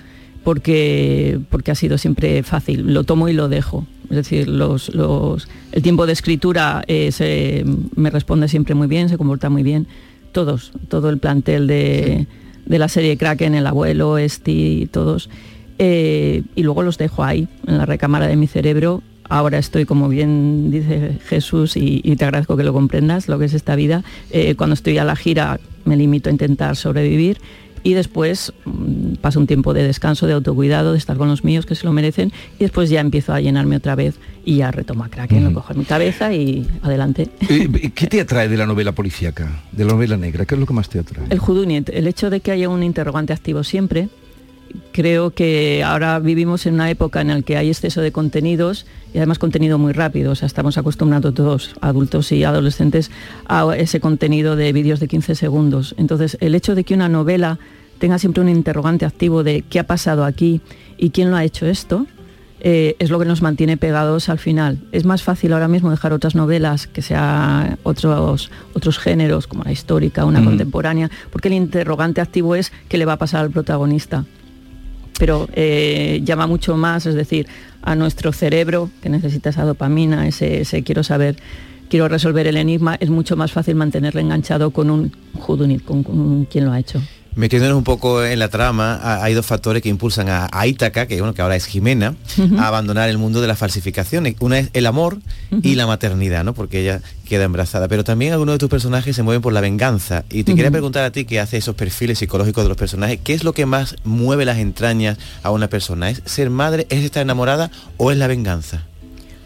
porque, 0.44 1.40
porque 1.50 1.72
ha 1.72 1.76
sido 1.76 1.98
siempre 1.98 2.44
fácil, 2.44 2.94
lo 2.94 3.04
tomo 3.04 3.28
y 3.30 3.34
lo 3.34 3.50
dejo. 3.50 3.86
Es 4.10 4.16
decir, 4.16 4.48
los, 4.48 4.94
los- 4.96 5.48
el 5.72 5.82
tiempo 5.84 6.06
de 6.06 6.14
escritura 6.14 6.84
eh, 6.88 7.12
se- 7.12 7.64
me 7.96 8.10
responde 8.10 8.48
siempre 8.48 8.74
muy 8.76 8.88
bien, 8.88 9.10
se 9.10 9.18
comporta 9.18 9.50
muy 9.50 9.64
bien. 9.64 9.88
Todos, 10.32 10.72
todo 10.88 11.10
el 11.10 11.18
plantel 11.18 11.68
de, 11.68 12.28
de 12.66 12.80
la 12.80 12.88
serie 12.88 13.18
Kraken, 13.18 13.56
el 13.56 13.68
abuelo, 13.68 14.18
Esti, 14.18 14.88
todos. 14.92 15.30
Eh, 15.78 16.44
y 16.56 16.64
luego 16.64 16.84
los 16.84 16.98
dejo 16.98 17.24
ahí, 17.24 17.48
en 17.68 17.78
la 17.78 17.86
recámara 17.86 18.28
de 18.28 18.36
mi 18.36 18.48
cerebro. 18.48 19.02
Ahora 19.30 19.60
estoy, 19.60 19.86
como 19.86 20.10
bien 20.10 20.72
dice 20.72 21.20
Jesús, 21.26 21.78
y, 21.78 22.02
y 22.04 22.16
te 22.16 22.26
agradezco 22.26 22.58
que 22.58 22.64
lo 22.64 22.74
comprendas, 22.74 23.28
lo 23.28 23.40
que 23.40 23.46
es 23.46 23.54
esta 23.54 23.76
vida. 23.76 24.04
Eh, 24.32 24.56
cuando 24.56 24.74
estoy 24.74 24.98
a 24.98 25.04
la 25.04 25.16
gira 25.16 25.60
me 25.86 25.96
limito 25.96 26.30
a 26.30 26.32
intentar 26.32 26.76
sobrevivir 26.76 27.40
y 27.84 27.94
después 27.94 28.54
mm, 28.66 29.16
paso 29.22 29.40
un 29.40 29.48
tiempo 29.48 29.74
de 29.74 29.84
descanso, 29.84 30.28
de 30.28 30.34
autocuidado, 30.34 30.94
de 30.94 30.98
estar 30.98 31.18
con 31.18 31.28
los 31.28 31.44
míos 31.44 31.66
que 31.66 31.76
se 31.76 31.86
lo 31.86 31.94
merecen 31.94 32.32
y 32.58 32.64
después 32.64 32.90
ya 32.90 33.02
empiezo 33.02 33.34
a 33.34 33.40
llenarme 33.40 33.78
otra 33.78 33.96
vez 33.96 34.16
y 34.46 34.58
ya 34.58 34.72
retomo 34.72 35.04
a 35.04 35.10
Kraken, 35.10 35.44
lo 35.44 35.54
cojo 35.54 35.74
en 35.74 35.80
mi 35.80 35.86
cabeza 35.86 36.34
y 36.34 36.68
adelante. 36.82 37.30
Eh, 37.50 37.92
¿Qué 37.94 38.08
te 38.08 38.22
atrae 38.22 38.48
de 38.48 38.58
la 38.58 38.66
novela 38.66 38.94
policíaca, 38.94 39.62
de 39.72 39.86
la 39.86 39.94
novela 39.94 40.18
negra? 40.18 40.46
¿Qué 40.46 40.56
es 40.56 40.60
lo 40.60 40.66
que 40.66 40.74
más 40.74 40.90
te 40.90 41.00
atrae? 41.00 41.26
El 41.30 41.40
Juduniet, 41.40 41.90
el 41.90 42.08
hecho 42.08 42.30
de 42.30 42.40
que 42.40 42.52
haya 42.52 42.70
un 42.70 42.84
interrogante 42.84 43.34
activo 43.34 43.64
siempre, 43.64 44.10
creo 44.92 45.32
que 45.32 45.84
ahora 45.84 46.20
vivimos 46.20 46.66
en 46.66 46.76
una 46.76 46.90
época 46.90 47.22
en 47.22 47.30
la 47.30 47.42
que 47.42 47.58
hay 47.58 47.70
exceso 47.70 48.02
de 48.02 48.12
contenidos 48.12 48.86
y 49.14 49.18
además 49.18 49.40
contenido 49.40 49.78
muy 49.78 49.94
rápido. 49.94 50.32
O 50.32 50.36
sea, 50.36 50.46
estamos 50.46 50.78
acostumbrados 50.78 51.34
todos, 51.34 51.76
adultos 51.82 52.32
y 52.32 52.44
adolescentes, 52.44 53.12
a 53.48 53.76
ese 53.76 54.00
contenido 54.00 54.56
de 54.56 54.72
vídeos 54.74 55.00
de 55.00 55.08
15 55.08 55.36
segundos. 55.36 55.96
Entonces, 55.98 56.38
el 56.42 56.56
hecho 56.56 56.76
de 56.76 56.84
que 56.84 56.94
una 56.94 57.10
novela 57.10 57.60
tenga 57.98 58.20
siempre 58.20 58.42
un 58.42 58.50
interrogante 58.50 59.06
activo 59.06 59.44
de 59.44 59.64
qué 59.70 59.80
ha 59.80 59.88
pasado 59.88 60.26
aquí 60.26 60.62
y 60.98 61.10
quién 61.10 61.32
lo 61.32 61.38
ha 61.38 61.44
hecho 61.44 61.66
esto, 61.66 62.08
eh, 62.62 62.96
es 63.00 63.10
lo 63.10 63.20
que 63.20 63.26
nos 63.26 63.42
mantiene 63.42 63.78
pegados 63.78 64.28
al 64.28 64.40
final. 64.40 64.80
Es 64.92 65.06
más 65.06 65.24
fácil 65.24 65.54
ahora 65.54 65.68
mismo 65.68 65.92
dejar 65.92 66.12
otras 66.12 66.36
novelas, 66.36 66.88
que 66.88 67.02
sea 67.02 67.78
otros, 67.84 68.52
otros 68.74 69.00
géneros, 69.00 69.48
como 69.48 69.64
la 69.64 69.72
histórica, 69.72 70.26
una 70.26 70.44
contemporánea, 70.44 71.10
porque 71.32 71.48
el 71.48 71.54
interrogante 71.54 72.20
activo 72.20 72.56
es 72.56 72.72
qué 72.90 72.98
le 72.98 73.06
va 73.06 73.14
a 73.14 73.18
pasar 73.18 73.42
al 73.42 73.52
protagonista. 73.52 74.26
Pero 75.20 75.48
eh, 75.54 76.22
llama 76.24 76.48
mucho 76.48 76.76
más, 76.76 77.06
es 77.06 77.14
decir, 77.14 77.46
a 77.84 77.94
nuestro 77.94 78.34
cerebro, 78.34 78.90
que 79.04 79.10
necesita 79.10 79.52
esa 79.52 79.66
dopamina, 79.66 80.28
ese, 80.28 80.84
quiero 80.84 81.04
saber, 81.04 81.36
quiero 81.90 82.08
resolver 82.08 82.48
el 82.48 82.58
enigma, 82.58 82.96
es 83.00 83.12
mucho 83.12 83.36
más 83.36 83.52
fácil 83.52 83.76
mantenerle 83.76 84.22
enganchado 84.22 84.72
con 84.72 84.90
un 84.90 85.12
Judunit, 85.34 85.84
con, 85.84 86.04
con 86.04 86.20
un 86.20 86.46
quién 86.46 86.66
lo 86.66 86.72
ha 86.72 86.80
hecho. 86.80 87.00
Metiéndonos 87.36 87.78
un 87.78 87.84
poco 87.84 88.24
en 88.26 88.38
la 88.40 88.50
trama, 88.50 88.96
ha- 89.02 89.24
hay 89.24 89.34
dos 89.34 89.46
factores 89.46 89.82
que 89.82 89.88
impulsan 89.90 90.28
a, 90.30 90.50
a 90.52 90.68
Ítaca, 90.68 91.08
que, 91.08 91.18
bueno, 91.20 91.34
que 91.34 91.42
ahora 91.42 91.56
es 91.56 91.66
Jimena, 91.66 92.16
a 92.58 92.68
abandonar 92.68 93.08
el 93.10 93.18
mundo 93.18 93.40
de 93.40 93.48
las 93.48 93.58
falsificaciones. 93.58 94.36
Una 94.40 94.60
es 94.60 94.70
el 94.74 94.86
amor 94.88 95.20
y 95.62 95.76
la 95.76 95.88
maternidad, 95.88 96.44
¿no? 96.44 96.54
Porque 96.54 96.82
ella 96.82 97.02
queda 97.26 97.44
embarazada. 97.46 97.88
Pero 97.88 98.04
también 98.04 98.34
algunos 98.34 98.56
de 98.56 98.60
tus 98.60 98.70
personajes 98.70 99.16
se 99.16 99.24
mueven 99.24 99.42
por 99.42 99.54
la 99.54 99.62
venganza. 99.62 100.26
Y 100.30 100.44
te 100.44 100.54
quería 100.56 100.72
preguntar 100.72 101.04
a 101.06 101.12
ti, 101.12 101.24
que 101.26 101.40
hace 101.40 101.58
esos 101.58 101.76
perfiles 101.76 102.18
psicológicos 102.20 102.64
de 102.66 102.70
los 102.70 102.78
personajes, 102.78 103.20
¿qué 103.24 103.34
es 103.34 103.44
lo 103.44 103.54
que 103.54 103.66
más 103.66 103.96
mueve 104.04 104.44
las 104.44 104.58
entrañas 104.58 105.18
a 105.44 105.52
una 105.52 105.68
persona? 105.70 106.10
¿Es 106.10 106.22
ser 106.26 106.50
madre, 106.50 106.88
es 106.90 107.04
estar 107.06 107.22
enamorada 107.22 107.72
o 107.98 108.12
es 108.12 108.18
la 108.18 108.28
venganza? 108.28 108.84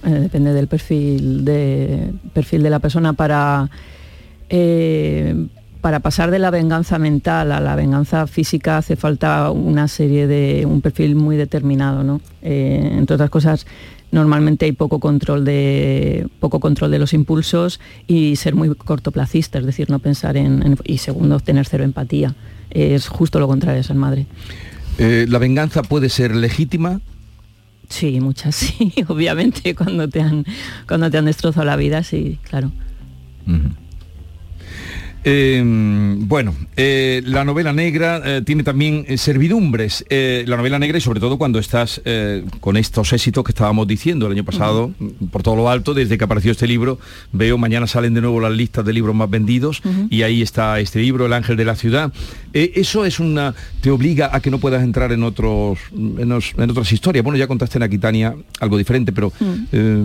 Eh, 0.05 0.09
depende 0.09 0.51
del 0.53 0.67
perfil 0.67 1.45
de 1.45 2.11
perfil 2.33 2.63
de 2.63 2.69
la 2.69 2.79
persona 2.79 3.13
para 3.13 3.69
eh, 4.49 5.47
para 5.83 5.99
pasar 5.99 6.31
de 6.31 6.39
la 6.39 6.49
venganza 6.49 6.97
mental 6.97 7.51
a 7.51 7.59
la 7.59 7.75
venganza 7.75 8.25
física 8.25 8.77
hace 8.77 8.95
falta 8.95 9.51
una 9.51 9.89
serie 9.89 10.27
de 10.27 10.65
un 10.65 10.79
perfil 10.81 11.15
muy 11.15 11.35
determinado 11.35 12.03
no 12.03 12.21
Eh, 12.41 12.95
entre 12.99 13.15
otras 13.15 13.29
cosas 13.29 13.65
normalmente 14.11 14.63
hay 14.65 14.71
poco 14.71 14.99
control 14.99 15.43
de 15.43 16.25
poco 16.39 16.59
control 16.61 16.89
de 16.89 16.99
los 16.99 17.13
impulsos 17.13 17.81
y 18.07 18.37
ser 18.37 18.55
muy 18.55 18.73
cortoplacista 18.75 19.59
es 19.59 19.65
decir 19.65 19.89
no 19.89 19.99
pensar 19.99 20.37
en, 20.37 20.63
en- 20.65 20.77
y 20.85 20.99
segundo 20.99 21.39
tener 21.41 21.65
cero 21.67 21.83
empatía 21.83 22.33
es 22.69 23.09
justo 23.09 23.39
lo 23.41 23.47
contrario 23.47 23.77
de 23.81 23.83
ser 23.83 23.97
madre 23.97 24.25
Eh, 24.99 25.25
¿La 25.27 25.39
venganza 25.39 25.81
puede 25.83 26.07
ser 26.07 26.33
legítima? 26.33 27.01
Sí, 27.89 28.21
muchas 28.21 28.55
sí, 28.61 28.93
obviamente 29.09 29.75
cuando 29.75 30.07
te 30.07 30.21
han 30.21 30.45
cuando 30.87 31.09
te 31.11 31.17
han 31.17 31.25
destrozado 31.25 31.65
la 31.65 31.75
vida, 31.75 32.03
sí, 32.03 32.39
claro. 32.49 32.71
Eh, 35.25 35.63
bueno, 36.17 36.53
eh, 36.75 37.21
la 37.25 37.45
novela 37.45 37.71
negra 37.71 38.21
eh, 38.25 38.41
tiene 38.45 38.63
también 38.63 39.05
eh, 39.07 39.17
servidumbres. 39.17 40.05
La 40.09 40.57
novela 40.57 40.79
negra 40.79 40.97
y 40.97 41.01
sobre 41.01 41.19
todo 41.19 41.37
cuando 41.37 41.59
estás 41.59 42.01
con 42.59 42.77
estos 42.77 43.13
éxitos 43.13 43.43
que 43.43 43.51
estábamos 43.51 43.87
diciendo 43.87 44.25
el 44.27 44.33
año 44.33 44.43
pasado, 44.43 44.91
mm, 44.99 45.27
por 45.31 45.43
todo 45.43 45.55
lo 45.55 45.69
alto, 45.69 45.93
desde 45.93 46.17
que 46.17 46.23
apareció 46.25 46.51
este 46.51 46.67
libro, 46.67 46.99
veo 47.31 47.57
mañana 47.57 47.87
salen 47.87 48.13
de 48.13 48.21
nuevo 48.21 48.39
las 48.39 48.51
listas 48.51 48.85
de 48.85 48.93
libros 48.93 49.15
más 49.15 49.29
vendidos 49.29 49.81
y 50.09 50.21
ahí 50.23 50.41
está 50.41 50.79
este 50.79 50.99
libro, 50.99 51.25
El 51.25 51.33
Ángel 51.33 51.55
de 51.57 51.65
la 51.65 51.75
Ciudad. 51.75 52.11
Eso 52.53 53.05
es 53.05 53.19
una. 53.19 53.53
te 53.81 53.89
obliga 53.91 54.29
a 54.33 54.39
que 54.41 54.51
no 54.51 54.59
puedas 54.59 54.83
entrar 54.83 55.11
en 55.11 55.23
otros, 55.23 55.79
en, 55.95 56.31
os- 56.31 56.53
en 56.57 56.69
otras 56.69 56.91
historias. 56.91 57.23
Bueno, 57.23 57.37
ya 57.37 57.47
contaste 57.47 57.77
en 57.77 57.83
Aquitania 57.83 58.35
algo 58.59 58.77
diferente, 58.77 59.11
pero 59.11 59.31
eh, 59.71 60.03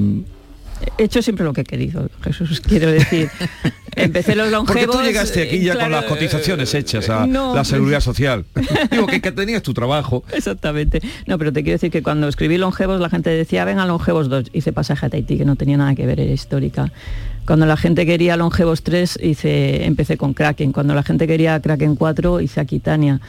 He 0.97 1.05
hecho 1.05 1.23
siempre 1.23 1.45
lo 1.45 1.53
que 1.53 1.63
he 1.63 1.65
querido, 1.65 2.09
Jesús, 2.23 2.61
quiero 2.61 2.91
decir. 2.91 3.31
Empecé 3.97 4.37
los 4.37 4.49
Porque 4.51 4.83
longevos. 4.83 4.97
tú 4.97 5.03
llegaste 5.03 5.43
aquí 5.43 5.61
ya 5.61 5.77
con 5.77 5.91
las 5.91 6.05
cotizaciones 6.05 6.73
hechas 6.75 7.09
a 7.11 7.27
no, 7.27 7.55
la 7.55 7.65
seguridad 7.65 8.01
social. 8.01 8.45
Digo 8.91 9.07
que, 9.07 9.21
que 9.21 9.33
tenías 9.33 9.63
tu 9.63 9.75
trabajo. 9.75 10.25
Exactamente. 10.33 11.01
No, 11.27 11.37
pero 11.39 11.53
te 11.53 11.63
quiero 11.63 11.75
decir 11.75 11.91
que 11.91 12.03
cuando 12.03 12.29
escribí 12.29 12.59
Longevos 12.59 13.01
la 13.01 13.11
gente 13.11 13.31
decía, 13.31 13.65
venga 13.65 13.87
Longevos 13.87 14.29
2, 14.29 14.51
hice 14.53 14.73
pasaje 14.73 15.07
a 15.07 15.09
Tahití, 15.09 15.39
que 15.39 15.45
no 15.45 15.57
tenía 15.57 15.77
nada 15.77 15.95
que 15.95 16.07
ver, 16.07 16.21
era 16.21 16.33
histórica. 16.33 16.93
Cuando 17.47 17.67
la 17.67 17.77
gente 17.77 18.07
quería 18.07 18.37
Longevos 18.37 18.83
3, 18.83 19.19
hice, 19.23 19.87
empecé 19.87 20.17
con 20.17 20.35
Kraken. 20.35 20.73
Cuando 20.73 20.95
la 20.95 21.03
gente 21.03 21.27
quería 21.27 21.59
Kraken 21.61 21.97
4, 21.97 22.41
hice 22.41 22.61
Aquitania. 22.61 23.21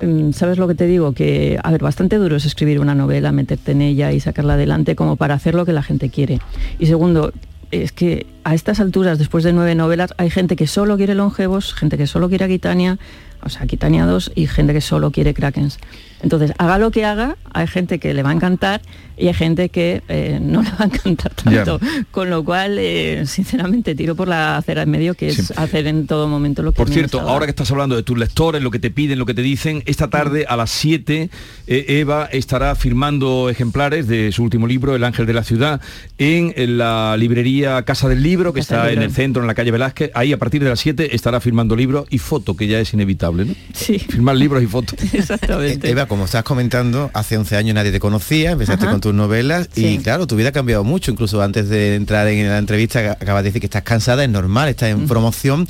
Mm, 0.00 0.32
¿Sabes 0.32 0.58
lo 0.58 0.68
que 0.68 0.74
te 0.74 0.86
digo? 0.86 1.12
Que, 1.12 1.58
a 1.62 1.70
ver, 1.70 1.82
bastante 1.82 2.16
duro 2.16 2.36
es 2.36 2.44
escribir 2.44 2.80
una 2.80 2.94
novela, 2.94 3.32
meterte 3.32 3.72
en 3.72 3.82
ella 3.82 4.12
y 4.12 4.20
sacarla 4.20 4.54
adelante 4.54 4.96
como 4.96 5.16
para 5.16 5.34
hacer 5.34 5.54
lo 5.54 5.64
que 5.64 5.72
la 5.72 5.82
gente 5.82 6.10
quiere. 6.10 6.40
Y 6.78 6.86
segundo, 6.86 7.32
es 7.70 7.92
que 7.92 8.26
a 8.44 8.54
estas 8.54 8.80
alturas, 8.80 9.18
después 9.18 9.44
de 9.44 9.52
nueve 9.52 9.74
novelas, 9.74 10.14
hay 10.18 10.30
gente 10.30 10.56
que 10.56 10.66
solo 10.66 10.96
quiere 10.96 11.14
longevos, 11.14 11.74
gente 11.74 11.96
que 11.96 12.06
solo 12.06 12.28
quiere 12.28 12.44
Aquitania, 12.44 12.98
o 13.42 13.48
sea, 13.48 13.62
Aquitania 13.62 14.06
2 14.06 14.32
y 14.34 14.46
gente 14.46 14.72
que 14.72 14.80
solo 14.80 15.10
quiere 15.10 15.34
Krakens. 15.34 15.78
Entonces, 16.26 16.52
haga 16.58 16.76
lo 16.78 16.90
que 16.90 17.04
haga, 17.04 17.36
hay 17.52 17.68
gente 17.68 18.00
que 18.00 18.12
le 18.12 18.24
va 18.24 18.30
a 18.30 18.32
encantar 18.32 18.80
y 19.16 19.28
hay 19.28 19.34
gente 19.34 19.68
que 19.68 20.02
eh, 20.08 20.40
no 20.42 20.60
le 20.64 20.70
va 20.70 20.78
a 20.80 20.84
encantar 20.86 21.32
tanto. 21.34 21.78
Con 22.10 22.30
lo 22.30 22.44
cual, 22.44 22.78
eh, 22.80 23.22
sinceramente, 23.26 23.94
tiro 23.94 24.16
por 24.16 24.26
la 24.26 24.56
acera 24.56 24.82
en 24.82 24.90
medio, 24.90 25.14
que 25.14 25.28
es 25.28 25.52
hacer 25.56 25.86
en 25.86 26.08
todo 26.08 26.26
momento 26.26 26.62
lo 26.62 26.72
que 26.72 26.78
Por 26.78 26.90
cierto, 26.90 27.20
ahora 27.20 27.46
que 27.46 27.50
estás 27.50 27.70
hablando 27.70 27.94
de 27.94 28.02
tus 28.02 28.18
lectores, 28.18 28.60
lo 28.60 28.72
que 28.72 28.80
te 28.80 28.90
piden, 28.90 29.20
lo 29.20 29.24
que 29.24 29.34
te 29.34 29.42
dicen, 29.42 29.84
esta 29.86 30.10
tarde 30.10 30.46
a 30.48 30.56
las 30.56 30.70
7 30.70 31.30
eh, 31.68 31.84
Eva 31.88 32.28
estará 32.32 32.74
firmando 32.74 33.48
ejemplares 33.48 34.08
de 34.08 34.32
su 34.32 34.42
último 34.42 34.66
libro, 34.66 34.96
El 34.96 35.04
Ángel 35.04 35.26
de 35.26 35.32
la 35.32 35.44
Ciudad, 35.44 35.80
en, 36.18 36.52
en 36.56 36.76
la 36.76 37.16
librería 37.16 37.84
Casa 37.84 38.08
del 38.08 38.24
Libro, 38.24 38.52
que 38.52 38.62
Casa 38.62 38.78
está 38.78 38.92
en 38.92 39.00
el 39.00 39.12
centro, 39.12 39.42
en 39.42 39.46
la 39.46 39.54
calle 39.54 39.70
Velázquez. 39.70 40.10
Ahí 40.14 40.32
a 40.32 40.38
partir 40.38 40.60
de 40.64 40.70
las 40.70 40.80
7 40.80 41.14
estará 41.14 41.40
firmando 41.40 41.76
libros 41.76 42.08
y 42.10 42.18
foto, 42.18 42.56
que 42.56 42.66
ya 42.66 42.80
es 42.80 42.92
inevitable, 42.92 43.44
¿no? 43.44 43.54
Sí. 43.72 44.00
Firmar 44.00 44.34
libros 44.34 44.60
y 44.60 44.66
fotos. 44.66 44.98
Exactamente. 45.14 45.88
Eva, 45.88 46.06
como 46.16 46.24
estás 46.24 46.44
comentando, 46.44 47.10
hace 47.12 47.36
11 47.36 47.56
años 47.58 47.74
nadie 47.74 47.92
te 47.92 48.00
conocía, 48.00 48.52
empezaste 48.52 48.84
Ajá. 48.84 48.92
con 48.92 49.02
tus 49.02 49.12
novelas 49.12 49.68
y 49.76 49.80
Sí. 49.82 50.00
claro, 50.02 50.26
tu 50.26 50.34
vida 50.34 50.48
ha 50.48 50.52
cambiado 50.52 50.82
mucho, 50.82 51.10
incluso 51.10 51.42
antes 51.42 51.68
de 51.68 51.94
entrar 51.94 52.26
en 52.28 52.48
la 52.48 52.56
entrevista 52.56 53.12
acabas 53.20 53.42
de 53.42 53.50
decir 53.50 53.60
que 53.60 53.66
estás 53.66 53.82
cansada, 53.82 54.24
es 54.24 54.30
normal, 54.30 54.70
estás 54.70 54.88
en 54.88 55.06
promoción. 55.06 55.66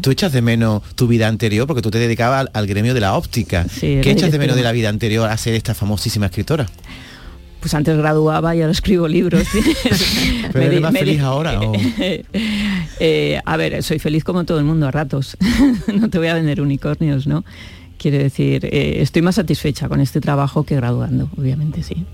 ¿Tú 0.00 0.12
echas 0.12 0.32
de 0.32 0.40
menos 0.40 0.82
tu 0.94 1.08
vida 1.08 1.26
anterior? 1.26 1.66
Porque 1.66 1.82
tú 1.82 1.90
te 1.90 1.98
dedicabas 1.98 2.42
al, 2.42 2.50
al 2.52 2.66
gremio 2.68 2.94
de 2.94 3.00
la 3.00 3.14
óptica. 3.14 3.66
Sí, 3.68 3.98
¿Qué 4.00 4.12
echas 4.12 4.30
de 4.30 4.38
menos 4.38 4.54
de 4.54 4.62
la 4.62 4.70
vida 4.70 4.88
anterior 4.88 5.28
a 5.28 5.36
ser 5.36 5.54
esta 5.54 5.74
famosísima 5.74 6.26
escritora? 6.26 6.66
Pues 7.58 7.74
antes 7.74 7.96
graduaba 7.96 8.54
y 8.54 8.60
ahora 8.60 8.70
escribo 8.70 9.08
libros. 9.08 9.42
¿Pero 10.52 10.64
eres 10.64 10.80
más 10.80 10.92
feliz 10.92 11.20
ahora, 11.20 11.60
o? 11.60 11.72
Eh, 13.00 13.40
a 13.44 13.56
ver, 13.56 13.80
soy 13.84 13.98
feliz 14.00 14.24
como 14.24 14.44
todo 14.44 14.58
el 14.58 14.64
mundo 14.64 14.86
a 14.88 14.90
ratos. 14.90 15.36
no 15.92 16.08
te 16.10 16.18
voy 16.18 16.26
a 16.28 16.34
vender 16.34 16.60
unicornios, 16.60 17.26
¿no? 17.28 17.44
Quiero 17.98 18.18
decir, 18.18 18.64
eh, 18.64 19.02
estoy 19.02 19.22
más 19.22 19.34
satisfecha 19.34 19.88
con 19.88 20.00
este 20.00 20.20
trabajo 20.20 20.62
que 20.62 20.76
graduando, 20.76 21.28
obviamente 21.36 21.82
sí. 21.82 22.06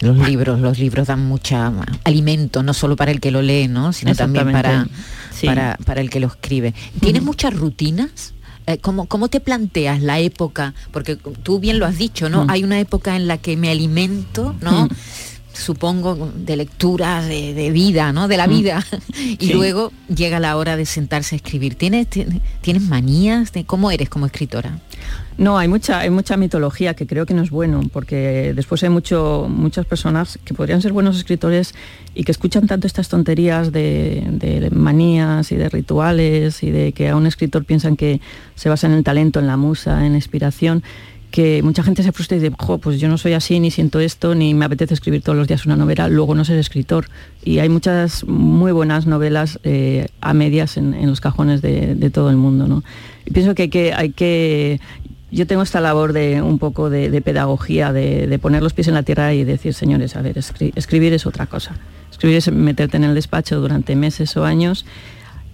Los 0.00 0.18
libros, 0.18 0.60
los 0.60 0.78
libros 0.78 1.06
dan 1.06 1.24
mucha 1.24 1.72
alimento, 2.04 2.62
no 2.62 2.74
solo 2.74 2.96
para 2.96 3.10
el 3.12 3.20
que 3.20 3.30
lo 3.30 3.40
lee, 3.40 3.66
¿no? 3.66 3.94
sino 3.94 4.14
también 4.14 4.52
para. 4.52 4.86
Sí. 5.32 5.46
para, 5.46 5.78
para 5.84 6.00
el 6.00 6.10
que 6.10 6.20
lo 6.20 6.26
escribe. 6.26 6.74
¿Tienes 7.00 7.22
muchas 7.22 7.54
rutinas? 7.54 8.34
Eh, 8.66 8.78
¿Cómo, 8.78 9.06
¿Cómo 9.06 9.28
te 9.28 9.40
planteas 9.40 10.02
la 10.02 10.18
época? 10.18 10.74
Porque 10.90 11.16
tú 11.16 11.60
bien 11.60 11.78
lo 11.78 11.86
has 11.86 11.98
dicho, 11.98 12.28
¿no? 12.28 12.44
Mm. 12.44 12.50
Hay 12.50 12.64
una 12.64 12.80
época 12.80 13.16
en 13.16 13.28
la 13.28 13.38
que 13.38 13.56
me 13.56 13.70
alimento, 13.70 14.54
¿no? 14.60 14.86
Mm. 14.86 14.88
Supongo 15.56 16.30
de 16.36 16.56
lecturas, 16.56 17.26
de, 17.26 17.54
de 17.54 17.70
vida, 17.70 18.12
¿no? 18.12 18.28
De 18.28 18.36
la 18.36 18.46
Mm. 18.46 18.50
vida. 18.50 18.84
y 19.38 19.46
Sí. 19.46 19.52
luego 19.52 19.92
llega 20.14 20.38
la 20.38 20.56
hora 20.56 20.76
de 20.76 20.84
sentarse 20.86 21.34
a 21.34 21.36
escribir. 21.36 21.74
¿Tienes, 21.74 22.06
tienes, 22.08 22.40
tienes 22.60 22.82
manías? 22.82 23.52
de 23.52 23.64
¿Cómo 23.64 23.90
eres 23.90 24.08
como 24.08 24.26
escritora? 24.26 24.78
No, 25.38 25.58
hay 25.58 25.68
mucha, 25.68 26.00
hay 26.00 26.10
mucha 26.10 26.36
mitología 26.36 26.94
que 26.94 27.06
creo 27.06 27.26
que 27.26 27.34
no 27.34 27.42
es 27.42 27.50
bueno, 27.50 27.82
porque 27.92 28.52
después 28.54 28.82
hay 28.82 28.88
mucho, 28.88 29.46
muchas 29.50 29.84
personas 29.86 30.38
que 30.44 30.54
podrían 30.54 30.80
ser 30.80 30.92
buenos 30.92 31.16
escritores 31.16 31.74
y 32.14 32.24
que 32.24 32.32
escuchan 32.32 32.66
tanto 32.66 32.86
estas 32.86 33.08
tonterías 33.08 33.70
de, 33.72 34.24
de 34.30 34.70
manías 34.70 35.52
y 35.52 35.56
de 35.56 35.68
rituales 35.68 36.62
y 36.62 36.70
de 36.70 36.92
que 36.92 37.08
a 37.10 37.16
un 37.16 37.26
escritor 37.26 37.64
piensan 37.64 37.96
que 37.96 38.20
se 38.54 38.68
basa 38.70 38.86
en 38.86 38.94
el 38.94 39.04
talento, 39.04 39.38
en 39.38 39.46
la 39.46 39.56
musa, 39.58 40.04
en 40.06 40.12
la 40.12 40.18
inspiración, 40.18 40.82
que 41.30 41.62
mucha 41.62 41.82
gente 41.82 42.02
se 42.02 42.12
frustra 42.12 42.36
y 42.36 42.40
dice, 42.40 42.56
pues 42.80 43.00
yo 43.00 43.08
no 43.08 43.18
soy 43.18 43.34
así, 43.34 43.60
ni 43.60 43.70
siento 43.70 44.00
esto, 44.00 44.34
ni 44.34 44.54
me 44.54 44.64
apetece 44.64 44.94
escribir 44.94 45.22
todos 45.22 45.36
los 45.36 45.48
días 45.48 45.66
una 45.66 45.76
novela, 45.76 46.08
luego 46.08 46.34
no 46.34 46.44
ser 46.44 46.58
escritor. 46.58 47.06
Y 47.44 47.58
hay 47.58 47.68
muchas 47.68 48.24
muy 48.26 48.72
buenas 48.72 49.06
novelas 49.06 49.58
eh, 49.64 50.06
a 50.20 50.34
medias 50.34 50.76
en, 50.76 51.06
los 51.06 51.20
cajones 51.20 51.62
de, 51.62 52.10
todo 52.12 52.30
el 52.30 52.36
mundo. 52.36 52.66
¿no? 52.66 52.82
Y 53.24 53.32
pienso 53.32 53.54
que 53.54 53.62
hay 53.62 53.68
que, 53.68 53.92
hay 53.92 54.10
que 54.10 54.80
yo 55.30 55.46
tengo 55.46 55.62
esta 55.62 55.80
labor 55.80 56.12
de 56.12 56.40
un 56.40 56.58
poco 56.58 56.88
de, 56.88 57.20
pedagogía, 57.20 57.92
de, 57.92 58.38
poner 58.40 58.62
los 58.62 58.72
pies 58.72 58.88
en 58.88 58.94
la 58.94 59.02
tierra 59.02 59.34
y 59.34 59.44
decir, 59.44 59.74
señores, 59.74 60.16
a 60.16 60.22
ver, 60.22 60.36
escri- 60.36 60.72
escribir 60.76 61.12
es 61.12 61.26
otra 61.26 61.46
cosa. 61.46 61.76
Escribir 62.10 62.38
es 62.38 62.50
meterte 62.50 62.96
en 62.96 63.04
el 63.04 63.14
despacho 63.14 63.60
durante 63.60 63.96
meses 63.96 64.36
o 64.36 64.44
años 64.44 64.86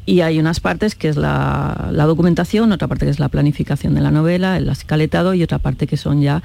y 0.04 0.20
hay 0.20 0.40
unas 0.40 0.60
partes 0.60 0.94
que 0.94 1.08
es 1.08 1.16
la, 1.16 1.90
documentación, 1.92 2.72
otra 2.72 2.88
parte 2.88 3.06
que 3.06 3.10
es 3.10 3.20
la 3.20 3.28
planificación 3.28 3.94
de 3.94 4.00
la 4.00 4.10
novela, 4.10 4.56
el 4.56 4.68
escaletado 4.68 5.34
y 5.34 5.42
otra 5.42 5.58
parte 5.58 5.86
que 5.86 5.96
son 5.96 6.20
ya 6.20 6.42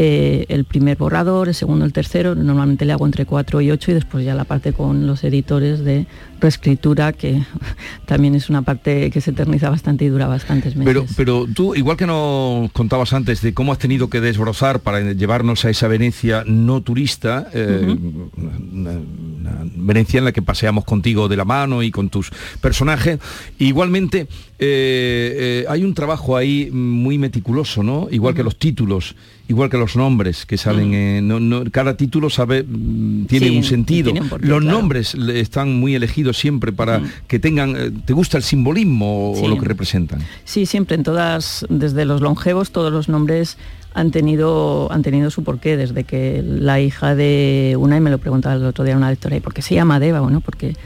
eh, 0.00 0.46
el 0.48 0.64
primer 0.64 0.96
borrador, 0.96 1.48
el 1.48 1.56
segundo, 1.56 1.84
el 1.84 1.92
tercero. 1.92 2.36
Normalmente 2.36 2.84
le 2.84 2.92
hago 2.92 3.04
entre 3.04 3.26
cuatro 3.26 3.60
y 3.60 3.72
ocho 3.72 3.90
y 3.90 3.94
después 3.94 4.24
ya 4.24 4.32
la 4.32 4.44
parte 4.44 4.72
con 4.72 5.08
los 5.08 5.24
editores 5.24 5.82
de 5.82 6.06
reescritura, 6.40 7.12
que 7.12 7.42
también 8.06 8.36
es 8.36 8.48
una 8.48 8.62
parte 8.62 9.10
que 9.10 9.20
se 9.20 9.32
eterniza 9.32 9.70
bastante 9.70 10.04
y 10.04 10.08
dura 10.08 10.28
bastantes 10.28 10.76
meses. 10.76 10.86
Pero, 10.86 11.04
pero 11.16 11.48
tú, 11.52 11.74
igual 11.74 11.96
que 11.96 12.06
nos 12.06 12.70
contabas 12.70 13.12
antes 13.12 13.42
de 13.42 13.52
cómo 13.52 13.72
has 13.72 13.78
tenido 13.78 14.08
que 14.08 14.20
desbrozar 14.20 14.78
para 14.78 15.00
llevarnos 15.00 15.64
a 15.64 15.70
esa 15.70 15.88
Venecia 15.88 16.44
no 16.46 16.80
turista, 16.80 17.48
eh, 17.52 17.96
una, 18.36 18.92
una 18.92 19.66
Venecia 19.74 20.18
en 20.18 20.26
la 20.26 20.32
que 20.32 20.42
paseamos 20.42 20.84
contigo 20.84 21.26
de 21.26 21.36
la 21.36 21.44
mano 21.44 21.82
y 21.82 21.90
con 21.90 22.08
tus 22.08 22.30
personajes, 22.60 23.18
igualmente 23.58 24.28
eh, 24.60 25.64
hay 25.68 25.82
un 25.82 25.94
trabajo 25.94 26.36
ahí 26.36 26.70
muy 26.70 27.18
meticuloso, 27.18 27.82
¿no? 27.82 28.06
Igual 28.12 28.34
que 28.34 28.44
los 28.44 28.56
títulos. 28.56 29.16
Igual 29.48 29.70
que 29.70 29.78
los 29.78 29.96
nombres 29.96 30.46
que 30.46 30.56
salen, 30.56 30.94
eh, 30.94 31.20
no- 31.22 31.40
no- 31.40 31.64
cada 31.70 31.96
título 31.96 32.30
sabe 32.30 32.62
mm, 32.62 33.24
tiene 33.26 33.48
Sí, 33.48 33.56
un 33.56 33.64
sentido. 33.64 34.04
tiene 34.12 34.20
un 34.22 34.28
porqué, 34.28 34.46
los 34.46 34.60
claro. 34.60 34.78
nombres 34.78 35.14
están 35.14 35.74
muy 35.80 35.94
elegidos 35.94 36.36
siempre 36.38 36.72
para 36.72 37.02
que 37.26 37.38
tengan, 37.38 37.74
eh, 37.76 37.90
¿te 38.04 38.12
gusta 38.12 38.36
el 38.36 38.42
simbolismo 38.42 39.32
o 39.32 39.48
lo 39.48 39.58
que 39.58 39.64
representan? 39.66 40.20
Sí, 40.44 40.66
siempre 40.66 40.96
en 40.96 41.02
todas, 41.02 41.66
desde 41.68 42.04
los 42.04 42.20
longevos, 42.20 42.70
todos 42.70 42.92
los 42.92 43.08
nombres 43.08 43.56
han 43.94 44.10
tenido, 44.10 44.92
han 44.92 45.02
tenido 45.02 45.30
su 45.30 45.42
porqué, 45.42 45.76
desde 45.76 46.04
que 46.04 46.42
la 46.44 46.78
hija 46.80 47.14
de 47.16 47.74
una, 47.78 47.96
y 47.96 48.00
me 48.00 48.10
lo 48.10 48.18
preguntaba 48.18 48.54
el 48.54 48.64
otro 48.64 48.84
día 48.84 48.96
una 48.96 49.10
lectora, 49.10 49.36
¿y 49.36 49.40
por 49.40 49.54
qué 49.54 49.62
se 49.62 49.74
llama 49.74 49.98
Deva? 49.98 50.20
Bueno, 50.20 50.40
porque, 50.40 50.76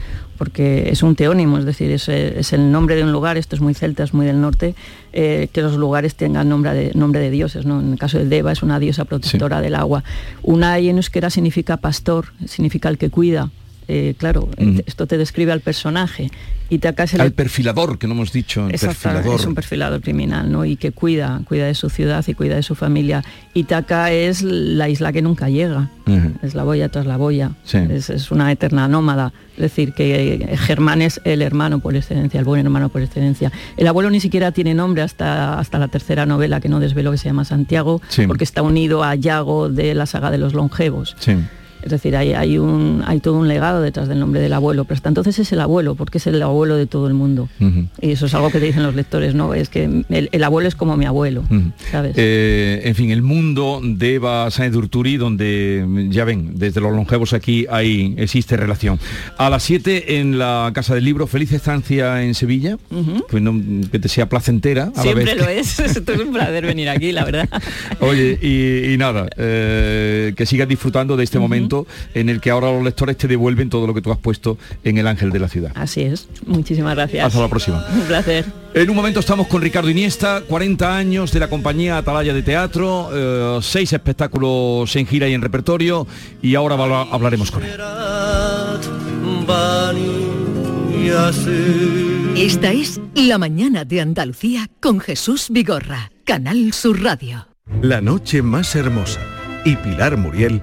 porque 0.43 0.89
es 0.91 1.05
un 1.05 1.15
teónimo, 1.15 1.57
es 1.57 1.65
decir, 1.65 1.93
es, 1.93 2.09
es 2.09 2.53
el 2.53 2.73
nombre 2.73 2.97
de 2.97 3.05
un 3.05 3.13
lugar, 3.13 3.39
esto 3.39 3.55
es 3.55 3.63
muy 3.63 3.75
celta, 3.75 4.03
es 4.03 4.13
muy 4.13 4.27
del 4.27 4.41
norte, 4.41 4.75
eh, 5.13 5.47
que 5.53 5.63
los 5.63 5.77
lugares 5.77 6.17
tengan 6.17 6.49
nombre 6.49 6.75
de, 6.75 6.91
nombre 6.95 7.21
de 7.21 7.31
dioses, 7.31 7.65
¿no? 7.65 7.79
En 7.79 7.93
el 7.93 7.97
caso 7.97 8.19
de 8.19 8.27
Deva 8.27 8.51
es 8.51 8.61
una 8.65 8.81
diosa 8.81 9.05
protectora 9.05 9.61
del 9.61 9.77
agua. 9.77 10.03
Unai 10.43 10.89
en 10.89 10.97
euskera 10.97 11.31
significa 11.31 11.77
pastor, 11.77 12.33
significa 12.45 12.89
el 12.89 12.99
que 12.99 13.09
cuida. 13.09 13.51
Eh, 13.89 14.15
claro, 14.17 14.49
eh, 14.57 14.83
esto 14.87 15.07
te 15.07 15.19
describe 15.19 15.53
al 15.53 15.61
personaje. 15.61 16.31
Y 16.71 16.79
te 16.79 16.89
acá 16.89 17.07
se 17.07 17.19
le- 17.19 17.25
Al 17.25 17.33
perfilador, 17.33 17.99
que 17.99 18.07
no 18.07 18.15
hemos 18.15 18.33
dicho, 18.33 18.67
el 18.67 18.75
Exacto, 18.75 18.97
perfilador. 19.03 19.39
es 19.41 19.45
un 19.47 19.55
perfilador 19.55 20.01
criminal, 20.01 20.51
¿no? 20.51 20.65
Y 20.65 20.77
que 20.77 20.91
cuida, 20.91 21.43
cuida 21.47 21.67
de 21.67 21.75
su 21.75 21.91
ciudad 21.91 22.25
y 22.27 22.33
cuida 22.33 22.55
de 22.57 22.63
su 22.63 22.75
familia. 22.75 23.23
Itaca 23.53 24.11
es 24.11 24.41
la 24.43 24.89
isla 24.89 25.13
que 25.13 25.21
nunca 25.21 25.51
llega, 25.51 25.91
es 26.43 26.55
la 26.55 26.65
boya 26.65 26.89
tras 26.89 27.05
la 27.05 27.19
boya, 27.19 27.51
Sí. 27.65 27.77
es, 27.91 28.09
es 28.09 28.31
una 28.31 28.51
eterna 28.51 28.89
nómada. 28.89 29.35
Es 29.57 29.61
decir, 29.65 29.93
que 29.93 30.33
eh, 30.51 30.57
Germán 30.57 31.03
es 31.03 31.21
el 31.25 31.43
hermano 31.43 31.81
por 31.81 31.95
excelencia, 31.95 32.39
el 32.41 32.47
buen 32.47 32.65
hermano 32.65 32.89
por 32.89 33.03
excelencia. 33.03 33.53
El 33.77 33.87
abuelo 33.87 34.09
ni 34.09 34.21
siquiera 34.21 34.51
tiene 34.53 34.73
nombre 34.73 35.03
hasta, 35.03 35.59
hasta 35.59 35.79
la 35.79 35.89
tercera 35.89 36.25
novela 36.25 36.59
que 36.61 36.71
no 36.71 36.81
desvelo, 36.81 37.11
que 37.11 37.19
se 37.19 37.27
llama 37.29 37.45
Santiago, 37.45 38.01
Sí. 38.09 38.27
porque 38.27 38.45
está 38.45 38.63
unido 38.63 39.05
a 39.05 39.15
Yago 39.15 39.69
de 39.69 39.95
la 39.95 40.07
saga 40.07 40.31
de 40.31 40.39
los 40.39 40.55
longevos. 40.55 41.17
Sí. 41.19 41.37
Es 41.83 41.91
decir, 41.91 42.17
hay, 42.17 42.33
hay, 42.33 42.59
un, 42.59 43.03
hay 43.07 43.21
todo 43.21 43.37
un 43.39 43.49
legado 43.49 43.81
detrás 43.83 44.09
del 44.09 44.19
nombre 44.21 44.41
del 44.41 44.53
abuelo, 44.53 44.85
pero 44.85 44.97
hasta 44.97 45.09
entonces 45.09 45.39
es 45.39 45.53
el 45.53 45.61
abuelo, 45.61 45.95
porque 45.95 46.19
es 46.19 46.27
el 46.27 46.41
abuelo 46.43 46.77
de 46.77 46.87
todo 46.87 47.07
el 47.09 47.15
mundo. 47.15 47.49
Y 48.01 48.11
eso 48.13 48.27
es 48.27 48.35
algo 48.35 48.51
que 48.51 48.59
te 48.61 48.67
dicen 48.67 48.83
los 48.83 48.95
lectores, 48.95 49.35
¿no? 49.35 49.55
Es 49.55 49.69
que 49.69 49.85
el, 50.09 50.29
el 50.33 50.45
abuelo 50.45 50.69
es 50.69 50.75
como 50.75 50.97
mi 50.97 51.05
abuelo. 51.07 51.45
¿sabes? 51.91 52.15
Eh, 52.17 52.83
en 52.85 52.95
fin, 52.95 53.11
el 53.11 53.23
mundo 53.23 53.81
de 53.83 54.15
Eva 54.15 54.51
Sáenz 54.51 54.77
Urturi, 54.77 55.17
donde 55.17 56.09
ya 56.11 56.25
ven, 56.25 56.53
desde 56.55 56.81
los 56.81 56.93
longevos 56.93 57.33
aquí 57.33 57.67
hay, 57.71 58.15
existe 58.19 58.57
relación. 58.57 58.99
A 59.39 59.51
las 59.51 59.63
7 59.65 60.19
en 60.21 60.39
la 60.39 60.71
Casa 60.75 60.95
del 60.95 61.05
Libro, 61.05 61.27
feliz 61.27 61.53
estancia 61.53 62.23
en 62.23 62.35
Sevilla, 62.35 62.77
que, 63.31 63.41
no- 63.41 63.61
que 63.91 63.99
te 63.99 64.09
sea 64.09 64.29
placentera 64.29 64.85
a 64.85 64.97
la 64.97 65.03
Siempre 65.03 65.25
vez. 65.25 65.37
lo 65.37 65.49
es, 65.49 65.79
esto 65.81 66.13
es 66.13 66.21
un 66.21 66.33
placer 66.33 66.65
venir 66.67 66.89
aquí, 66.89 67.13
la 67.13 67.25
verdad. 67.25 67.49
Oye, 68.01 68.39
y, 68.41 68.93
y 68.93 68.97
nada, 68.99 69.29
eh, 69.37 70.33
que 70.37 70.47
sigas 70.47 70.69
disfrutando 70.69 71.17
de 71.17 71.25
este 71.25 71.39
momento 71.39 71.72
en 72.15 72.29
el 72.29 72.41
que 72.41 72.51
ahora 72.51 72.71
los 72.73 72.83
lectores 72.83 73.17
te 73.17 73.27
devuelven 73.29 73.69
todo 73.71 73.87
lo 73.87 73.95
que 73.95 74.03
tú 74.03 74.11
has 74.13 74.19
puesto 74.19 74.59
en 74.85 74.99
el 74.99 75.07
ángel 75.07 75.31
de 75.31 75.39
la 75.41 75.49
ciudad. 75.49 75.73
Así 75.75 76.03
es. 76.03 76.29
Muchísimas 76.47 76.95
gracias. 76.95 77.27
Hasta 77.27 77.41
la 77.41 77.49
próxima. 77.49 77.85
Un 77.93 78.01
placer. 78.03 78.45
En 78.75 78.89
un 78.89 78.97
momento 78.97 79.21
estamos 79.21 79.47
con 79.49 79.61
Ricardo 79.61 79.91
Iniesta, 79.91 80.43
40 80.49 80.97
años 80.97 81.31
de 81.33 81.41
la 81.41 81.49
compañía 81.49 81.99
Atalaya 81.99 82.33
de 82.33 82.43
Teatro, 82.43 83.11
eh, 83.13 83.59
seis 83.63 83.93
espectáculos 83.93 84.95
en 84.97 85.07
gira 85.07 85.29
y 85.29 85.35
en 85.35 85.43
repertorio 85.43 86.07
y 86.41 86.55
ahora 86.55 86.77
va- 86.77 87.03
hablaremos 87.11 87.51
con 87.51 87.63
él. 87.65 87.71
Esta 92.37 92.73
es 92.73 93.01
La 93.15 93.39
mañana 93.39 93.85
de 93.85 94.01
Andalucía 94.01 94.69
con 94.81 95.01
Jesús 95.01 95.47
Vigorra, 95.51 96.11
Canal 96.25 96.73
Sur 96.73 97.03
Radio. 97.03 97.47
La 97.83 98.01
noche 98.01 98.43
más 98.43 98.75
hermosa 98.77 99.21
y 99.65 99.77
Pilar 99.77 100.17
Muriel 100.17 100.63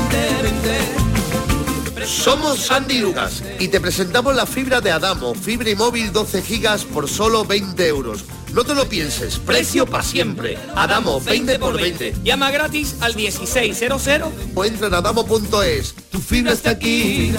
Somos 2.11 2.59
Sandy 2.59 2.99
Lucas 2.99 3.41
y 3.57 3.69
te 3.69 3.79
presentamos 3.79 4.35
la 4.35 4.45
fibra 4.45 4.81
de 4.81 4.91
Adamo, 4.91 5.33
fibra 5.33 5.69
y 5.69 5.75
móvil 5.75 6.11
12 6.11 6.41
gigas 6.41 6.83
por 6.83 7.07
solo 7.07 7.45
20 7.45 7.87
euros. 7.87 8.25
No 8.53 8.65
te 8.65 8.75
lo 8.75 8.87
pienses, 8.87 9.39
precio 9.39 9.85
para 9.87 10.03
siempre. 10.03 10.57
Adamo, 10.75 11.21
20 11.21 11.57
por 11.57 11.81
20. 11.81 12.15
Llama 12.21 12.51
gratis 12.51 13.01
al 13.01 13.15
1600 13.15 14.09
O 14.53 14.65
entra 14.65 14.87
en 14.87 14.93
adamo.es. 14.93 15.95
Tu 16.11 16.19
fibra 16.19 16.51
está 16.51 16.71
aquí. 16.71 17.33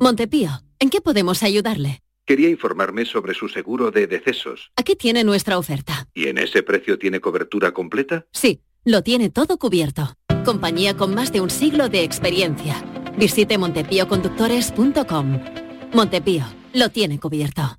Montepío, 0.00 0.50
¿en 0.80 0.90
qué 0.90 1.00
podemos 1.00 1.44
ayudarle? 1.44 2.00
Quería 2.26 2.50
informarme 2.50 3.06
sobre 3.06 3.34
su 3.34 3.48
seguro 3.48 3.92
de 3.92 4.08
decesos. 4.08 4.72
Aquí 4.76 4.96
tiene 4.96 5.22
nuestra 5.22 5.58
oferta. 5.58 6.08
¿Y 6.12 6.26
en 6.26 6.38
ese 6.38 6.64
precio 6.64 6.98
tiene 6.98 7.20
cobertura 7.20 7.72
completa? 7.72 8.26
Sí, 8.32 8.60
lo 8.84 9.02
tiene 9.02 9.30
todo 9.30 9.58
cubierto. 9.58 10.14
Compañía 10.44 10.96
con 10.96 11.14
más 11.14 11.32
de 11.32 11.40
un 11.40 11.50
siglo 11.50 11.88
de 11.88 12.04
experiencia. 12.04 12.76
Visite 13.16 13.56
montepíoconductores.com. 13.58 15.40
Montepío, 15.92 16.44
lo 16.72 16.90
tiene 16.90 17.18
cubierto. 17.18 17.78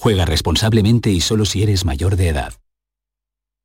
Juega 0.00 0.24
responsablemente 0.24 1.10
y 1.10 1.20
solo 1.20 1.44
si 1.44 1.62
eres 1.62 1.84
mayor 1.84 2.16
de 2.16 2.28
edad. 2.28 2.54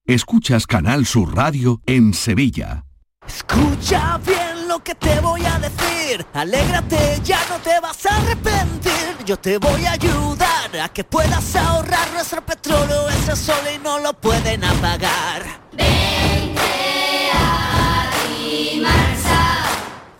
Escuchas 0.05 0.67
Canal 0.67 1.05
Sur 1.05 1.33
Radio 1.33 1.81
en 1.85 2.13
Sevilla. 2.13 2.83
Escucha 3.25 4.17
bien 4.17 4.67
lo 4.67 4.83
que 4.83 4.95
te 4.95 5.17
voy 5.21 5.45
a 5.45 5.57
decir. 5.59 6.25
Alégrate, 6.33 7.21
ya 7.23 7.39
no 7.47 7.57
te 7.59 7.79
vas 7.79 8.05
a 8.05 8.17
arrepentir. 8.17 9.15
Yo 9.25 9.37
te 9.37 9.57
voy 9.59 9.85
a 9.85 9.93
ayudar 9.93 10.77
a 10.83 10.89
que 10.89 11.05
puedas 11.05 11.55
ahorrar 11.55 12.11
nuestro 12.11 12.45
petróleo, 12.45 13.07
ese 13.07 13.37
sol 13.37 13.63
y 13.73 13.81
no 13.81 13.99
lo 13.99 14.11
pueden 14.11 14.65
apagar. 14.65 15.41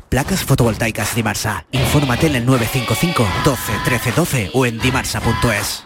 Placas 0.08 0.46
fotovoltaicas 0.46 1.14
Dimarsa. 1.14 1.66
Infórmate 1.72 2.28
en 2.28 2.36
el 2.38 2.46
955 2.46 3.28
12 3.44 3.74
13 3.84 4.12
12 4.14 4.52
o 4.54 4.66
en 4.66 4.80
dimarsa.es. 4.80 5.86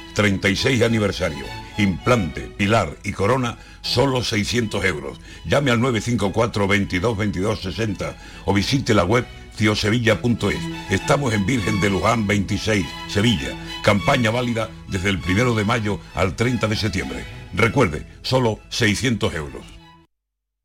36 0.13 0.81
aniversario. 0.83 1.45
Implante, 1.77 2.41
pilar 2.41 2.97
y 3.03 3.11
corona, 3.11 3.57
solo 3.81 4.23
600 4.23 4.83
euros. 4.85 5.19
Llame 5.45 5.71
al 5.71 5.79
954 5.79 6.67
22 6.67 7.17
22 7.17 7.61
60 7.61 8.17
o 8.45 8.53
visite 8.53 8.93
la 8.93 9.03
web 9.03 9.25
ciosevilla.es. 9.55 10.59
Estamos 10.89 11.33
en 11.33 11.45
Virgen 11.45 11.79
de 11.81 11.89
Luján 11.89 12.27
26, 12.27 12.85
Sevilla. 13.07 13.49
Campaña 13.83 14.31
válida 14.31 14.69
desde 14.87 15.09
el 15.09 15.17
1 15.17 15.55
de 15.55 15.65
mayo 15.65 15.99
al 16.13 16.35
30 16.35 16.67
de 16.67 16.75
septiembre. 16.75 17.25
Recuerde, 17.53 18.05
solo 18.21 18.59
600 18.69 19.33
euros. 19.35 19.65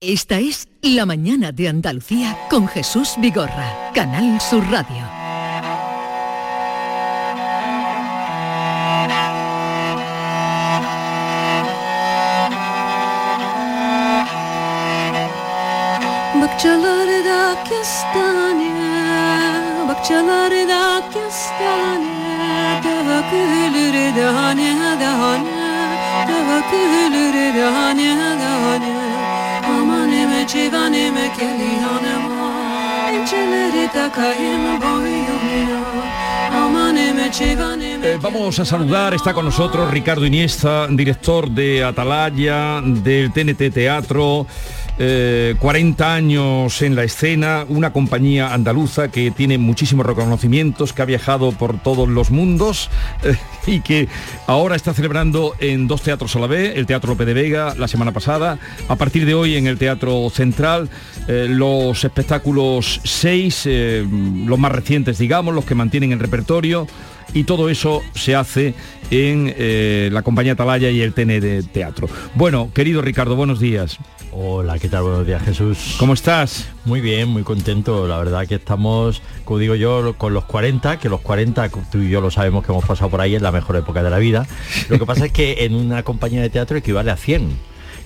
Esta 0.00 0.38
es 0.38 0.68
La 0.82 1.06
Mañana 1.06 1.52
de 1.52 1.68
Andalucía 1.68 2.36
con 2.50 2.68
Jesús 2.68 3.14
Vigorra, 3.18 3.92
Canal 3.94 4.40
Sur 4.40 4.62
Radio. 4.70 5.15
Bakçalarda 16.56 17.64
kestane 17.68 18.72
Bakçalarda 19.88 21.02
kestane. 21.12 22.16
Dane 22.84 23.10
dane 24.16 25.38
dane 30.70 30.72
dane 30.72 31.30
kelihanema 31.36 32.46
takayım 33.92 34.66
Eh, 38.02 38.18
vamos 38.22 38.58
a 38.58 38.64
saludar, 38.64 39.12
está 39.14 39.34
con 39.34 39.44
nosotros 39.44 39.90
Ricardo 39.90 40.24
Iniesta, 40.24 40.86
director 40.88 41.50
de 41.50 41.84
Atalaya, 41.84 42.80
del 42.82 43.32
TNT 43.32 43.70
Teatro, 43.70 44.46
eh, 44.98 45.54
40 45.58 46.14
años 46.14 46.82
en 46.82 46.94
la 46.94 47.04
escena, 47.04 47.64
una 47.68 47.92
compañía 47.92 48.54
andaluza 48.54 49.10
que 49.10 49.30
tiene 49.30 49.58
muchísimos 49.58 50.06
reconocimientos, 50.06 50.92
que 50.92 51.02
ha 51.02 51.04
viajado 51.04 51.52
por 51.52 51.78
todos 51.78 52.08
los 52.08 52.30
mundos 52.30 52.90
eh, 53.22 53.36
y 53.66 53.80
que 53.80 54.08
ahora 54.46 54.76
está 54.76 54.94
celebrando 54.94 55.54
en 55.58 55.86
dos 55.86 56.02
teatros 56.02 56.34
a 56.36 56.40
la 56.40 56.46
vez, 56.46 56.76
el 56.76 56.86
Teatro 56.86 57.10
Lope 57.10 57.24
de 57.24 57.34
Vega 57.34 57.74
la 57.76 57.88
semana 57.88 58.12
pasada, 58.12 58.58
a 58.88 58.96
partir 58.96 59.26
de 59.26 59.34
hoy 59.34 59.56
en 59.56 59.66
el 59.66 59.78
Teatro 59.78 60.30
Central, 60.30 60.88
eh, 61.28 61.46
los 61.48 62.04
espectáculos 62.04 63.00
6, 63.04 63.68
los 64.46 64.58
más 64.58 64.72
recientes, 64.72 65.18
digamos, 65.18 65.54
los 65.54 65.64
que 65.64 65.74
mantienen 65.74 66.12
el 66.12 66.20
repertorio 66.20 66.86
y 67.32 67.44
todo 67.44 67.68
eso 67.68 68.02
se 68.14 68.34
hace 68.34 68.74
en 69.10 69.52
eh, 69.56 70.08
la 70.12 70.22
compañía 70.22 70.52
Atalaya 70.52 70.90
y 70.90 71.00
el 71.00 71.12
TN 71.12 71.40
de 71.40 71.62
Teatro. 71.62 72.08
Bueno, 72.34 72.70
querido 72.72 73.02
Ricardo, 73.02 73.36
buenos 73.36 73.60
días. 73.60 73.98
Hola, 74.38 74.78
¿qué 74.78 74.90
tal? 74.90 75.02
Buenos 75.04 75.26
días, 75.26 75.42
Jesús. 75.42 75.96
¿Cómo 75.98 76.12
estás? 76.12 76.68
Muy 76.84 77.00
bien, 77.00 77.26
muy 77.26 77.42
contento. 77.42 78.06
La 78.06 78.18
verdad 78.18 78.46
que 78.46 78.56
estamos, 78.56 79.22
como 79.46 79.58
digo 79.58 79.74
yo, 79.76 80.14
con 80.18 80.34
los 80.34 80.44
40, 80.44 80.98
que 80.98 81.08
los 81.08 81.22
40, 81.22 81.70
tú 81.90 82.00
y 82.00 82.10
yo 82.10 82.20
lo 82.20 82.30
sabemos 82.30 82.62
que 82.62 82.70
hemos 82.70 82.84
pasado 82.84 83.08
por 83.08 83.22
ahí, 83.22 83.34
es 83.34 83.40
la 83.40 83.50
mejor 83.50 83.76
época 83.76 84.02
de 84.02 84.10
la 84.10 84.18
vida. 84.18 84.46
Lo 84.90 84.98
que 84.98 85.06
pasa 85.06 85.24
es 85.24 85.32
que 85.32 85.64
en 85.64 85.74
una 85.74 86.02
compañía 86.02 86.42
de 86.42 86.50
teatro 86.50 86.76
equivale 86.76 87.10
a 87.10 87.16
100. 87.16 87.48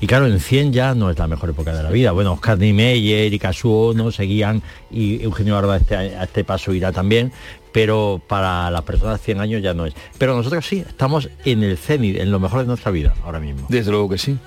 Y 0.00 0.06
claro, 0.06 0.28
en 0.28 0.38
100 0.38 0.72
ya 0.72 0.94
no 0.94 1.10
es 1.10 1.18
la 1.18 1.26
mejor 1.26 1.50
época 1.50 1.72
de 1.74 1.82
la 1.82 1.90
vida. 1.90 2.12
Bueno, 2.12 2.34
Oscar 2.34 2.58
Niemeyer 2.58 3.34
y 3.34 3.38
Casuono 3.40 4.12
seguían 4.12 4.62
y 4.88 5.20
Eugenio 5.24 5.54
Barba 5.54 5.74
a 5.74 5.76
este, 5.78 5.96
a 5.96 6.22
este 6.22 6.44
paso 6.44 6.72
irá 6.72 6.92
también, 6.92 7.32
pero 7.72 8.22
para 8.24 8.70
las 8.70 8.82
personas 8.82 9.18
de 9.18 9.24
100 9.24 9.40
años 9.40 9.62
ya 9.62 9.74
no 9.74 9.84
es. 9.84 9.94
Pero 10.16 10.36
nosotros 10.36 10.64
sí, 10.64 10.84
estamos 10.88 11.28
en 11.44 11.64
el 11.64 11.76
cenit, 11.76 12.20
en 12.20 12.30
lo 12.30 12.38
mejor 12.38 12.60
de 12.60 12.66
nuestra 12.66 12.92
vida 12.92 13.14
ahora 13.24 13.40
mismo. 13.40 13.66
Desde 13.68 13.90
luego 13.90 14.08
que 14.08 14.18
sí. 14.18 14.38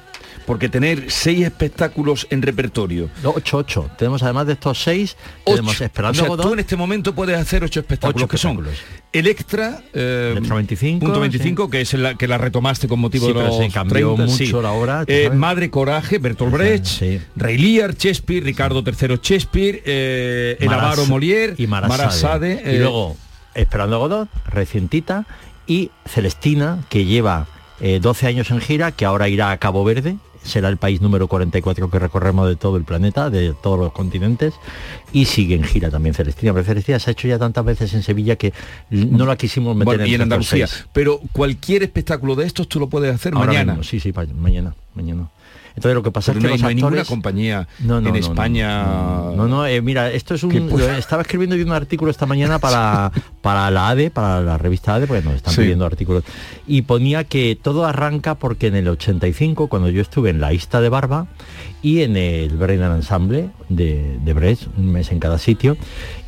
Porque 0.46 0.68
tener 0.70 1.10
seis 1.10 1.46
espectáculos 1.46 2.28
en 2.30 2.42
repertorio. 2.42 3.10
No, 3.24 3.32
ocho, 3.36 3.58
ocho. 3.58 3.90
Tenemos 3.98 4.22
además 4.24 4.48
de 4.48 4.54
estos 4.54 4.82
seis, 4.84 5.16
tenemos 5.46 5.80
Esperando 5.80 6.12
o 6.22 6.26
sea, 6.26 6.30
Godot. 6.30 6.46
tú 6.48 6.54
en 6.54 6.60
este 6.60 6.76
momento 6.76 7.16
puedes 7.16 7.38
hacer 7.38 7.64
ocho 7.64 7.80
espectáculos 7.80 8.24
Ocho 8.24 8.28
que 8.28 8.38
son 8.38 8.66
el 9.14 9.28
extra, 9.28 9.82
eh, 9.94 10.34
Extra 10.36 10.56
25, 10.56 11.06
punto 11.06 11.20
25 11.20 11.70
que 11.70 11.82
es 11.82 11.94
la 11.94 12.16
que 12.16 12.28
la 12.28 12.38
retomaste 12.40 12.88
con 12.88 13.00
motivo 13.00 13.28
Sí, 13.28 13.34
de 13.34 13.44
los 13.44 13.58
se 13.58 13.70
cambió 13.70 14.16
30, 14.16 14.32
mucho 14.34 14.62
la 14.62 14.72
hora, 14.72 15.04
Eh. 15.08 15.30
Madre 15.30 15.70
Coraje, 15.70 16.18
Bertolt 16.18 16.52
Brecht, 16.52 17.02
Rey 17.36 17.58
Lear, 17.58 17.96
Shakespeare, 17.96 18.44
Ricardo 18.44 18.84
III 18.86 19.20
Shakespeare, 19.22 19.82
eh, 19.86 20.58
El 20.60 20.68
Maras- 20.68 20.84
Avaro 20.84 21.06
Molière, 21.06 21.54
y 21.58 21.68
Marasade. 21.68 21.98
Marasade, 21.98 22.62
y 22.66 22.76
eh, 22.76 22.80
luego 22.80 23.16
Esperando 23.56 23.98
a 23.98 24.00
Godot, 24.00 24.30
recientita, 24.48 25.28
y 25.68 25.92
Celestina, 26.08 26.80
que 26.90 27.06
lleva 27.06 27.46
eh, 27.80 28.00
12 28.02 28.26
años 28.28 28.50
en 28.50 28.62
gira, 28.62 28.92
que 28.92 29.06
ahora 29.06 29.28
irá 29.30 29.52
a 29.52 29.58
Cabo 29.58 29.84
Verde, 29.84 30.16
será 30.44 30.70
el 30.70 30.78
país 30.78 31.02
número 31.02 31.28
44 31.28 31.90
que 31.90 32.00
recorremos 32.00 32.48
de 32.48 32.56
todo 32.56 32.78
el 32.78 32.84
planeta, 32.84 33.30
de 33.30 33.54
todos 33.54 33.80
los 33.80 33.92
continentes, 33.92 34.54
y 35.12 35.26
sigue 35.26 35.56
en 35.56 35.64
gira 35.64 35.90
también 35.90 36.14
Celestina. 36.14 36.54
Pero 36.54 36.66
Celestina 36.66 37.00
se 37.00 37.10
ha 37.10 37.14
hecho 37.14 37.28
ya 37.28 37.40
tantas 37.40 37.66
veces 37.66 37.94
en 37.94 38.04
Sevilla 38.04 38.36
que 38.36 38.54
no 38.90 39.26
la 39.26 39.36
quisimos 39.36 39.76
meter 39.76 39.86
bueno, 39.86 40.06
y 40.06 40.14
en 40.14 40.22
entre 40.22 40.38
estos 40.38 40.54
Andalucía. 40.54 40.88
Pero 40.94 41.20
cualquier 41.32 41.84
espectáculo 41.84 42.36
de 42.36 42.46
estos 42.46 42.68
tú 42.68 42.80
lo 42.80 42.88
puedes 42.88 43.14
hacer 43.14 43.34
Ahora 43.34 43.48
mañana. 43.48 43.74
mismo, 43.74 43.84
sí, 43.84 44.00
sí, 44.00 44.14
mañana, 44.36 44.76
mañana. 44.96 45.30
Entonces 45.76 45.96
lo 45.96 46.04
que 46.04 46.12
pasa 46.12 46.34
Pero 46.34 46.40
es 46.40 46.44
que 46.44 46.48
no 46.48 46.54
hay- 46.54 46.58
los 46.58 46.62
no 46.62 46.68
hay 46.70 46.76
ninguna 46.76 47.02
actores- 47.02 47.08
compañía 47.10 47.68
No, 47.80 48.00
no, 48.00 48.10
en 48.10 48.16
España. 48.16 48.84
No, 49.36 49.48
no, 49.48 49.66
eh, 49.66 49.82
mira, 49.82 50.12
esto 50.12 50.36
es 50.36 50.44
un. 50.44 50.52
Estaba 50.98 51.22
escribiendo 51.24 51.56
yo 51.56 51.66
un 51.66 51.72
artículo 51.72 52.12
esta 52.12 52.26
mañana 52.26 52.60
para, 52.60 53.12
para 53.42 53.70
la 53.72 53.90
ADE, 53.90 54.12
para 54.12 54.42
la 54.42 54.58
revista 54.58 54.96
ADE, 54.96 55.08
porque 55.08 55.24
nos 55.24 55.36
están 55.36 55.54
Sí. 55.54 55.62
pidiendo 55.62 55.86
artículos. 55.86 56.24
Y 56.68 56.84
ponía 56.84 57.24
que 57.24 57.58
todo 57.62 57.86
arranca 57.86 58.36
porque 58.36 58.68
en 58.68 58.76
el 58.76 58.88
85, 58.88 59.68
cuando 59.68 59.90
yo 59.90 60.02
estuve 60.02 60.30
en 60.30 60.40
la 60.40 60.54
Ista 60.54 60.80
de 60.82 60.90
Barba 60.90 61.28
y 61.82 62.02
en 62.02 62.16
el 62.18 62.56
Brennan 62.56 62.96
Ensemble 62.96 63.50
de, 63.70 64.18
de 64.24 64.34
Brest, 64.34 64.68
un 64.78 64.92
mes 64.92 65.12
en 65.12 65.20
cada 65.20 65.38
sitio, 65.38 65.76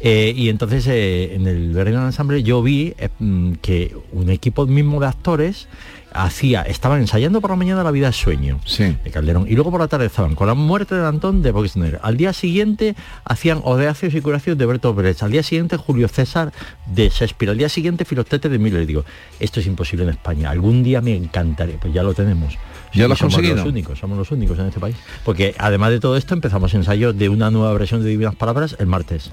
eh, 0.01 0.33
y 0.35 0.49
entonces 0.49 0.85
eh, 0.87 1.35
en 1.35 1.47
el 1.47 1.71
Brennan 1.73 2.07
Ensemble 2.07 2.43
yo 2.43 2.61
vi 2.61 2.93
mm, 3.19 3.53
que 3.61 3.95
un 4.11 4.29
equipo 4.29 4.65
mismo 4.65 4.99
de 4.99 5.07
actores 5.07 5.67
hacía, 6.15 6.61
estaban 6.63 7.01
ensayando 7.01 7.41
por 7.41 7.49
la 7.49 7.55
mañana 7.55 7.83
La 7.83 7.91
vida 7.91 8.09
es 8.09 8.15
sueño 8.15 8.59
de 8.77 9.11
Calderón 9.11 9.45
y 9.47 9.53
luego 9.53 9.71
por 9.71 9.79
la 9.79 9.87
tarde 9.87 10.05
estaban 10.05 10.35
con 10.35 10.47
la 10.47 10.53
muerte 10.53 10.95
de 10.95 11.05
Antón 11.05 11.41
de 11.41 11.51
Boxner. 11.51 11.99
Al 12.01 12.17
día 12.17 12.33
siguiente 12.33 12.95
hacían 13.23 13.61
Odeacios 13.63 14.13
y 14.13 14.21
Curacios 14.21 14.57
de 14.57 14.65
Bertolt 14.65 14.95
Brecht. 14.95 15.23
Al 15.23 15.31
día 15.31 15.43
siguiente 15.43 15.77
Julio 15.77 16.07
César 16.07 16.53
de 16.85 17.09
Shakespeare. 17.09 17.51
Al 17.51 17.57
día 17.57 17.69
siguiente 17.69 18.05
Filostete 18.05 18.49
de 18.49 18.57
Miller. 18.57 18.83
Y 18.83 18.85
digo, 18.85 19.05
esto 19.39 19.59
es 19.59 19.67
imposible 19.67 20.03
en 20.03 20.11
España. 20.11 20.49
Algún 20.49 20.83
día 20.83 21.01
me 21.01 21.15
encantaría, 21.15 21.77
pues 21.79 21.93
ya 21.93 22.03
lo 22.03 22.13
tenemos. 22.13 22.57
¿Ya 22.93 23.07
lo 23.07 23.15
somos 23.15 23.35
conseguido? 23.35 23.57
los 23.57 23.65
únicos, 23.65 23.99
somos 23.99 24.17
los 24.17 24.31
únicos 24.31 24.57
en 24.57 24.67
este 24.67 24.79
país. 24.79 24.95
Porque 25.25 25.53
además 25.57 25.91
de 25.91 25.99
todo 25.99 26.15
esto 26.15 26.33
empezamos 26.33 26.73
ensayos 26.73 27.17
de 27.17 27.29
una 27.29 27.51
nueva 27.51 27.73
versión 27.73 28.01
de 28.01 28.09
Divinas 28.09 28.35
Palabras 28.35 28.77
el 28.79 28.87
martes. 28.87 29.31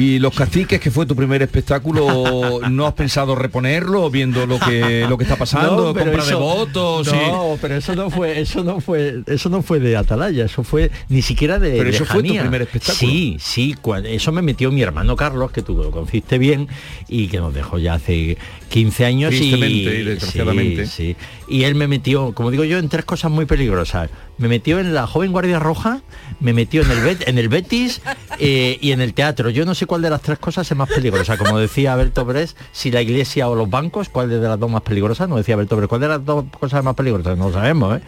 ¿Y 0.00 0.18
los 0.18 0.34
caciques, 0.34 0.80
que 0.80 0.90
fue 0.90 1.04
tu 1.04 1.14
primer 1.14 1.42
espectáculo, 1.42 2.60
no 2.70 2.86
has 2.86 2.94
pensado 2.94 3.34
reponerlo 3.34 4.08
viendo 4.10 4.46
lo 4.46 4.58
que 4.58 5.04
lo 5.08 5.18
que 5.18 5.24
está 5.24 5.36
pasando, 5.36 5.76
No, 5.92 5.94
compra 5.94 6.24
de 6.24 6.30
eso- 6.30 6.38
votos? 6.40 7.08
y- 7.08 7.10
No, 7.30 7.58
pero 7.60 7.76
eso 7.76 7.94
no 7.94 8.08
fue, 8.10 8.40
eso 8.40 8.64
no 8.64 8.80
fue, 8.80 9.22
eso 9.26 9.48
no 9.50 9.62
fue 9.62 9.78
de 9.80 9.96
Atalaya, 9.96 10.44
eso 10.46 10.62
fue 10.64 10.90
ni 11.08 11.20
siquiera 11.22 11.58
de. 11.58 11.72
Pero 11.76 11.90
eso 11.90 12.04
fue 12.06 12.22
tu 12.22 12.34
primer 12.36 12.62
espectáculo. 12.62 12.96
Sí, 13.10 13.36
sí, 13.40 13.74
cua- 13.82 14.04
eso 14.06 14.32
me 14.32 14.42
metió 14.42 14.70
mi 14.72 14.82
hermano 14.82 15.16
Carlos, 15.16 15.50
que 15.52 15.62
tú 15.62 15.74
lo 15.76 15.90
conociste 15.90 16.38
bien 16.38 16.68
y 17.08 17.28
que 17.28 17.38
nos 17.38 17.52
dejó 17.52 17.78
ya 17.78 17.94
hace 17.94 18.38
15 18.70 19.04
años 19.04 19.30
Tristemente 19.30 19.98
y, 19.98 20.00
y 20.00 20.04
desgraciadamente. 20.04 20.86
Sí, 20.86 21.14
sí. 21.14 21.16
Y 21.48 21.64
él 21.64 21.74
me 21.74 21.88
metió, 21.88 22.32
como 22.32 22.50
digo 22.52 22.62
yo, 22.64 22.78
en 22.78 22.88
tres 22.88 23.04
cosas 23.04 23.30
muy 23.30 23.44
peligrosas. 23.44 24.08
Me 24.38 24.46
metió 24.48 24.78
en 24.78 24.94
la 24.94 25.06
joven 25.08 25.32
Guardia 25.32 25.58
Roja, 25.58 26.00
me 26.38 26.52
metió 26.52 26.82
en 26.82 26.90
el 26.92 27.00
Bet- 27.00 27.28
en 27.28 27.36
el 27.38 27.48
Betis 27.48 28.00
eh, 28.38 28.78
y 28.80 28.92
en 28.92 29.00
el 29.00 29.12
teatro. 29.14 29.50
Yo 29.50 29.66
no 29.66 29.74
sé 29.74 29.84
cuál 29.90 30.02
de 30.02 30.10
las 30.10 30.22
tres 30.22 30.38
cosas 30.38 30.70
es 30.70 30.76
más 30.76 30.88
peligrosa. 30.88 31.36
Como 31.36 31.58
decía 31.58 31.96
Berto 31.96 32.24
Bres, 32.24 32.54
si 32.70 32.92
la 32.92 33.02
iglesia 33.02 33.48
o 33.48 33.56
los 33.56 33.68
bancos, 33.68 34.08
cuál 34.08 34.30
de 34.30 34.38
las 34.38 34.58
dos 34.58 34.70
más 34.70 34.82
peligrosas, 34.82 35.28
no 35.28 35.36
decía 35.36 35.56
Berto 35.56 35.76
Bres, 35.76 35.88
cuál 35.88 36.00
de 36.00 36.06
las 36.08 36.24
dos 36.24 36.44
cosas 36.60 36.78
es 36.78 36.84
más 36.84 36.94
peligrosas, 36.94 37.36
no 37.36 37.48
lo 37.48 37.52
sabemos, 37.54 37.96
¿eh? 37.98 38.00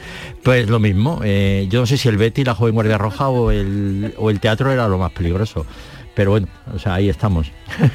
Pues 0.45 0.69
lo 0.69 0.79
mismo. 0.79 1.21
eh, 1.25 1.67
yo 1.69 1.81
no 1.81 1.87
sé 1.87 1.97
si 1.99 2.09
el 2.09 2.17
Betis, 2.19 2.47
la 2.47 2.55
joven 2.55 2.75
Guardia 2.75 2.99
Roja 2.99 3.29
o 3.29 3.51
el, 3.51 4.15
o 4.17 4.31
el 4.31 4.39
teatro 4.39 4.71
era 4.71 4.87
lo 4.87 4.97
más 4.99 5.11
peligroso. 5.11 5.67
Pero 6.15 6.31
bueno, 6.31 6.47
o 6.73 6.79
sea, 6.79 6.95
ahí 6.95 7.09
estamos. 7.09 7.51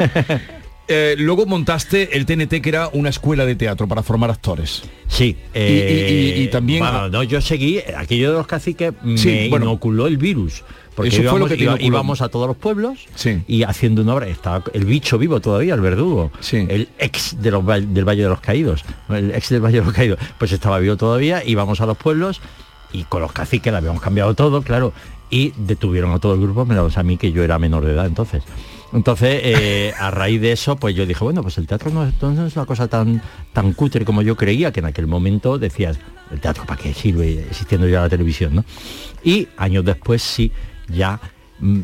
Eh, 0.89 1.15
luego 1.17 1.45
montaste 1.45 2.15
el 2.15 2.25
TNT, 2.25 2.61
que 2.61 2.69
era 2.69 2.87
una 2.93 3.09
escuela 3.09 3.45
de 3.45 3.57
teatro 3.57 3.89
para 3.89 4.03
formar 4.03 4.29
actores. 4.31 4.83
Sí. 5.09 5.35
Y- 5.53 5.59
y- 5.59 6.33
y- 6.37 6.43
y 6.43 6.47
también- 6.47 6.79
Bueno, 6.79 7.09
no, 7.09 7.23
yo 7.23 7.41
seguí, 7.41 7.79
aquello 7.97 8.31
de 8.31 8.37
los 8.37 8.47
caciques 8.47 8.93
Sí, 9.17 9.27
me 9.27 9.49
bueno. 9.49 9.65
inoculó 9.65 10.07
el 10.07 10.15
virus. 10.15 10.63
Porque 10.97 11.09
Eso 11.09 11.17
fue 11.17 11.23
íbamos, 11.25 11.39
lo 11.41 11.47
que 11.55 11.63
iba- 11.63 11.79
íbamos 11.79 12.21
a 12.23 12.29
todos 12.29 12.47
los 12.47 12.57
pueblos 12.57 13.05
y 13.47 13.61
haciendo 13.61 14.01
una 14.01 14.15
obra. 14.15 14.27
Estaba 14.27 14.63
el 14.73 14.83
bicho 14.83 15.19
vivo 15.19 15.39
todavía, 15.39 15.75
el 15.75 15.81
verdugo. 15.81 16.31
El 16.69 16.89
ex 16.97 17.39
de 17.39 17.51
los, 17.51 17.63
del 17.65 18.03
Valle 18.03 18.23
de 18.23 18.29
los 18.29 18.39
Caídos. 18.41 18.83
El 19.07 19.29
ex 19.35 19.49
del 19.49 19.61
Valle 19.63 19.79
de 19.79 19.85
los 19.85 19.93
Caídos. 19.93 20.17
Pues 20.39 20.51
estaba 20.51 20.79
vivo 20.79 20.97
todavía, 20.97 21.43
íbamos 21.45 21.79
a 21.81 21.85
los 21.85 21.97
pueblos 21.97 22.41
y 22.91 23.03
con 23.03 23.21
los 23.21 23.31
caciques 23.31 23.71
le 23.71 23.77
habíamos 23.77 24.01
cambiado 24.01 24.33
todo, 24.33 24.63
claro. 24.63 24.91
Y 25.29 25.53
detuvieron 25.55 26.11
a 26.13 26.19
todo 26.19 26.33
el 26.33 26.41
grupo, 26.41 26.65
menos 26.65 26.97
a 26.97 27.03
mí, 27.03 27.15
que 27.17 27.31
yo 27.31 27.43
era 27.43 27.59
menor 27.59 27.85
de 27.85 27.91
edad 27.93 28.07
entonces. 28.07 28.41
Entonces, 28.91 29.41
eh, 29.43 29.93
a 29.99 30.09
raíz 30.09 30.41
de 30.41 30.53
eso, 30.53 30.77
pues 30.77 30.95
yo 30.95 31.05
dije, 31.05 31.23
bueno, 31.23 31.43
pues 31.43 31.59
el 31.59 31.67
teatro 31.67 31.91
no 31.91 32.05
es, 32.07 32.13
no 32.21 32.47
es 32.47 32.55
una 32.55 32.65
cosa 32.65 32.87
tan, 32.87 33.21
tan 33.53 33.73
cutre 33.73 34.03
como 34.03 34.23
yo 34.23 34.35
creía, 34.35 34.71
que 34.71 34.79
en 34.79 34.87
aquel 34.87 35.05
momento 35.05 35.59
decías, 35.59 35.99
el 36.31 36.39
teatro 36.39 36.65
para 36.65 36.81
qué 36.81 36.91
sirve 36.93 37.45
existiendo 37.49 37.87
ya 37.87 38.01
la 38.01 38.09
televisión, 38.09 38.55
¿no? 38.55 38.65
Y 39.23 39.47
años 39.57 39.83
después 39.85 40.21
sí, 40.23 40.51
ya, 40.89 41.19
mm, 41.19 41.36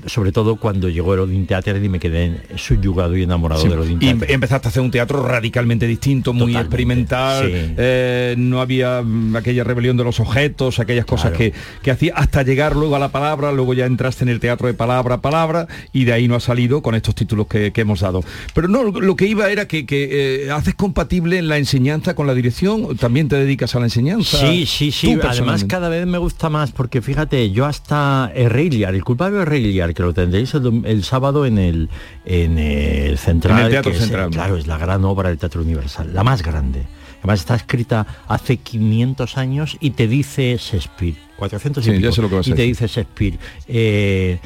sobre 0.05 0.31
todo 0.31 0.57
cuando 0.57 0.87
llegó 0.89 1.13
el 1.15 1.21
Odin 1.21 1.47
Theater 1.47 1.83
y 1.83 1.89
me 1.89 1.99
quedé 1.99 2.41
subyugado 2.55 3.17
y 3.17 3.23
enamorado 3.23 3.61
Sí, 3.61 3.67
del 3.69 3.79
Odin 3.79 3.97
y 3.97 3.99
Theater. 4.05 4.29
em- 4.29 4.35
empezaste 4.35 4.67
a 4.67 4.69
hacer 4.69 4.81
un 4.83 4.91
teatro 4.91 5.23
radicalmente 5.25 5.87
distinto, 5.87 6.31
muy 6.33 6.55
experimental, 6.55 7.45
sí. 7.47 7.73
eh, 7.77 8.35
no 8.37 8.61
había 8.61 9.01
mm, 9.01 9.35
aquella 9.35 9.63
rebelión 9.63 9.97
de 9.97 10.03
los 10.03 10.19
objetos, 10.19 10.79
aquellas 10.79 11.05
cosas 11.05 11.31
Claro. 11.31 11.37
que, 11.37 11.53
que 11.81 11.91
hacía 11.91 12.13
hasta 12.15 12.43
llegar 12.43 12.75
luego 12.75 12.95
a 12.95 12.99
la 12.99 13.09
palabra, 13.09 13.51
luego 13.51 13.73
ya 13.73 13.85
entraste 13.85 14.23
en 14.23 14.29
el 14.29 14.39
teatro 14.39 14.67
de 14.67 14.73
palabra 14.73 15.15
a 15.15 15.21
palabra 15.21 15.67
y 15.91 16.03
de 16.03 16.13
ahí 16.13 16.27
no 16.27 16.35
ha 16.35 16.39
salido 16.39 16.81
con 16.81 16.95
estos 16.95 17.15
títulos 17.15 17.47
que, 17.47 17.71
que 17.71 17.81
hemos 17.81 18.01
dado. 18.01 18.23
Pero 18.53 18.67
no, 18.67 18.83
lo 18.83 19.15
que 19.15 19.25
iba 19.25 19.49
era 19.49 19.67
que, 19.67 19.85
que, 19.85 20.45
eh, 20.45 20.51
haces 20.51 20.75
compatible 20.75 21.41
la 21.41 21.57
enseñanza 21.57 22.13
con 22.15 22.27
la 22.27 22.33
dirección, 22.33 22.95
también 22.97 23.27
te 23.27 23.37
dedicas 23.37 23.75
a 23.75 23.79
la 23.79 23.85
enseñanza. 23.85 24.37
Sí, 24.37 24.65
sí, 24.65 24.91
sí. 24.91 25.17
Además 25.23 25.63
cada 25.65 25.89
vez 25.89 26.05
me 26.05 26.17
gusta 26.17 26.49
más 26.49 26.71
porque 26.71 27.01
fíjate, 27.01 27.49
yo 27.51 27.65
hasta 27.65 28.31
Herreiliar, 28.35 28.93
el 28.93 29.03
culpable 29.03 29.37
de 29.39 29.45
Que 29.93 30.03
lo 30.03 30.13
tendréis 30.13 30.53
el, 30.53 31.03
sábado 31.03 31.45
en 31.45 31.57
el, 31.57 31.89
en 32.25 32.57
el 32.57 33.17
central. 33.17 33.59
En 33.59 33.65
el 33.65 33.71
Teatro 33.71 33.91
que 33.91 33.97
es, 33.97 34.11
claro, 34.31 34.57
es 34.57 34.67
la 34.67 34.77
gran 34.77 35.03
obra 35.05 35.29
del 35.29 35.37
Teatro 35.37 35.61
Universal, 35.61 36.13
la 36.13 36.23
más 36.23 36.43
grande. 36.43 36.83
Además 37.19 37.39
está 37.39 37.55
escrita 37.55 38.05
hace 38.27 38.57
500 38.57 39.37
años 39.37 39.77
y 39.79 39.91
te 39.91 40.09
dice 40.09 40.57
Shakespeare, 40.59 41.15
400 41.37 41.87
y 41.87 41.89
Sí, 41.89 41.93
ya 41.93 41.97
pico, 41.99 42.11
sé 42.11 42.21
lo 42.21 42.29
que 42.29 42.35
vas 42.35 42.47
a 42.47 42.49
y 42.49 42.53
te 42.53 42.61
decir. 42.63 42.75
dice 42.75 42.87
Shakespeare, 42.87 43.39
eh, 43.67 44.39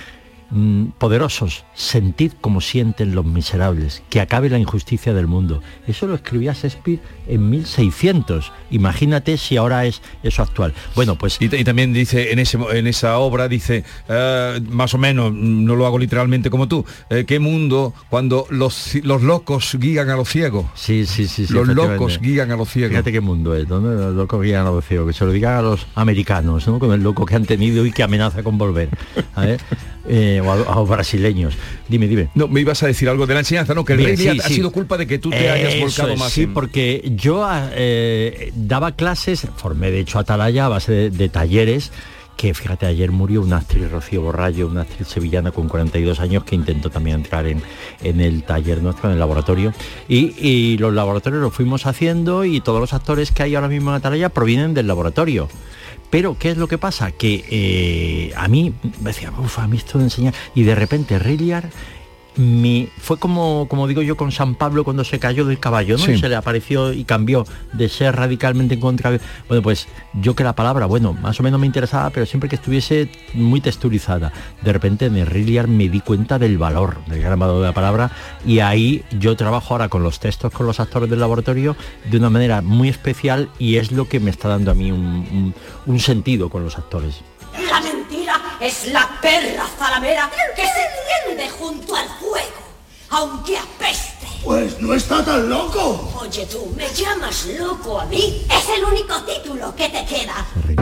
poderosos, 0.97 1.65
sentid 1.73 2.31
como 2.39 2.61
sienten 2.61 3.13
los 3.13 3.25
miserables, 3.25 4.03
que 4.09 4.21
acabe 4.21 4.49
la 4.49 4.59
injusticia 4.59 5.13
del 5.13 5.27
mundo. 5.27 5.61
Eso 5.87 6.07
lo 6.07 6.15
escribía 6.15 6.53
Shakespeare 6.53 6.99
en 7.27 7.49
1600. 7.49 8.51
Imagínate 8.71 9.37
si 9.37 9.57
ahora 9.57 9.85
es 9.85 10.01
eso 10.23 10.41
actual. 10.41 10.73
Bueno, 10.95 11.17
pues... 11.17 11.37
Y, 11.41 11.49
también 11.63 11.93
dice 11.93 12.31
en, 12.31 12.39
ese, 12.39 12.57
en 12.71 12.87
esa 12.87 13.17
obra, 13.17 13.47
dice, 13.47 13.83
eh, 14.07 14.61
más 14.69 14.93
o 14.93 14.97
menos, 14.97 15.31
mm, 15.33 15.65
no 15.65 15.75
lo 15.75 15.85
hago 15.85 15.99
literalmente 15.99 16.49
como 16.49 16.67
tú, 16.67 16.85
eh, 17.09 17.25
qué 17.27 17.39
mundo 17.39 17.93
cuando 18.09 18.47
los, 18.49 18.95
los 19.03 19.23
locos 19.23 19.75
guían 19.79 20.09
a 20.09 20.15
los 20.15 20.29
ciegos. 20.29 20.65
Sí, 20.75 21.05
sí, 21.05 21.27
sí. 21.27 21.45
sí, 21.45 21.53
los 21.53 21.67
locos 21.67 22.19
guían 22.19 22.51
a 22.51 22.55
los 22.55 22.69
ciegos. 22.69 22.91
Fíjate 22.91 23.11
qué 23.11 23.21
mundo 23.21 23.55
es, 23.55 23.67
¿no? 23.67 23.79
Los 23.79 24.15
locos 24.15 24.41
guían 24.41 24.65
a 24.65 24.71
los 24.71 24.85
ciegos, 24.85 25.07
que 25.07 25.13
se 25.13 25.25
lo 25.25 25.31
digan 25.31 25.57
a 25.57 25.61
los 25.61 25.87
americanos, 25.95 26.67
¿no? 26.67 26.79
Con 26.79 26.93
el 26.93 27.03
loco 27.03 27.25
que 27.25 27.35
han 27.35 27.45
tenido 27.45 27.85
y 27.85 27.91
que 27.91 28.03
amenaza 28.03 28.43
con 28.43 28.57
volver. 28.57 28.89
Eh, 30.09 30.41
o 30.41 30.49
a, 30.49 30.53
a 30.73 30.75
los 30.75 30.87
brasileños. 30.87 31.53
Dime, 31.89 32.07
dime. 32.07 32.29
No, 32.33 32.47
me 32.47 32.61
ibas 32.61 32.81
a 32.81 32.87
decir 32.87 33.09
algo 33.09 33.27
de 33.27 33.33
la 33.33 33.41
enseñanza, 33.41 33.73
¿no? 33.73 33.83
Que 33.83 33.93
el 33.93 34.03
rey 34.05 34.15
sí, 34.17 34.29
ha 34.29 34.35
sí. 34.47 34.53
sido 34.55 34.71
culpa 34.71 34.97
de 34.97 35.05
que 35.05 35.19
tú 35.19 35.29
te 35.31 35.49
hayas 35.49 35.79
volcado 35.81 36.13
es, 36.13 36.19
más. 36.19 36.31
Sí, 36.31 36.43
en- 36.43 36.53
porque 36.53 37.11
yo 37.15 37.45
eh, 37.73 38.51
daba 38.55 38.93
clases, 38.93 39.47
formé 39.57 39.91
de 39.91 39.99
hecho 39.99 40.19
Atalaya 40.19 40.65
a 40.67 40.69
base 40.69 40.91
de, 40.93 41.09
de 41.09 41.27
talleres, 41.29 41.91
que 42.37 42.53
fíjate, 42.53 42.85
ayer 42.85 43.11
murió 43.11 43.41
una 43.41 43.57
actriz, 43.57 43.89
Rocío 43.91 44.21
Borrallo, 44.21 44.67
una 44.67 44.81
actriz 44.83 45.07
sevillana 45.07 45.51
con 45.51 45.67
42 45.67 46.19
años 46.19 46.43
que 46.43 46.55
intentó 46.55 46.89
también 46.91 47.17
entrar 47.17 47.47
en, 47.47 47.61
en 48.03 48.21
el 48.21 48.43
taller 48.43 48.81
nuestro, 48.81 49.09
en 49.09 49.13
el 49.15 49.19
laboratorio. 49.19 49.73
Y, 50.07 50.35
y 50.39 50.77
los 50.77 50.93
laboratorios 50.93 51.41
los 51.41 51.51
fuimos 51.53 51.85
haciendo 51.87 52.45
y 52.45 52.61
todos 52.61 52.79
los 52.79 52.93
actores 52.93 53.31
que 53.31 53.43
hay 53.43 53.55
ahora 53.55 53.67
mismo 53.67 53.89
en 53.89 53.95
Atalaya 53.97 54.29
provienen 54.29 54.73
del 54.73 54.85
laboratorio. 54.87 55.49
Pero, 56.09 56.37
¿qué 56.39 56.51
es 56.51 56.57
lo 56.57 56.67
que 56.67 56.77
pasa? 56.77 57.11
Que 57.11 57.45
eh, 57.49 58.33
a 58.35 58.47
mí 58.47 58.73
me 59.01 59.09
decía, 59.09 59.31
uff, 59.31 59.59
a 59.59 59.67
mí 59.67 59.77
esto 59.77 59.97
de 59.97 60.05
enseñar. 60.05 60.33
Y 60.55 60.63
de 60.63 60.75
repente 60.75 61.19
Rilliard 61.19 61.69
mi, 62.37 62.89
fue 62.99 63.17
como, 63.17 63.67
como 63.67 63.87
digo 63.87 64.01
yo 64.01 64.15
con 64.17 64.31
San 64.31 64.55
Pablo 64.55 64.83
cuando 64.83 65.03
se 65.03 65.19
cayó 65.19 65.45
del 65.45 65.59
caballo, 65.59 65.97
¿no? 65.97 66.03
Sí. 66.05 66.11
Y 66.11 66.17
se 66.19 66.29
le 66.29 66.35
apareció 66.35 66.93
y 66.93 67.03
cambió 67.03 67.45
de 67.73 67.89
ser 67.89 68.15
radicalmente 68.15 68.75
en 68.75 68.79
contra. 68.79 69.11
de- 69.11 69.19
Bueno, 69.47 69.61
pues 69.63 69.87
yo 70.13 70.35
que 70.35 70.43
la 70.43 70.53
palabra, 70.53 70.85
bueno, 70.85 71.13
más 71.13 71.39
o 71.39 71.43
menos 71.43 71.59
me 71.59 71.65
interesaba, 71.65 72.09
pero 72.11 72.25
siempre 72.25 72.49
que 72.49 72.55
estuviese 72.55 73.09
muy 73.33 73.59
texturizada. 73.61 74.31
De 74.61 74.71
repente 74.73 75.05
en 75.07 75.17
el 75.17 75.25
Rilliard 75.27 75.67
me 75.67 75.89
di 75.89 75.99
cuenta 76.01 76.37
del 76.39 76.57
valor, 76.57 76.97
del 77.07 77.21
gran 77.21 77.39
valor 77.39 77.57
de 77.61 77.67
la 77.67 77.73
palabra, 77.73 78.11
y 78.45 78.59
ahí 78.59 79.03
yo 79.19 79.35
trabajo 79.35 79.73
ahora 79.73 79.89
con 79.89 80.03
los 80.03 80.19
textos, 80.19 80.51
con 80.51 80.65
los 80.65 80.79
actores 80.79 81.09
del 81.09 81.19
laboratorio, 81.19 81.75
de 82.09 82.17
una 82.17 82.29
manera 82.29 82.61
muy 82.61 82.89
especial 82.89 83.49
y 83.59 83.77
es 83.77 83.91
lo 83.91 84.07
que 84.07 84.19
me 84.19 84.29
está 84.29 84.47
dando 84.47 84.71
a 84.71 84.73
mí 84.73 84.91
un, 84.91 84.99
un- 85.05 85.53
un 85.85 85.99
sentido 85.99 86.49
con 86.49 86.63
los 86.63 86.77
actores. 86.77 87.21
Es 88.59 88.87
la 88.87 89.07
perra 89.21 89.67
zalamera 89.77 90.31
que 90.55 90.63
se 90.63 91.27
tiende 91.27 91.49
junto 91.49 91.95
al 91.95 92.07
fuego, 92.19 92.63
aunque 93.11 93.55
apeste. 93.55 94.27
Pues 94.43 94.79
no 94.79 94.93
está 94.95 95.23
tan 95.23 95.47
loco. 95.47 96.11
Oye 96.19 96.45
tú, 96.47 96.73
¿me 96.75 96.91
llamas 96.93 97.45
loco 97.59 97.99
a 97.99 98.05
mí? 98.05 98.45
Es 98.49 98.69
el 98.77 98.83
único 98.83 99.21
título 99.23 99.75
que 99.75 99.89
te 99.89 100.03
queda. 100.05 100.45
Rey 100.65 100.75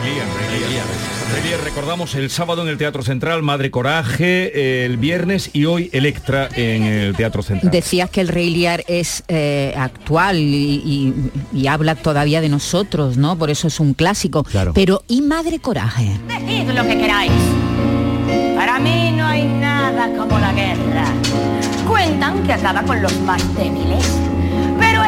Lear, 0.00 0.26
Rey 0.48 1.21
Recordamos 1.36 2.14
el 2.14 2.28
sábado 2.30 2.62
en 2.62 2.68
el 2.68 2.76
Teatro 2.76 3.02
Central, 3.02 3.42
Madre 3.42 3.70
Coraje, 3.70 4.84
el 4.84 4.96
viernes 4.98 5.50
y 5.54 5.64
hoy 5.64 5.88
Electra 5.92 6.48
en 6.54 6.82
el 6.82 7.14
Teatro 7.16 7.42
Central. 7.42 7.70
Decías 7.72 8.10
que 8.10 8.20
el 8.20 8.28
Rey 8.28 8.50
Lear 8.54 8.84
es 8.86 9.24
eh, 9.28 9.72
actual 9.76 10.38
y, 10.38 10.82
y- 11.54 11.58
y 11.58 11.66
habla 11.68 11.94
todavía 11.94 12.40
de 12.42 12.48
nosotros, 12.50 13.16
¿no? 13.16 13.36
Por 13.38 13.48
eso 13.50 13.68
es 13.68 13.80
un 13.80 13.94
clásico. 13.94 14.44
Claro. 14.44 14.72
Pero 14.74 15.02
¿y 15.08 15.22
Madre 15.22 15.58
Coraje? 15.60 16.18
Decid 16.28 16.70
lo 16.70 16.82
que 16.86 16.98
queráis. 16.98 17.32
Para 18.54 18.78
mí 18.78 19.12
no 19.16 19.26
hay 19.26 19.44
nada 19.46 20.08
como 20.16 20.38
la 20.38 20.52
guerra. 20.52 21.06
Cuentan 21.88 22.42
que 22.46 22.52
acaba 22.52 22.82
con 22.82 23.00
los 23.02 23.18
más 23.20 23.42
débiles. 23.56 24.06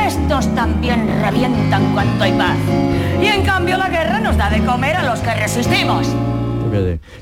Estos 0.07 0.55
también 0.55 1.09
revientan 1.23 1.93
cuanto 1.95 2.25
hay 2.25 2.33
paz. 2.33 2.59
Y 3.23 3.27
en 3.27 3.43
cambio 3.43 3.79
la 3.79 3.89
guerra 3.89 4.21
nos 4.21 4.37
da 4.37 4.51
de 4.51 4.63
comer 4.63 4.97
a 4.97 5.03
los 5.03 5.21
que 5.21 5.35
resistimos. 5.35 6.07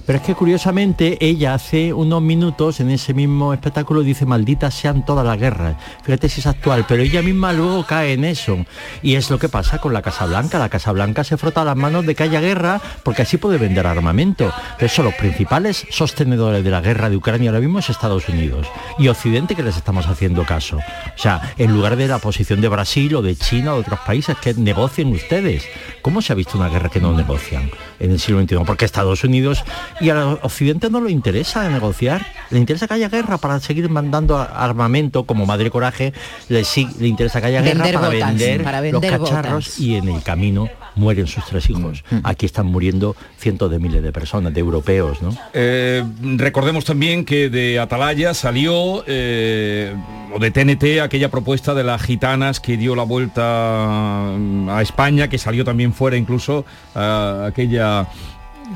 Pero 0.06 0.18
es 0.18 0.24
que 0.24 0.34
curiosamente 0.34 1.18
ella 1.20 1.54
hace 1.54 1.92
unos 1.92 2.22
minutos 2.22 2.80
en 2.80 2.90
ese 2.90 3.14
mismo 3.14 3.52
espectáculo 3.52 4.02
dice 4.02 4.26
malditas 4.26 4.74
sean 4.74 5.04
todas 5.04 5.26
las 5.26 5.38
guerras. 5.38 5.76
Fíjate 6.02 6.28
si 6.28 6.40
es 6.40 6.46
actual, 6.46 6.84
pero 6.88 7.02
ella 7.02 7.22
misma 7.22 7.52
luego 7.52 7.84
cae 7.86 8.12
en 8.14 8.24
eso. 8.24 8.64
Y 9.02 9.14
es 9.14 9.30
lo 9.30 9.38
que 9.38 9.48
pasa 9.48 9.78
con 9.78 9.92
la 9.92 10.02
Casa 10.02 10.26
Blanca. 10.26 10.58
La 10.58 10.68
Casa 10.68 10.92
Blanca 10.92 11.24
se 11.24 11.36
frota 11.36 11.64
las 11.64 11.76
manos 11.76 12.06
de 12.06 12.14
que 12.14 12.22
haya 12.22 12.40
guerra 12.40 12.80
porque 13.02 13.22
así 13.22 13.36
puede 13.36 13.58
vender 13.58 13.86
armamento. 13.86 14.52
Pero 14.78 14.88
son 14.88 15.06
los 15.06 15.14
principales 15.14 15.86
sostenedores 15.90 16.64
de 16.64 16.70
la 16.70 16.80
guerra 16.80 17.10
de 17.10 17.16
Ucrania 17.16 17.50
ahora 17.50 17.60
mismo 17.60 17.78
es 17.78 17.90
Estados 17.90 18.28
Unidos. 18.28 18.66
Y 18.98 19.08
Occidente 19.08 19.54
que 19.54 19.62
les 19.62 19.76
estamos 19.76 20.06
haciendo 20.06 20.44
caso. 20.44 20.76
O 20.78 21.18
sea, 21.18 21.54
en 21.58 21.72
lugar 21.72 21.96
de 21.96 22.08
la 22.08 22.18
posición 22.18 22.60
de 22.60 22.68
Brasil 22.68 23.14
o 23.16 23.22
de 23.22 23.36
China 23.36 23.72
o 23.72 23.76
de 23.76 23.80
otros 23.82 24.00
países 24.00 24.36
que 24.38 24.54
negocien 24.54 25.12
ustedes. 25.12 25.64
¿Cómo 26.00 26.22
se 26.22 26.32
ha 26.32 26.36
visto 26.36 26.58
una 26.58 26.68
guerra 26.68 26.88
que 26.88 27.00
no 27.00 27.12
negocian 27.12 27.70
en 28.02 28.10
el 28.10 28.20
siglo 28.20 28.42
XXI? 28.42 28.56
Porque 28.66 28.84
Estados 28.84 29.24
Unidos 29.24 29.64
y 30.00 30.10
a 30.10 30.38
Occidente 30.42 30.90
no 30.90 31.00
le 31.00 31.10
interesa 31.10 31.68
negociar, 31.68 32.26
le 32.50 32.58
interesa 32.58 32.86
que 32.88 32.94
haya 32.94 33.08
guerra 33.08 33.38
para 33.38 33.60
seguir 33.60 33.88
mandando 33.88 34.38
armamento 34.38 35.24
como 35.24 35.46
Madre 35.46 35.70
Coraje, 35.70 36.12
le, 36.48 36.64
sí, 36.64 36.88
le 36.98 37.08
interesa 37.08 37.40
que 37.40 37.46
haya 37.48 37.62
guerra 37.62 37.84
para, 37.84 38.08
botas, 38.08 38.28
vender 38.28 38.62
para 38.62 38.80
los 38.82 39.00
cacharros 39.00 39.64
botas. 39.66 39.80
y 39.80 39.96
en 39.96 40.08
el 40.08 40.22
camino 40.22 40.68
mueren 40.94 41.26
sus 41.26 41.44
tres 41.46 41.68
hijos. 41.70 42.04
Aquí 42.22 42.46
están 42.46 42.66
muriendo 42.66 43.16
cientos 43.38 43.70
de 43.70 43.78
miles 43.78 44.02
de 44.02 44.12
personas, 44.12 44.52
de 44.52 44.60
europeos, 44.60 45.22
¿no? 45.22 45.34
Eh, 45.52 46.04
recordemos 46.36 46.84
también 46.84 47.24
que 47.24 47.48
de 47.48 47.78
Atalaya 47.78 48.34
salió, 48.34 49.04
eh, 49.06 49.94
o 50.34 50.38
de 50.38 50.50
TNT, 50.50 51.00
aquella 51.00 51.30
propuesta 51.30 51.74
de 51.74 51.84
las 51.84 52.02
gitanas 52.02 52.60
que 52.60 52.76
dio 52.76 52.94
la 52.94 53.04
vuelta 53.04 54.34
mm, 54.36 54.68
a 54.68 54.82
España, 54.82 55.28
que 55.28 55.38
salió 55.38 55.64
también 55.64 55.92
fuera 55.92 56.16
incluso 56.16 56.64
aquella 56.94 57.91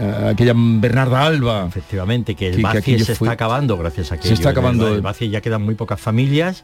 eh, 0.01 0.29
aquella 0.33 0.53
Bernarda 0.57 1.25
Alba. 1.25 1.67
Efectivamente, 1.69 2.35
que 2.35 2.49
el 2.51 2.57
que 2.83 2.99
se 2.99 3.15
fue- 3.15 3.27
está 3.29 3.33
acabando 3.33 3.77
gracias 3.79 4.13
a 4.13 4.17
que 4.19 4.29
Se 4.29 4.35
está 4.35 4.51
acabando. 4.51 4.95
el 4.95 5.01
Baci 5.01 5.29
ya 5.31 5.41
quedan 5.41 5.63
muy 5.63 5.75
pocas 5.75 6.01
familias. 6.01 6.63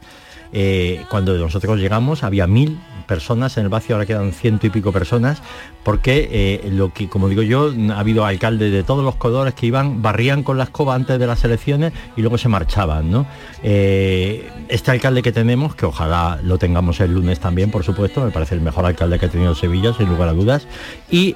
Eh, 0.53 1.03
cuando 1.09 1.35
nosotros 1.35 1.79
llegamos 1.79 2.23
había 2.23 2.45
mil 2.45 2.79
personas 3.07 3.57
en 3.57 3.63
el 3.63 3.69
Baci, 3.69 3.91
ahora 3.91 4.05
quedan 4.05 4.31
ciento 4.31 4.65
y 4.65 4.69
pico 4.69 4.93
personas, 4.93 5.41
porque 5.83 6.29
eh, 6.31 6.69
lo 6.71 6.93
que, 6.93 7.09
como 7.09 7.27
digo 7.27 7.41
yo, 7.41 7.73
ha 7.91 7.99
habido 7.99 8.25
alcaldes 8.25 8.71
de 8.71 8.83
todos 8.83 9.03
los 9.03 9.15
colores 9.15 9.53
que 9.55 9.65
iban, 9.65 10.01
barrían 10.01 10.41
con 10.41 10.57
la 10.57 10.63
escoba 10.65 10.95
antes 10.95 11.19
de 11.19 11.27
las 11.27 11.43
elecciones 11.43 11.91
y 12.15 12.21
luego 12.21 12.37
se 12.37 12.47
marchaban, 12.47 13.11
¿no? 13.11 13.25
Eh, 13.61 14.49
este 14.69 14.91
alcalde 14.91 15.21
que 15.21 15.33
tenemos, 15.33 15.75
que 15.75 15.85
ojalá 15.85 16.39
lo 16.43 16.57
tengamos 16.57 17.01
el 17.01 17.13
lunes 17.13 17.39
también, 17.41 17.71
por 17.71 17.83
supuesto, 17.83 18.23
me 18.23 18.31
parece 18.31 18.55
el 18.55 18.61
mejor 18.61 18.85
alcalde 18.85 19.19
que 19.19 19.25
ha 19.25 19.29
tenido 19.29 19.53
Sevilla, 19.55 19.93
sin 19.93 20.07
lugar 20.07 20.29
a 20.29 20.33
dudas, 20.33 20.67
y 21.11 21.35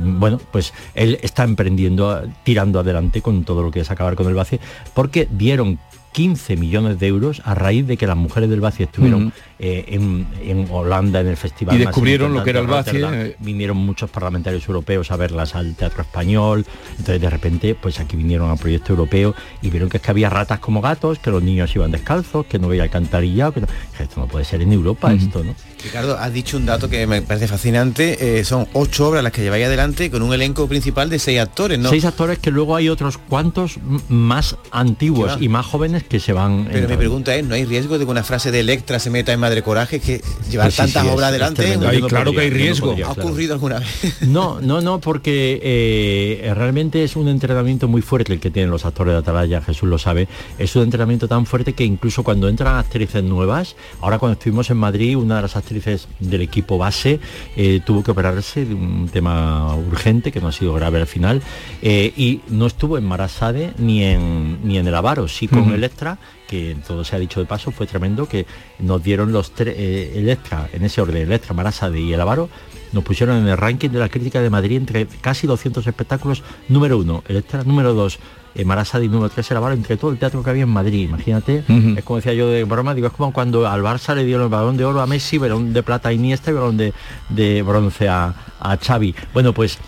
bueno, 0.00 0.38
pues 0.50 0.74
él 0.94 1.18
está 1.22 1.44
emprendiendo, 1.44 2.22
tirando 2.42 2.80
adelante 2.80 3.22
con 3.22 3.44
todo 3.44 3.62
lo 3.62 3.70
que 3.70 3.80
es 3.80 3.90
acabar 3.90 4.16
con 4.16 4.26
el 4.26 4.34
Baci, 4.34 4.60
porque 4.92 5.26
dieron 5.30 5.78
15 6.12 6.56
millones 6.56 6.98
de 6.98 7.06
euros 7.06 7.42
a 7.44 7.54
raíz 7.54 7.86
de 7.86 7.96
que 7.96 8.06
las 8.06 8.16
mujeres 8.16 8.50
del 8.50 8.60
Baci 8.60 8.82
estuvieron. 8.82 9.32
Eh, 9.62 9.84
en, 9.88 10.26
en 10.42 10.66
Holanda 10.70 11.20
en 11.20 11.26
el 11.28 11.36
festival 11.36 11.76
Y 11.76 11.78
descubrieron 11.80 12.32
lo 12.32 12.42
que 12.42 12.50
era 12.50 12.60
el 12.60 12.66
Rotterdam. 12.66 13.12
eh. 13.14 13.36
vinieron 13.40 13.76
muchos 13.76 14.08
parlamentarios 14.10 14.66
europeos 14.66 15.10
a 15.10 15.16
verlas 15.16 15.54
al 15.54 15.74
teatro 15.74 16.00
español 16.02 16.64
entonces 16.92 17.20
de 17.20 17.28
repente 17.30 17.74
pues 17.74 18.00
aquí 18.00 18.16
vinieron 18.16 18.50
al 18.50 18.56
proyecto 18.58 18.92
europeo 18.94 19.34
y 19.60 19.68
vieron 19.68 19.88
que 19.90 19.98
es 19.98 20.02
que 20.02 20.10
había 20.10 20.30
ratas 20.30 20.60
como 20.60 20.80
gatos 20.80 21.18
que 21.18 21.30
los 21.30 21.42
niños 21.42 21.74
iban 21.76 21.90
descalzos 21.90 22.46
que 22.46 22.58
no 22.58 22.68
veía 22.68 22.84
alcantarillado 22.84 23.52
que 23.52 23.60
no- 23.60 23.66
que 23.96 24.02
esto 24.04 24.18
no 24.20 24.26
puede 24.26 24.44
ser 24.46 24.62
en 24.62 24.72
Europa 24.72 25.12
esto 25.12 25.44
no 25.44 25.54
Ricardo, 25.82 26.18
has 26.18 26.32
dicho 26.32 26.56
un 26.58 26.66
dato 26.66 26.90
que 26.90 27.06
me 27.06 27.22
parece 27.22 27.48
fascinante. 27.48 28.38
eh, 28.40 28.44
son 28.44 28.66
ocho 28.74 29.08
obras 29.08 29.22
las 29.22 29.32
que 29.32 29.40
lleváis 29.42 29.64
adelante 29.64 30.10
con 30.10 30.20
un 30.22 30.32
elenco 30.34 30.66
principal 30.68 31.08
de 31.08 31.18
seis 31.18 31.40
actores, 31.40 31.78
¿no? 31.78 31.88
seis 31.88 32.04
actores 32.04 32.38
que 32.38 32.50
luego 32.50 32.76
hay 32.76 32.88
otros 32.90 33.16
cuantos 33.16 33.78
más 34.08 34.56
antiguos 34.72 35.38
y 35.40 35.48
más 35.48 35.64
jóvenes 35.66 36.04
que 36.04 36.20
se 36.20 36.32
van 36.32 36.68
Pero 36.70 36.88
mi 36.88 36.96
pregunta 36.96 37.34
es, 37.34 37.44
¿no 37.46 37.54
hay 37.54 37.64
riesgo 37.64 37.98
de 37.98 38.04
que 38.04 38.10
una 38.10 38.22
frase 38.22 38.50
de 38.50 38.60
Electra 38.60 38.98
se 38.98 39.08
meta 39.10 39.32
en 39.32 39.40
Madre 39.50 39.62
Coraje 39.64 39.98
que 39.98 40.20
llevar 40.48 40.66
Pues 40.66 40.74
sí, 40.74 40.82
tantas 40.82 41.02
sí, 41.02 41.08
es- 41.08 41.14
obras 41.14 41.28
adelante? 41.30 41.76
claro 42.08 42.32
que 42.32 42.40
hay 42.40 42.50
riesgo. 42.50 42.92
¿Ha 42.92 42.94
claro. 42.94 43.12
ocurrido 43.22 43.54
alguna 43.54 43.80
vez? 43.80 43.88
No, 44.20 44.60
no, 44.60 44.80
no, 44.80 45.00
porque 45.00 45.58
eh, 45.60 46.54
realmente 46.54 47.02
es 47.02 47.16
un 47.16 47.26
entrenamiento 47.26 47.88
muy 47.88 48.00
fuerte 48.00 48.32
el 48.32 48.38
que 48.38 48.50
tienen 48.52 48.70
los 48.70 48.84
actores 48.84 49.12
de 49.14 49.18
Atalaya, 49.18 49.60
Jesús 49.60 49.88
lo 49.88 49.98
sabe. 49.98 50.28
Es 50.58 50.76
un 50.76 50.84
entrenamiento 50.84 51.26
tan 51.26 51.46
fuerte 51.46 51.72
que 51.72 51.84
incluso 51.84 52.22
cuando 52.22 52.48
entran 52.48 52.76
actrices 52.76 53.24
nuevas, 53.24 53.74
ahora 54.00 54.20
cuando 54.20 54.34
estuvimos 54.34 54.70
en 54.70 54.76
Madrid, 54.76 55.16
una 55.16 55.36
de 55.36 55.42
las 55.42 55.56
actrices 55.56 56.06
del 56.20 56.42
equipo 56.42 56.78
base 56.78 57.18
eh, 57.56 57.80
tuvo 57.84 58.04
que 58.04 58.12
operarse 58.12 58.64
de 58.64 58.74
un 58.74 59.08
tema 59.12 59.74
urgente, 59.74 60.30
que 60.30 60.40
no 60.40 60.46
ha 60.48 60.52
sido 60.52 60.74
grave 60.74 61.00
al 61.00 61.06
final, 61.08 61.42
eh, 61.82 62.12
y 62.16 62.40
no 62.50 62.66
estuvo 62.66 62.98
en 62.98 63.04
Marasade 63.04 63.72
ni 63.78 64.04
en, 64.04 64.60
ni 64.62 64.78
en 64.78 64.86
el 64.86 64.94
Avaro, 64.94 65.26
sí 65.26 65.48
con 65.48 65.60
Ujú. 65.62 65.72
Electra, 65.74 66.18
que 66.50 66.76
todo 66.84 67.04
se 67.04 67.14
ha 67.14 67.18
dicho 67.20 67.38
de 67.38 67.46
paso, 67.46 67.70
fue 67.70 67.86
tremendo, 67.86 68.26
que 68.26 68.44
nos 68.80 69.00
dieron 69.00 69.30
los 69.30 69.52
tres, 69.52 69.76
eh, 69.78 70.14
Electra, 70.16 70.68
en 70.72 70.84
ese 70.84 71.00
orden, 71.00 71.18
Electra, 71.18 71.54
Marasade 71.54 72.00
y 72.00 72.12
el 72.12 72.20
Avaro, 72.20 72.48
nos 72.92 73.04
pusieron 73.04 73.36
en 73.36 73.46
el 73.46 73.56
ranking 73.56 73.90
de 73.90 74.00
la 74.00 74.08
crítica 74.08 74.40
de 74.40 74.50
Madrid 74.50 74.78
entre 74.78 75.06
casi 75.06 75.46
200 75.46 75.86
espectáculos, 75.86 76.42
número 76.68 76.98
uno, 76.98 77.22
Electra, 77.28 77.62
número 77.62 77.94
dos, 77.94 78.18
eh, 78.56 78.64
Marasade 78.64 79.04
y 79.04 79.08
número 79.08 79.30
tres, 79.30 79.48
el 79.52 79.58
Avaro, 79.58 79.74
entre 79.74 79.96
todo 79.96 80.10
el 80.10 80.18
teatro 80.18 80.42
que 80.42 80.50
había 80.50 80.64
en 80.64 80.70
Madrid, 80.70 81.04
imagínate, 81.04 81.62
es 81.96 82.04
como 82.04 82.16
decía 82.16 82.34
yo 82.34 82.48
de 82.48 82.64
broma, 82.64 82.94
digo, 82.96 83.06
es 83.06 83.12
como 83.12 83.32
cuando 83.32 83.68
al 83.68 83.82
Barça 83.82 84.16
le 84.16 84.24
dieron 84.24 84.42
el 84.42 84.48
balón 84.48 84.76
de 84.76 84.84
oro 84.84 85.00
a 85.00 85.06
Messi, 85.06 85.38
balón 85.38 85.72
de 85.72 85.84
plata 85.84 86.08
a 86.08 86.12
Iniesta 86.12 86.50
y 86.50 86.54
balón 86.54 86.76
de, 86.76 86.92
de 87.28 87.62
bronce 87.62 88.08
a, 88.08 88.34
a 88.58 88.76
Xavi. 88.76 89.14
Bueno, 89.32 89.54
pues 89.54 89.78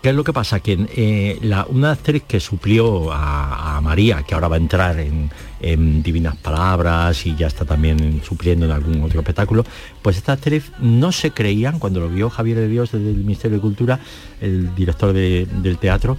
¿Qué 0.00 0.10
es 0.10 0.14
lo 0.14 0.24
que 0.24 0.32
pasa? 0.32 0.60
Que 0.60 0.86
eh, 0.94 1.38
la, 1.42 1.66
una 1.68 1.90
actriz 1.92 2.22
que 2.26 2.38
suplió 2.40 3.12
a, 3.12 3.76
a 3.76 3.80
María, 3.80 4.22
que 4.22 4.34
ahora 4.34 4.48
va 4.48 4.56
a 4.56 4.58
entrar 4.58 4.98
en, 5.00 5.28
en 5.62 6.02
Divinas 6.02 6.36
Palabras 6.36 7.24
y 7.26 7.34
ya 7.36 7.46
está 7.46 7.64
también 7.64 8.20
supliendo 8.24 8.66
en 8.66 8.72
algún 8.72 9.00
otro 9.02 9.20
espectáculo, 9.20 9.64
pues 10.02 10.16
esta 10.16 10.32
actriz 10.32 10.72
no 10.80 11.12
se 11.12 11.30
creían, 11.30 11.78
cuando 11.78 12.00
lo 12.00 12.08
vio 12.08 12.28
Javier 12.28 12.58
de 12.58 12.68
Dios 12.68 12.92
desde 12.92 13.10
el 13.10 13.16
Ministerio 13.18 13.56
de 13.58 13.62
Cultura, 13.62 14.00
el 14.40 14.74
director 14.74 15.12
de- 15.12 15.46
del 15.62 15.78
teatro, 15.78 16.16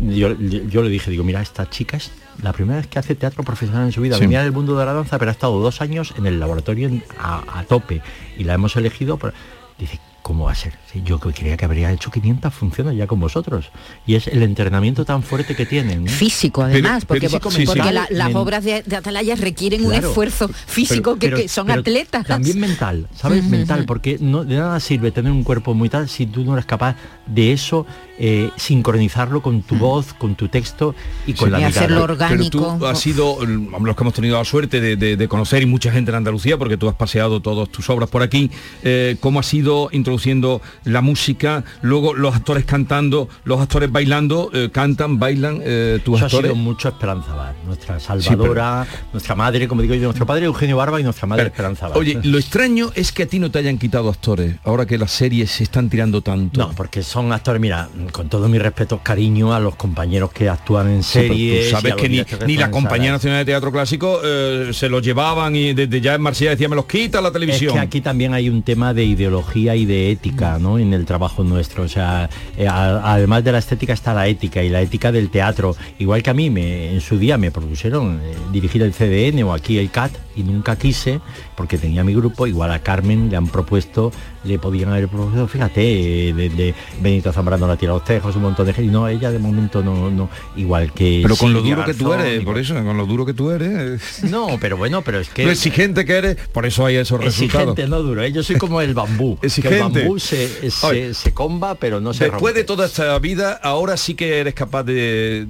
yo, 0.00 0.32
yo 0.40 0.82
le 0.82 0.88
dije, 0.88 1.10
digo, 1.10 1.22
mira, 1.24 1.40
esta 1.42 1.68
chica 1.70 1.96
es 1.96 2.10
la 2.42 2.52
primera 2.52 2.78
vez 2.78 2.86
que 2.88 2.98
hace 2.98 3.14
teatro 3.14 3.44
profesional 3.44 3.86
en 3.86 3.92
su 3.92 4.00
vida. 4.00 4.16
Sí. 4.16 4.22
Venía 4.22 4.42
del 4.42 4.50
mundo 4.52 4.76
de 4.76 4.84
la 4.84 4.92
danza, 4.92 5.18
pero 5.18 5.30
ha 5.30 5.32
estado 5.32 5.60
dos 5.60 5.80
años 5.80 6.14
en 6.18 6.26
el 6.26 6.40
laboratorio 6.40 6.90
a 7.18 7.64
tope 7.68 8.02
y 8.36 8.44
la 8.44 8.54
hemos 8.54 8.74
elegido. 8.76 9.16
por- 9.18 9.34
dice, 9.78 10.00
¿cómo 10.24 10.46
va 10.46 10.52
a 10.52 10.54
ser? 10.54 10.72
Sí, 10.90 11.02
yo 11.04 11.20
creía 11.20 11.54
que 11.58 11.66
habría 11.66 11.92
hecho 11.92 12.10
500 12.10 12.52
funciones 12.54 12.96
ya 12.96 13.06
con 13.06 13.20
vosotros. 13.20 13.70
Y 14.06 14.14
es 14.14 14.26
el 14.26 14.42
entrenamiento 14.42 15.04
tan 15.04 15.22
fuerte 15.22 15.54
que 15.54 15.66
tienen. 15.66 16.04
¿no? 16.04 16.10
Físico 16.10 16.62
además, 16.62 17.04
porque, 17.04 17.28
físico, 17.28 17.50
porque 17.50 17.66
mental, 17.66 17.94
la- 17.94 18.06
las 18.10 18.28
men- 18.28 18.36
obras 18.38 18.64
de, 18.64 18.82
de 18.82 18.96
Atalaya 18.96 19.36
requieren 19.36 19.84
un 19.84 19.92
esfuerzo 19.92 20.48
físico 20.48 21.16
Pero- 21.16 21.18
que, 21.18 21.26
pero- 21.28 21.36
que 21.36 21.48
son 21.48 21.66
pero 21.66 21.80
atletas. 21.80 22.26
También 22.26 22.58
mental, 22.58 23.06
¿sabes? 23.14 23.44
Mental, 23.44 23.84
porque 23.84 24.16
no, 24.18 24.44
de 24.44 24.56
nada 24.56 24.80
sirve 24.80 25.10
tener 25.12 25.30
un 25.30 25.44
cuerpo 25.44 25.74
muy 25.74 25.90
tal 25.90 26.08
si 26.08 26.24
tú 26.26 26.42
no 26.42 26.54
eres 26.54 26.64
capaz 26.64 26.96
de 27.26 27.52
eso, 27.52 27.86
eh, 28.18 28.50
sincronizarlo 28.56 29.42
con 29.42 29.62
tu 29.62 29.76
voz, 29.76 30.12
con 30.14 30.34
tu 30.34 30.48
texto 30.48 30.94
y 31.26 31.32
con 31.34 31.50
la 31.50 31.58
mirada. 31.58 32.28
Pero 32.28 32.48
tú 32.50 32.86
has 32.86 32.98
sido, 33.00 33.36
mm, 33.44 33.84
los 33.84 33.96
que 33.96 34.02
hemos 34.02 34.14
tenido 34.14 34.36
la 34.38 34.44
suerte 34.44 34.80
de, 34.80 34.96
de- 34.96 35.16
de 35.16 35.28
conocer 35.28 35.62
y 35.62 35.66
mucha 35.66 35.90
gente 35.90 36.10
en 36.10 36.16
Andalucía, 36.16 36.56
porque 36.58 36.76
tú 36.76 36.88
has 36.88 36.94
paseado 36.94 37.40
todas 37.40 37.68
tus 37.70 37.88
obras 37.90 38.08
por 38.10 38.22
aquí, 38.22 38.50
eh, 38.82 39.16
cómo 39.20 39.40
has 39.40 39.52
ido 39.54 39.88
introduciendo 39.92 40.60
la 40.84 41.00
música, 41.00 41.64
luego 41.82 42.14
los 42.14 42.34
actores 42.34 42.64
cantando, 42.64 43.28
los 43.44 43.60
actores 43.60 43.90
bailando, 43.90 44.50
eh, 44.52 44.70
cantan, 44.72 45.18
bailan, 45.18 45.60
eh, 45.62 45.98
tus 46.04 46.16
Eso 46.16 46.24
ha 46.24 46.26
actores. 46.26 46.50
sido 46.52 46.62
mucho 46.62 46.88
Esperanza 46.88 47.34
Bar, 47.34 47.54
nuestra 47.66 47.98
salvadora, 48.00 48.86
nuestra 49.12 49.34
madre, 49.34 49.68
como 49.68 49.82
digo 49.82 49.94
yo, 49.94 50.02
nuestro 50.04 50.26
padre 50.26 50.46
Eugenio 50.46 50.76
Barba 50.76 51.00
y 51.00 51.02
nuestra 51.04 51.26
madre 51.26 51.46
Esperanza 51.46 51.88
Bar. 51.88 51.98
Oye, 51.98 52.18
lo 52.22 52.38
extraño 52.38 52.90
es 52.94 53.12
que 53.12 53.24
a 53.24 53.26
ti 53.26 53.38
no 53.38 53.50
te 53.50 53.58
hayan 53.58 53.78
quitado 53.78 54.08
actores, 54.08 54.56
ahora 54.64 54.86
que 54.86 54.98
las 54.98 55.10
series 55.10 55.50
se 55.50 55.64
están 55.64 55.88
tirando 55.90 56.20
tanto. 56.22 56.60
No, 56.60 56.72
porque 56.74 57.02
son 57.02 57.32
actores, 57.32 57.60
mira, 57.60 57.88
con 58.10 58.28
todo 58.28 58.48
mi 58.48 58.58
respeto, 58.58 59.00
cariño 59.02 59.54
a 59.54 59.60
los 59.60 59.76
compañeros 59.76 60.32
que 60.32 60.48
actúan 60.48 60.88
en 60.90 61.02
Sí, 61.02 61.18
pero 61.20 61.28
tú 61.28 61.34
series. 61.34 61.70
sabes 61.70 61.94
que 61.96 62.08
ni, 62.46 62.56
la 62.56 62.70
Compañía. 62.70 63.12
Nacional 63.12 63.40
de 63.40 63.44
Teatro 63.52 63.70
Clásico 63.72 64.20
eh, 64.24 64.70
se 64.72 64.88
los 64.88 65.02
llevaban 65.02 65.54
y 65.56 65.72
desde 65.74 66.00
ya 66.00 66.14
en 66.14 66.22
Marsella 66.22 66.50
decía 66.50 66.68
me 66.68 66.76
los 66.76 66.86
quita 66.86 67.20
la 67.20 67.30
televisión. 67.30 67.70
Es 67.70 67.74
que 67.74 67.86
aquí 67.86 68.00
también 68.00 68.34
hay 68.34 68.48
un 68.48 68.62
tema 68.62 68.92
de 68.94 69.04
ideología 69.04 69.76
y 69.76 69.84
de 69.84 70.10
ética, 70.10 70.58
¿no? 70.58 70.78
En 70.78 70.92
el 70.92 71.04
trabajo 71.04 71.44
nuestro. 71.44 71.84
O 71.84 71.88
sea, 71.88 72.28
eh, 72.56 72.66
a- 72.66 73.12
además 73.14 73.44
de 73.44 73.52
la 73.52 73.58
estética 73.58 73.92
está 73.92 74.14
la 74.14 74.26
ética 74.28 74.62
y 74.62 74.68
la 74.68 74.80
ética 74.80 75.12
del 75.12 75.30
teatro. 75.30 75.76
Igual 75.98 76.22
que 76.22 76.30
a 76.30 76.34
mí 76.34 76.50
me, 76.50 76.92
en 76.92 77.00
su 77.00 77.18
día 77.18 77.38
me 77.38 77.50
propusieron 77.50 78.20
eh, 78.22 78.34
dirigir 78.52 78.82
el 78.82 78.92
CDN 78.92 79.42
o 79.44 79.52
aquí 79.52 79.78
el 79.78 79.90
CAT 79.90 80.12
y 80.36 80.42
nunca 80.42 80.76
quise 80.76 81.20
porque 81.56 81.78
tenía 81.78 82.02
mi 82.04 82.14
grupo, 82.14 82.46
igual 82.46 82.72
a 82.72 82.80
Carmen 82.80 83.30
le 83.30 83.36
han 83.36 83.46
propuesto, 83.46 84.12
le 84.44 84.58
podían 84.58 84.90
haber 84.90 85.08
propuesto, 85.08 85.46
fíjate, 85.48 85.80
de, 85.80 86.48
de 86.50 86.74
Benito 87.00 87.32
Zambrano 87.32 87.66
la 87.66 87.76
tira 87.76 87.92
los 87.92 88.04
tejos, 88.04 88.34
un 88.36 88.42
montón 88.42 88.66
de 88.66 88.72
gente, 88.74 88.88
y 88.90 88.92
no, 88.92 89.06
ella 89.08 89.30
de 89.30 89.38
momento 89.38 89.82
no, 89.82 90.10
no, 90.10 90.28
igual 90.56 90.92
que... 90.92 91.20
Pero 91.22 91.36
con 91.36 91.52
lo 91.52 91.62
duro 91.62 91.84
que 91.84 91.94
tú 91.94 92.12
eres, 92.12 92.40
igual- 92.40 92.44
por 92.44 92.58
eso, 92.58 92.74
con 92.74 92.96
lo 92.96 93.06
duro 93.06 93.24
que 93.24 93.34
tú 93.34 93.50
eres. 93.50 94.24
No, 94.24 94.58
pero 94.60 94.76
bueno, 94.76 95.02
pero 95.02 95.20
es 95.20 95.28
que... 95.28 95.44
Lo 95.44 95.50
exigente 95.50 96.04
que 96.04 96.12
eres, 96.16 96.36
por 96.52 96.66
eso 96.66 96.84
hay 96.84 96.96
esos 96.96 97.22
resultados. 97.22 97.68
Exigente, 97.68 97.88
no 97.88 98.02
duro. 98.02 98.22
¿eh? 98.22 98.32
Yo 98.32 98.42
soy 98.42 98.56
como 98.56 98.80
el 98.80 98.94
bambú. 98.94 99.38
que 99.40 99.46
Exigente. 99.46 99.76
el 99.76 99.82
bambú 100.08 100.18
se, 100.18 100.70
se, 100.70 101.32
comba, 101.32 101.76
pero 101.76 102.00
no 102.00 102.12
se 102.12 102.24
Después 102.24 102.40
rompe. 102.54 102.58
de 102.58 102.64
toda 102.64 102.86
esta 102.86 103.18
vida, 103.18 103.52
ahora 103.62 103.96
sí 103.96 104.14
que 104.14 104.38
eres 104.40 104.54
capaz 104.54 104.82
de... 104.82 105.46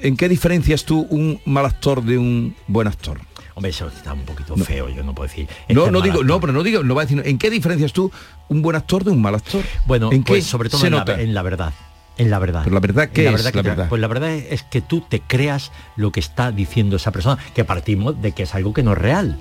¿En 0.00 0.16
qué 0.16 0.28
diferencias 0.28 0.84
tú 0.84 1.06
un 1.10 1.40
mal 1.44 1.64
actor 1.66 2.02
de 2.02 2.18
un 2.18 2.54
buen 2.66 2.86
actor? 2.88 3.18
Hombre, 3.54 3.70
eso 3.70 3.88
está 3.88 4.12
un 4.12 4.22
poquito 4.22 4.56
feo, 4.56 4.88
yo 4.88 5.02
no 5.02 5.14
puedo 5.14 5.28
decir. 5.28 5.48
No, 5.68 5.90
no 5.90 6.00
digo, 6.00 6.14
actor. 6.20 6.26
no, 6.26 6.40
pero 6.40 6.52
no 6.52 6.62
digo, 6.62 6.82
no 6.82 6.94
va 6.94 7.02
a 7.02 7.04
decir, 7.04 7.22
¿en 7.24 7.38
qué 7.38 7.50
diferencias 7.50 7.92
tú 7.92 8.10
un 8.48 8.62
buen 8.62 8.76
actor 8.76 9.04
de 9.04 9.10
un 9.10 9.20
mal 9.20 9.34
actor? 9.34 9.62
Bueno, 9.86 10.10
¿en 10.12 10.22
pues 10.22 10.44
qué 10.44 10.50
sobre 10.50 10.68
todo 10.68 10.80
se 10.80 10.86
en 10.88 10.92
la, 10.94 10.98
nota? 11.00 11.20
en 11.20 11.34
la 11.34 11.42
verdad. 11.42 11.72
En 12.18 12.30
la 12.30 12.38
verdad. 12.38 12.60
Pero 12.64 12.74
la 12.74 12.80
verdad, 12.80 13.08
¿qué 13.10 13.26
En 13.28 13.34
es 13.34 13.40
que 13.42 13.56
la 13.56 13.62
te- 13.62 13.68
verdad? 13.70 13.88
Pues 13.88 14.00
la 14.00 14.08
verdad 14.08 14.30
es 14.34 14.62
que 14.64 14.80
tú 14.80 15.00
te 15.00 15.20
creas 15.20 15.72
lo 15.96 16.12
que 16.12 16.20
está 16.20 16.50
diciendo 16.52 16.96
esa 16.96 17.10
persona, 17.10 17.38
que 17.54 17.64
partimos 17.64 18.20
de 18.20 18.32
que 18.32 18.42
es 18.44 18.54
algo 18.54 18.72
que 18.72 18.82
no 18.82 18.92
es 18.92 18.98
real. 18.98 19.38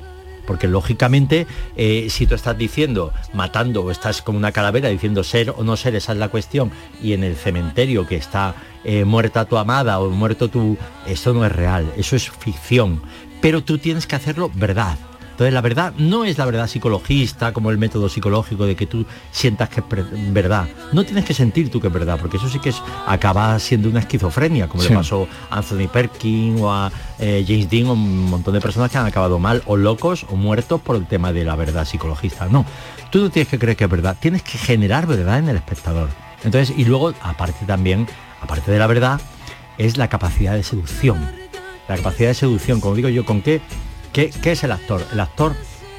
Porque 0.48 0.68
lógicamente, 0.68 1.46
eh, 1.78 2.08
si 2.10 2.26
tú 2.26 2.34
estás 2.34 2.58
diciendo, 2.58 3.14
matando, 3.34 3.84
o 3.84 3.92
estás 3.92 4.22
como 4.22 4.38
una 4.40 4.52
calavera 4.52 4.90
diciendo 4.90 5.24
ser 5.24 5.52
o 5.56 5.64
no 5.64 5.78
ser, 5.78 5.96
esa 5.96 6.14
es 6.14 6.18
la 6.18 6.30
cuestión, 6.30 6.72
y 7.02 7.14
en 7.14 7.24
el 7.24 7.36
cementerio 7.36 8.08
que 8.08 8.16
está 8.16 8.56
eh, 8.84 9.06
muerta 9.06 9.46
tu 9.46 9.58
amada 9.58 10.00
o 10.00 10.10
muerto 10.10 10.48
tu... 10.50 10.78
Eso 11.06 11.34
no 11.34 11.46
es 11.46 11.52
real, 11.52 11.92
eso 11.96 12.16
es 12.16 12.30
ficción. 12.32 13.02
Pero 13.42 13.64
tú 13.64 13.78
tienes 13.78 14.06
que 14.08 14.16
hacerlo 14.16 14.52
verdad. 14.54 14.98
Entonces 15.32 15.54
la 15.56 15.62
verdad 15.62 15.94
no 15.98 16.24
es 16.24 16.38
la 16.38 16.46
verdad 16.46 16.68
psicologista 16.68 17.52
como 17.52 17.72
el 17.72 17.80
método 17.80 18.10
psicológico 18.10 18.68
de 18.68 18.76
que 18.76 18.86
tú 18.86 19.08
sientas 19.32 19.70
que 19.70 19.80
es 19.80 20.34
verdad. 20.34 20.68
No 20.94 21.04
tienes 21.04 21.26
que 21.26 21.34
sentir 21.34 21.72
tú 21.72 21.82
que 21.82 21.88
es 21.88 21.94
verdad, 21.94 22.20
porque 22.22 22.38
eso 22.38 22.48
sí 22.48 22.60
que 22.60 22.70
es, 22.70 22.80
acaba 23.08 23.58
siendo 23.58 23.90
una 23.90 24.02
esquizofrenia, 24.02 24.68
como 24.68 24.84
Sí. 24.84 24.90
le 24.90 24.96
pasó 24.98 25.28
a 25.50 25.58
Anthony 25.58 25.88
Perkins 25.92 26.62
o 26.62 26.72
a 26.72 26.92
eh, 27.18 27.44
James 27.48 27.68
Dean 27.72 27.88
o 27.88 27.94
un 27.94 28.26
montón 28.30 28.54
de 28.54 28.62
personas 28.62 28.92
que 28.92 29.00
han 29.00 29.08
acabado 29.08 29.40
mal 29.40 29.64
o 29.66 29.78
locos 29.78 30.28
o 30.30 30.36
muertos 30.36 30.80
por 30.82 30.96
el 30.96 31.08
tema 31.08 31.34
de 31.34 31.44
la 31.44 31.56
verdad 31.56 31.86
psicologista. 31.86 32.48
No, 32.48 32.64
tú 33.10 33.22
no 33.22 33.32
tienes 33.32 33.48
que 33.50 33.58
creer 33.58 33.76
que 33.76 33.86
es 33.86 33.90
verdad, 33.90 34.18
tienes 34.20 34.44
que 34.44 34.60
generar 34.60 35.08
verdad 35.08 35.40
en 35.40 35.50
el 35.50 35.56
espectador. 35.56 36.10
Entonces, 36.44 36.76
y 36.78 36.86
luego, 36.86 37.16
aparte 37.20 37.66
también, 37.66 38.06
aparte 38.42 38.70
de 38.70 38.78
la 38.78 38.86
verdad, 38.86 39.20
es 39.80 39.98
la 39.98 40.08
capacidad 40.08 40.54
de 40.54 40.62
seducción. 40.62 41.41
La 41.88 41.98
capacidad 41.98 42.30
de 42.30 42.34
seducción, 42.36 42.80
como 42.80 42.96
digo 42.96 43.10
yo, 43.10 43.26
¿con 43.26 43.42
qué? 43.42 43.62
¿Qué, 44.14 44.30
qué 44.42 44.52
es 44.54 44.64
el 44.64 44.72
actor? 44.72 45.06
El 45.12 45.20
actor 45.20 45.56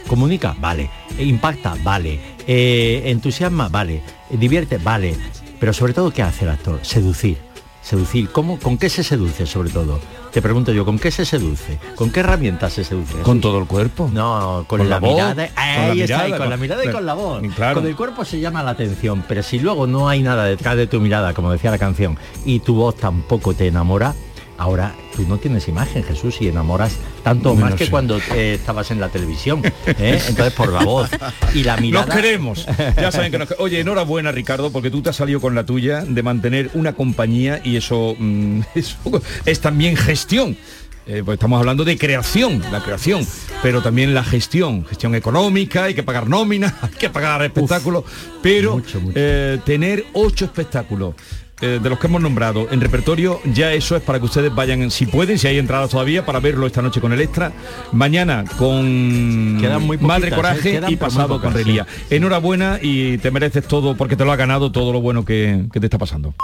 comunica, 0.07 0.55
vale. 0.59 0.91
Impacta, 1.19 1.77
vale. 1.83 2.21
Eh, 2.47 3.03
entusiasma, 3.07 3.69
vale. 3.69 4.03
Divierte, 4.31 4.79
vale. 4.79 5.15
Pero 5.61 5.73
sobre 5.73 5.93
todo, 5.95 6.11
¿qué 6.11 6.23
hace 6.23 6.45
el 6.45 6.51
actor? 6.51 6.79
Seducir. 6.83 7.39
Seducir. 7.83 8.31
¿Cómo, 8.31 8.59
¿Con 8.59 8.79
qué 8.79 8.89
se 8.89 9.03
seduce 9.03 9.45
sobre 9.47 9.71
todo? 9.71 10.01
Te 10.33 10.41
pregunto 10.41 10.73
yo, 10.73 10.85
¿con 10.85 10.99
qué 10.99 11.11
se 11.11 11.25
seduce? 11.27 11.79
¿Con 11.97 12.11
qué 12.11 12.21
herramientas 12.21 12.73
se 12.73 12.85
seduce? 12.85 13.19
Con 13.23 13.41
todo 13.41 13.59
el 13.59 13.67
cuerpo. 13.67 14.09
No, 14.13 14.65
con, 14.69 14.79
Con 14.79 14.89
la, 14.89 14.97
la 14.97 15.01
voz, 15.01 15.13
mirada. 15.15 15.35
con 15.35 15.37
la 15.37 15.45
está, 15.45 15.95
mirada, 15.95 16.29
y 16.29 16.33
con 16.33 16.51
la 16.51 16.57
mirada 16.57 16.85
y 16.85 16.89
con 16.91 17.07
la 17.07 17.15
voz. 17.15 17.43
claro. 17.55 17.75
Con 17.81 17.87
el 17.87 17.97
cuerpo 17.97 18.25
se 18.25 18.41
llama 18.41 18.63
la 18.63 18.71
atención, 18.71 19.25
pero 19.29 19.43
si 19.43 19.59
luego 19.59 19.87
no 19.87 20.09
hay 20.09 20.23
nada 20.23 20.45
detrás 20.45 20.77
de 20.77 20.87
tu 20.87 21.01
mirada, 21.01 21.35
como 21.35 21.53
decía 21.53 21.71
la 21.71 21.79
canción, 21.79 22.17
y 22.47 22.61
tu 22.61 22.75
voz 22.77 22.97
tampoco 22.97 23.53
te 23.53 23.67
enamora, 23.67 24.15
ahora 24.63 24.95
tú 25.15 25.27
no 25.27 25.39
tienes 25.39 25.67
imagen, 25.69 26.05
Jesús, 26.05 26.37
y 26.41 26.49
enamoras 26.49 26.97
tanto 27.25 27.51
o 27.51 27.55
más 27.55 27.75
que 27.75 27.91
cuando 27.91 28.19
eh, 28.35 28.55
estabas 28.55 28.91
en 28.91 29.01
la 29.01 29.09
televisión. 29.09 29.61
¿eh? 29.65 30.21
Entonces 30.29 30.55
por 30.55 30.73
la 30.73 30.85
voz 30.85 31.11
y 31.53 31.65
la 31.65 31.77
mirada. 31.77 32.07
Nos 32.07 32.15
queremos. 32.15 32.67
Ya 32.97 33.11
saben 33.11 33.33
que 33.33 33.39
nos... 33.39 33.55
Oye, 33.59 33.81
enhorabuena, 33.81 34.31
Ricardo, 34.33 34.71
porque 34.71 34.91
tú 34.91 35.03
te 35.03 35.11
has 35.11 35.17
salido 35.17 35.41
con 35.41 35.55
la 35.55 35.67
tuya 35.67 36.05
de 36.05 36.23
mantener 36.23 36.71
una 36.75 36.95
compañía 36.95 37.61
y 37.65 37.77
eso, 37.77 38.15
mm, 38.19 38.61
eso 38.75 38.97
es 39.45 39.61
también 39.61 39.97
gestión. 39.97 40.57
Eh, 41.05 41.23
pues 41.25 41.35
estamos 41.35 41.59
hablando 41.59 41.85
de 41.85 41.99
creación, 41.99 42.63
la 42.71 42.81
creación, 42.81 43.27
pero 43.61 43.83
también 43.83 44.15
la 44.15 44.23
gestión, 44.23 44.87
gestión 44.87 45.17
económica, 45.17 45.85
hay 45.85 45.95
que 45.95 46.05
pagar 46.05 46.29
nóminas, 46.29 46.75
hay 46.81 46.91
que 46.91 47.11
pagar 47.11 47.43
espectáculos, 47.43 48.05
pero 48.41 48.81
eh, 49.17 49.59
tener 49.65 50.05
ocho 50.13 50.45
espectáculos 50.45 51.17
eh, 51.63 51.79
de 51.83 51.89
los 51.89 51.99
que 51.99 52.09
hemos 52.09 52.21
nombrado 52.21 52.69
en 52.71 52.81
repertorio, 52.81 53.41
ya 53.45 53.73
eso 53.73 53.97
es 53.97 54.03
para 54.03 54.19
que 54.19 54.25
ustedes 54.25 54.55
vayan, 54.55 54.91
si 54.91 55.07
pueden, 55.07 55.39
si 55.39 55.47
hay 55.47 55.59
entradas 55.59 55.91
todavía, 55.91 56.27
para 56.27 56.41
verlo 56.41 56.67
esta 56.67 56.83
noche 56.83 57.01
con 57.01 57.13
el 57.13 57.21
extra, 57.21 57.53
mañana 57.93 58.45
con 58.59 59.59
Quedan 59.61 59.83
muy 59.83 59.97
Madre 59.99 60.31
Coraje 60.31 60.71
¿eh? 60.71 60.73
Quedan, 60.73 60.93
y 60.93 60.97
pasado 60.97 61.37
pocas, 61.37 61.45
con 61.45 61.55
Relía. 61.55 61.87
sí. 62.09 62.17
Enhorabuena 62.17 62.79
y 62.83 63.19
te 63.19 63.31
mereces 63.31 63.67
todo 63.67 63.97
porque 63.97 64.17
te 64.17 64.25
lo 64.25 64.33
ha 64.33 64.37
ganado 64.37 64.73
todo 64.73 64.93
lo 64.93 65.01
bueno 65.01 65.25
que, 65.25 65.67
que 65.73 65.81
te 65.81 65.87
está 65.87 65.99
pasando. 65.99 66.35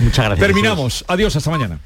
Muchas 0.00 0.26
gracias. 0.26 0.46
Terminamos. 0.46 1.04
Adiós, 1.08 1.34
hasta 1.36 1.50
mañana. 1.50 1.80